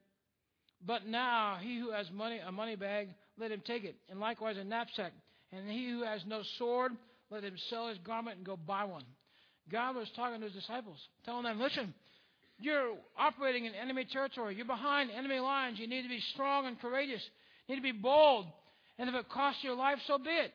"But 0.84 1.06
now 1.06 1.56
he 1.60 1.78
who 1.78 1.90
has 1.92 2.10
money, 2.10 2.38
a 2.38 2.50
money 2.50 2.74
bag, 2.74 3.14
let 3.38 3.52
him 3.52 3.60
take 3.60 3.84
it, 3.84 3.94
and 4.08 4.18
likewise 4.18 4.56
a 4.56 4.64
knapsack. 4.64 5.12
And 5.52 5.70
he 5.70 5.88
who 5.88 6.02
has 6.02 6.26
no 6.26 6.42
sword, 6.58 6.96
let 7.30 7.44
him 7.44 7.56
sell 7.70 7.86
his 7.86 7.98
garment 7.98 8.38
and 8.38 8.46
go 8.46 8.56
buy 8.56 8.82
one." 8.82 9.04
God 9.68 9.94
was 9.94 10.10
talking 10.16 10.40
to 10.40 10.46
his 10.46 10.52
disciples, 10.52 10.98
telling 11.24 11.44
them, 11.44 11.60
"Listen, 11.60 11.94
you're 12.58 12.94
operating 13.18 13.66
in 13.66 13.74
enemy 13.74 14.06
territory. 14.10 14.54
You're 14.54 14.66
behind 14.66 15.10
enemy 15.10 15.38
lines. 15.40 15.78
You 15.78 15.86
need 15.86 16.02
to 16.02 16.08
be 16.08 16.22
strong 16.32 16.66
and 16.66 16.80
courageous. 16.80 17.22
You 17.66 17.74
need 17.74 17.82
to 17.82 17.92
be 17.94 17.98
bold. 17.98 18.46
And 18.98 19.08
if 19.08 19.14
it 19.14 19.28
costs 19.28 19.62
your 19.62 19.74
life, 19.74 19.98
so 20.06 20.18
be 20.18 20.30
it. 20.30 20.52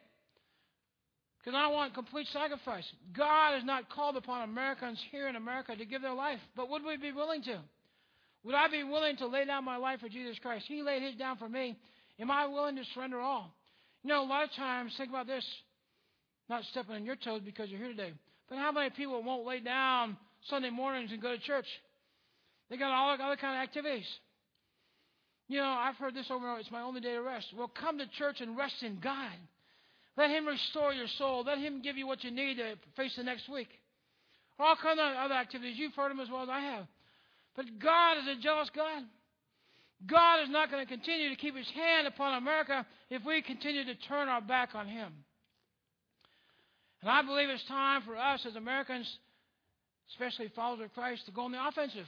Because 1.39 1.57
I 1.57 1.67
want 1.67 1.93
complete 1.93 2.27
sacrifice. 2.31 2.85
God 3.15 3.53
has 3.55 3.63
not 3.63 3.89
called 3.89 4.15
upon 4.15 4.43
Americans 4.43 4.99
here 5.11 5.27
in 5.27 5.35
America 5.35 5.75
to 5.75 5.85
give 5.85 6.01
their 6.01 6.13
life. 6.13 6.39
But 6.55 6.69
would 6.69 6.83
we 6.83 6.97
be 6.97 7.11
willing 7.11 7.41
to? 7.43 7.59
Would 8.43 8.55
I 8.55 8.67
be 8.67 8.83
willing 8.83 9.17
to 9.17 9.27
lay 9.27 9.45
down 9.45 9.65
my 9.65 9.77
life 9.77 9.99
for 9.99 10.09
Jesus 10.09 10.37
Christ? 10.39 10.65
He 10.67 10.81
laid 10.81 11.03
his 11.03 11.15
down 11.15 11.37
for 11.37 11.49
me. 11.49 11.77
Am 12.19 12.31
I 12.31 12.47
willing 12.47 12.75
to 12.75 12.83
surrender 12.93 13.19
all? 13.19 13.53
You 14.03 14.09
know, 14.09 14.23
a 14.23 14.25
lot 14.25 14.43
of 14.43 14.51
times, 14.53 14.93
think 14.97 15.09
about 15.09 15.27
this. 15.27 15.45
Not 16.49 16.63
stepping 16.71 16.95
on 16.95 17.05
your 17.05 17.15
toes 17.15 17.41
because 17.45 17.69
you're 17.69 17.79
here 17.79 17.89
today. 17.89 18.13
But 18.49 18.57
how 18.57 18.71
many 18.71 18.89
people 18.89 19.23
won't 19.23 19.45
lay 19.45 19.59
down 19.59 20.17
Sunday 20.49 20.69
mornings 20.69 21.11
and 21.11 21.21
go 21.21 21.31
to 21.31 21.39
church? 21.39 21.67
They 22.71 22.77
got 22.77 22.91
all 22.91 23.11
other 23.11 23.35
kind 23.35 23.57
of 23.57 23.63
activities. 23.63 24.07
You 25.49 25.57
know, 25.57 25.67
I've 25.67 25.97
heard 25.97 26.15
this 26.15 26.31
over 26.31 26.45
and 26.45 26.51
over. 26.53 26.59
It's 26.61 26.71
my 26.71 26.81
only 26.81 27.01
day 27.01 27.11
to 27.11 27.21
rest. 27.21 27.47
Well, 27.55 27.67
come 27.67 27.97
to 27.97 28.07
church 28.17 28.39
and 28.39 28.57
rest 28.57 28.81
in 28.81 28.99
God. 29.01 29.35
Let 30.15 30.29
Him 30.29 30.47
restore 30.47 30.93
your 30.93 31.07
soul. 31.17 31.43
Let 31.45 31.57
Him 31.57 31.81
give 31.81 31.97
you 31.97 32.07
what 32.07 32.23
you 32.23 32.31
need 32.31 32.55
to 32.55 32.75
face 32.95 33.17
the 33.17 33.23
next 33.23 33.49
week. 33.49 33.67
All 34.57 34.77
kinds 34.81 35.01
of 35.01 35.17
other 35.17 35.33
activities. 35.33 35.77
You've 35.77 35.93
heard 35.95 36.11
them 36.11 36.21
as 36.21 36.29
well 36.29 36.43
as 36.43 36.49
I 36.49 36.61
have. 36.61 36.87
But 37.57 37.65
God 37.77 38.19
is 38.19 38.37
a 38.37 38.41
jealous 38.41 38.69
God. 38.73 39.03
God 40.07 40.43
is 40.43 40.49
not 40.49 40.71
going 40.71 40.85
to 40.85 40.89
continue 40.89 41.29
to 41.29 41.35
keep 41.35 41.57
His 41.57 41.69
hand 41.71 42.07
upon 42.07 42.37
America 42.37 42.85
if 43.09 43.25
we 43.25 43.41
continue 43.41 43.83
to 43.83 43.95
turn 43.95 44.29
our 44.29 44.41
back 44.41 44.69
on 44.75 44.87
Him. 44.87 45.11
And 47.01 47.11
I 47.11 47.21
believe 47.21 47.49
it's 47.49 47.65
time 47.65 48.03
for 48.03 48.15
us 48.15 48.45
as 48.47 48.55
Americans, 48.55 49.13
especially 50.11 50.47
followers 50.55 50.85
of 50.85 50.93
Christ, 50.93 51.25
to 51.25 51.31
go 51.33 51.41
on 51.41 51.51
the 51.51 51.67
offensive. 51.67 52.07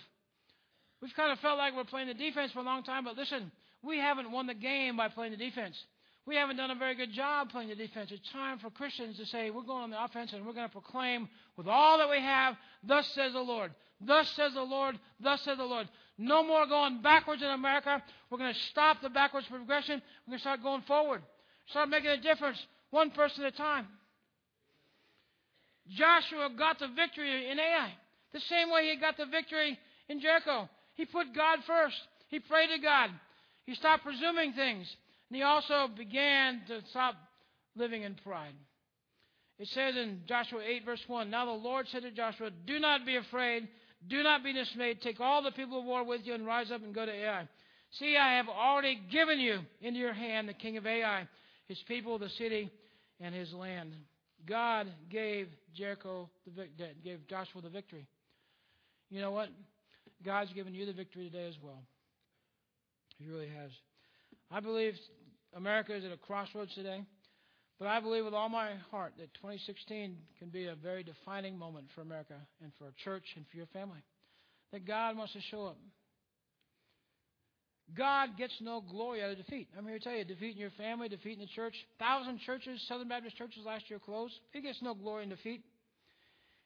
We've 1.03 1.13
kind 1.15 1.33
of 1.33 1.39
felt 1.39 1.57
like 1.57 1.75
we're 1.75 1.83
playing 1.83 2.07
the 2.07 2.13
defense 2.13 2.53
for 2.53 2.59
a 2.59 2.63
long 2.63 2.81
time, 2.81 3.03
but 3.03 3.17
listen, 3.17 3.51
we 3.81 3.97
haven't 3.97 4.31
won 4.31 4.47
the 4.47 4.53
game 4.53 4.95
by 4.95 5.09
playing 5.09 5.33
the 5.33 5.37
defense. 5.37 5.75
We 6.25 6.37
haven't 6.37 6.55
done 6.55 6.71
a 6.71 6.75
very 6.75 6.95
good 6.95 7.11
job 7.11 7.49
playing 7.49 7.67
the 7.67 7.75
defense. 7.75 8.09
It's 8.09 8.29
time 8.29 8.57
for 8.59 8.69
Christians 8.69 9.17
to 9.17 9.25
say, 9.25 9.49
we're 9.49 9.63
going 9.63 9.83
on 9.83 9.89
the 9.89 10.01
offense 10.01 10.31
and 10.31 10.45
we're 10.45 10.53
going 10.53 10.65
to 10.65 10.71
proclaim 10.71 11.27
with 11.57 11.67
all 11.67 11.97
that 11.97 12.09
we 12.09 12.21
have, 12.21 12.55
thus 12.83 13.05
says 13.07 13.33
the 13.33 13.41
Lord. 13.41 13.73
Thus 13.99 14.29
says 14.37 14.53
the 14.53 14.61
Lord. 14.61 14.97
Thus 15.19 15.41
says 15.41 15.57
the 15.57 15.65
Lord. 15.65 15.89
No 16.17 16.41
more 16.41 16.65
going 16.67 17.01
backwards 17.01 17.41
in 17.41 17.49
America. 17.49 18.01
We're 18.29 18.37
going 18.37 18.53
to 18.53 18.59
stop 18.71 19.01
the 19.01 19.09
backwards 19.09 19.45
progression. 19.47 20.01
We're 20.25 20.31
going 20.31 20.39
to 20.39 20.41
start 20.41 20.63
going 20.63 20.83
forward. 20.83 21.21
Start 21.65 21.89
making 21.89 22.11
a 22.11 22.17
difference, 22.21 22.65
one 22.91 23.11
person 23.11 23.43
at 23.43 23.53
a 23.53 23.57
time. 23.57 23.87
Joshua 25.89 26.49
got 26.57 26.79
the 26.79 26.87
victory 26.87 27.51
in 27.51 27.59
Ai, 27.59 27.91
the 28.31 28.39
same 28.39 28.71
way 28.71 28.89
he 28.89 28.95
got 28.95 29.17
the 29.17 29.25
victory 29.25 29.77
in 30.07 30.21
Jericho. 30.21 30.69
He 30.95 31.05
put 31.05 31.35
God 31.35 31.59
first. 31.65 31.95
He 32.27 32.39
prayed 32.39 32.69
to 32.75 32.81
God. 32.81 33.09
He 33.65 33.75
stopped 33.75 34.03
presuming 34.03 34.53
things. 34.53 34.87
And 35.29 35.37
he 35.37 35.43
also 35.43 35.87
began 35.95 36.61
to 36.67 36.81
stop 36.89 37.15
living 37.75 38.03
in 38.03 38.15
pride. 38.15 38.53
It 39.59 39.67
says 39.69 39.95
in 39.95 40.21
Joshua 40.27 40.61
8, 40.65 40.85
verse 40.85 41.03
1 41.07 41.29
Now 41.29 41.45
the 41.45 41.51
Lord 41.51 41.87
said 41.91 42.03
to 42.03 42.11
Joshua, 42.11 42.49
Do 42.65 42.79
not 42.79 43.05
be 43.05 43.15
afraid. 43.15 43.67
Do 44.07 44.21
not 44.23 44.43
be 44.43 44.53
dismayed. 44.53 45.01
Take 45.01 45.19
all 45.19 45.41
the 45.41 45.51
people 45.51 45.79
of 45.79 45.85
war 45.85 46.03
with 46.03 46.21
you 46.25 46.33
and 46.33 46.45
rise 46.45 46.71
up 46.71 46.83
and 46.83 46.93
go 46.93 47.05
to 47.05 47.11
Ai. 47.11 47.47
See, 47.99 48.17
I 48.17 48.37
have 48.37 48.49
already 48.49 48.99
given 49.11 49.39
you 49.39 49.59
into 49.81 49.99
your 49.99 50.13
hand 50.13 50.49
the 50.49 50.53
king 50.53 50.77
of 50.77 50.85
Ai, 50.85 51.27
his 51.67 51.77
people, 51.87 52.17
the 52.17 52.29
city, 52.29 52.71
and 53.19 53.33
his 53.33 53.53
land. 53.53 53.93
God 54.45 54.87
gave 55.09 55.47
Jericho, 55.73 56.29
the, 56.55 56.67
gave 57.03 57.27
Joshua 57.27 57.61
the 57.61 57.69
victory. 57.69 58.07
You 59.09 59.21
know 59.21 59.31
what? 59.31 59.49
God's 60.25 60.53
given 60.53 60.73
you 60.73 60.85
the 60.85 60.93
victory 60.93 61.29
today 61.29 61.47
as 61.47 61.55
well. 61.61 61.83
He 63.17 63.27
really 63.27 63.49
has. 63.49 63.71
I 64.51 64.59
believe 64.59 64.93
America 65.55 65.95
is 65.95 66.03
at 66.03 66.11
a 66.11 66.17
crossroads 66.17 66.73
today, 66.75 67.01
but 67.79 67.87
I 67.87 67.99
believe 67.99 68.25
with 68.25 68.33
all 68.33 68.49
my 68.49 68.71
heart 68.91 69.13
that 69.17 69.33
2016 69.35 70.17
can 70.39 70.49
be 70.49 70.65
a 70.65 70.75
very 70.75 71.03
defining 71.03 71.57
moment 71.57 71.87
for 71.95 72.01
America 72.01 72.35
and 72.61 72.71
for 72.77 72.85
our 72.85 72.93
church 73.03 73.25
and 73.35 73.45
for 73.49 73.57
your 73.57 73.67
family. 73.67 73.99
That 74.71 74.87
God 74.87 75.17
wants 75.17 75.33
to 75.33 75.41
show 75.51 75.65
up. 75.65 75.77
God 77.95 78.37
gets 78.37 78.53
no 78.61 78.81
glory 78.81 79.21
out 79.21 79.31
of 79.31 79.37
defeat. 79.37 79.67
I'm 79.77 79.85
here 79.85 79.99
to 79.99 80.03
tell 80.03 80.15
you, 80.15 80.23
defeat 80.23 80.55
in 80.55 80.57
your 80.57 80.71
family, 80.71 81.09
defeat 81.09 81.33
in 81.33 81.39
the 81.39 81.47
church. 81.47 81.75
Thousand 81.99 82.39
churches, 82.45 82.83
Southern 82.87 83.09
Baptist 83.09 83.37
churches 83.37 83.63
last 83.65 83.89
year 83.89 83.99
closed. 83.99 84.33
He 84.51 84.61
gets 84.61 84.81
no 84.81 84.95
glory 84.95 85.23
in 85.23 85.29
defeat. 85.29 85.61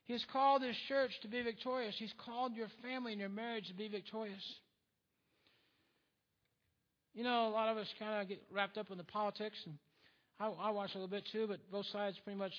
He's 0.08 0.26
called 0.32 0.62
His 0.62 0.76
church 0.88 1.12
to 1.22 1.28
be 1.28 1.42
victorious. 1.42 1.94
He's 2.00 2.14
called 2.26 2.56
your 2.56 2.70
family 2.82 3.12
and 3.12 3.20
your 3.20 3.30
marriage 3.30 3.68
to 3.68 3.74
be 3.74 3.90
victorious. 3.90 4.42
You 7.14 7.24
know, 7.24 7.48
a 7.48 7.50
lot 7.50 7.70
of 7.70 7.78
us 7.78 7.88
kind 8.00 8.22
of 8.22 8.28
get 8.28 8.42
wrapped 8.54 8.78
up 8.78 8.90
in 8.90 8.98
the 8.98 9.04
politics, 9.04 9.58
and 9.66 9.76
I, 10.40 10.48
I 10.48 10.72
watch 10.72 10.92
a 10.94 10.98
little 10.98 11.10
bit 11.10 11.28
too, 11.32 11.46
but 11.48 11.60
both 11.72 11.86
sides 11.88 12.16
pretty 12.24 12.40
much 12.40 12.54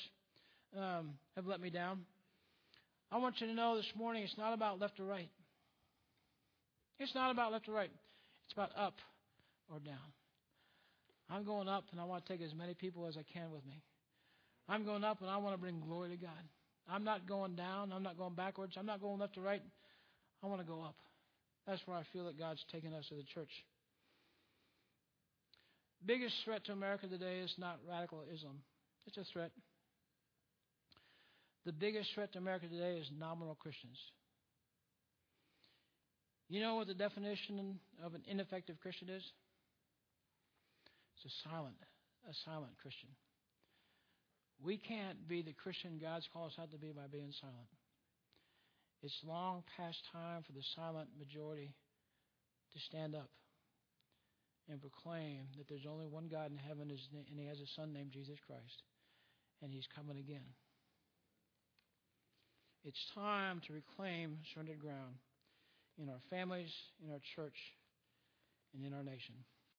um, 0.77 1.15
have 1.37 1.47
let 1.47 1.61
me 1.61 1.71
down. 1.71 2.01
I 3.11 3.17
want 3.17 3.41
you 3.41 3.47
to 3.47 3.55
know 3.55 3.77
this 3.77 3.91
morning 3.97 4.25
it's 4.25 4.37
not 4.37 4.53
about 4.53 4.79
left 4.79 5.01
or 5.01 5.05
right. 5.05 5.31
It's 6.99 7.15
not 7.15 7.31
about 7.31 7.53
left 7.53 7.69
or 7.69 7.73
right. 7.73 7.91
It's 8.45 8.53
about 8.53 8.71
up 8.77 8.97
or 9.73 9.79
down. 9.79 9.97
I'm 11.31 11.45
going 11.45 11.69
up, 11.69 11.85
and 11.93 12.01
I 12.01 12.05
want 12.05 12.27
to 12.27 12.33
take 12.33 12.45
as 12.45 12.55
many 12.55 12.75
people 12.75 13.07
as 13.07 13.17
I 13.17 13.25
can 13.33 13.51
with 13.53 13.65
me. 13.65 13.83
I'm 14.69 14.85
going 14.85 15.05
up, 15.05 15.23
and 15.23 15.31
I 15.31 15.39
want 15.39 15.55
to 15.55 15.61
bring 15.61 15.81
glory 15.81 16.11
to 16.11 16.17
God. 16.17 16.33
I'm 16.91 17.05
not 17.05 17.29
going 17.29 17.55
down. 17.55 17.93
I'm 17.93 18.03
not 18.03 18.17
going 18.17 18.35
backwards. 18.35 18.75
I'm 18.79 18.87
not 18.87 19.01
going 19.01 19.19
left 19.19 19.35
to 19.35 19.41
right. 19.41 19.63
I 20.43 20.47
want 20.47 20.61
to 20.61 20.67
go 20.67 20.83
up. 20.83 20.97
That's 21.67 21.83
where 21.87 21.97
I 21.97 22.03
feel 22.13 22.25
that 22.27 22.39
God's 22.39 22.65
taking 22.73 22.95
us 22.95 23.05
as 23.13 23.19
a 23.19 23.35
church. 23.35 23.51
Biggest 26.07 26.35
threat 26.45 26.65
to 26.67 26.73
America 26.73 27.07
today 27.09 27.41
is 27.41 27.53
not 27.59 27.79
radical 27.89 28.23
Islam. 28.33 28.61
It's 29.07 29.17
a 29.17 29.25
threat. 29.33 29.51
The 31.67 31.73
biggest 31.73 32.15
threat 32.15 32.33
to 32.33 32.39
America 32.39 32.67
today 32.69 32.99
is 32.99 33.11
nominal 33.19 33.55
Christians. 33.55 33.99
You 36.49 36.63
know 36.63 36.77
what 36.77 36.87
the 36.87 36.95
definition 36.95 37.79
of 38.03 38.15
an 38.15 38.23
ineffective 38.27 38.81
Christian 38.81 39.11
is? 39.11 39.23
It's 41.17 41.35
a 41.35 41.49
silent, 41.51 41.77
a 42.31 42.33
silent 42.45 42.73
Christian. 42.81 43.11
We 44.63 44.77
can't 44.77 45.29
be 45.29 45.43
the 45.43 45.53
Christian 45.53 45.99
God's 46.01 46.29
called 46.33 46.53
us 46.53 46.59
out 46.59 46.71
to 46.73 46.79
be 46.79 46.91
by 46.91 47.07
being 47.11 47.33
silent. 47.41 47.71
It's 49.03 49.23
long 49.25 49.63
past 49.77 49.99
time 50.13 50.43
for 50.43 50.53
the 50.53 50.65
silent 50.75 51.09
majority 51.19 51.75
to 52.73 52.79
stand 52.81 53.15
up 53.15 53.31
and 54.69 54.81
proclaim 54.81 55.47
that 55.57 55.69
there's 55.69 55.87
only 55.89 56.07
one 56.07 56.29
God 56.29 56.51
in 56.51 56.59
heaven 56.59 56.91
and 56.91 57.39
he 57.39 57.47
has 57.47 57.61
a 57.61 57.71
son 57.77 57.93
named 57.93 58.11
Jesus 58.13 58.37
Christ 58.47 58.83
and 59.63 59.73
he's 59.73 59.87
coming 59.95 60.19
again. 60.19 60.47
It's 62.85 62.99
time 63.15 63.61
to 63.67 63.73
reclaim 63.73 64.39
surrendered 64.53 64.79
ground 64.79 65.15
in 65.99 66.09
our 66.09 66.21
families, 66.31 66.71
in 67.05 67.11
our 67.11 67.21
church, 67.35 67.57
and 68.75 68.85
in 68.85 68.95
our 68.95 69.03
nation. 69.03 69.35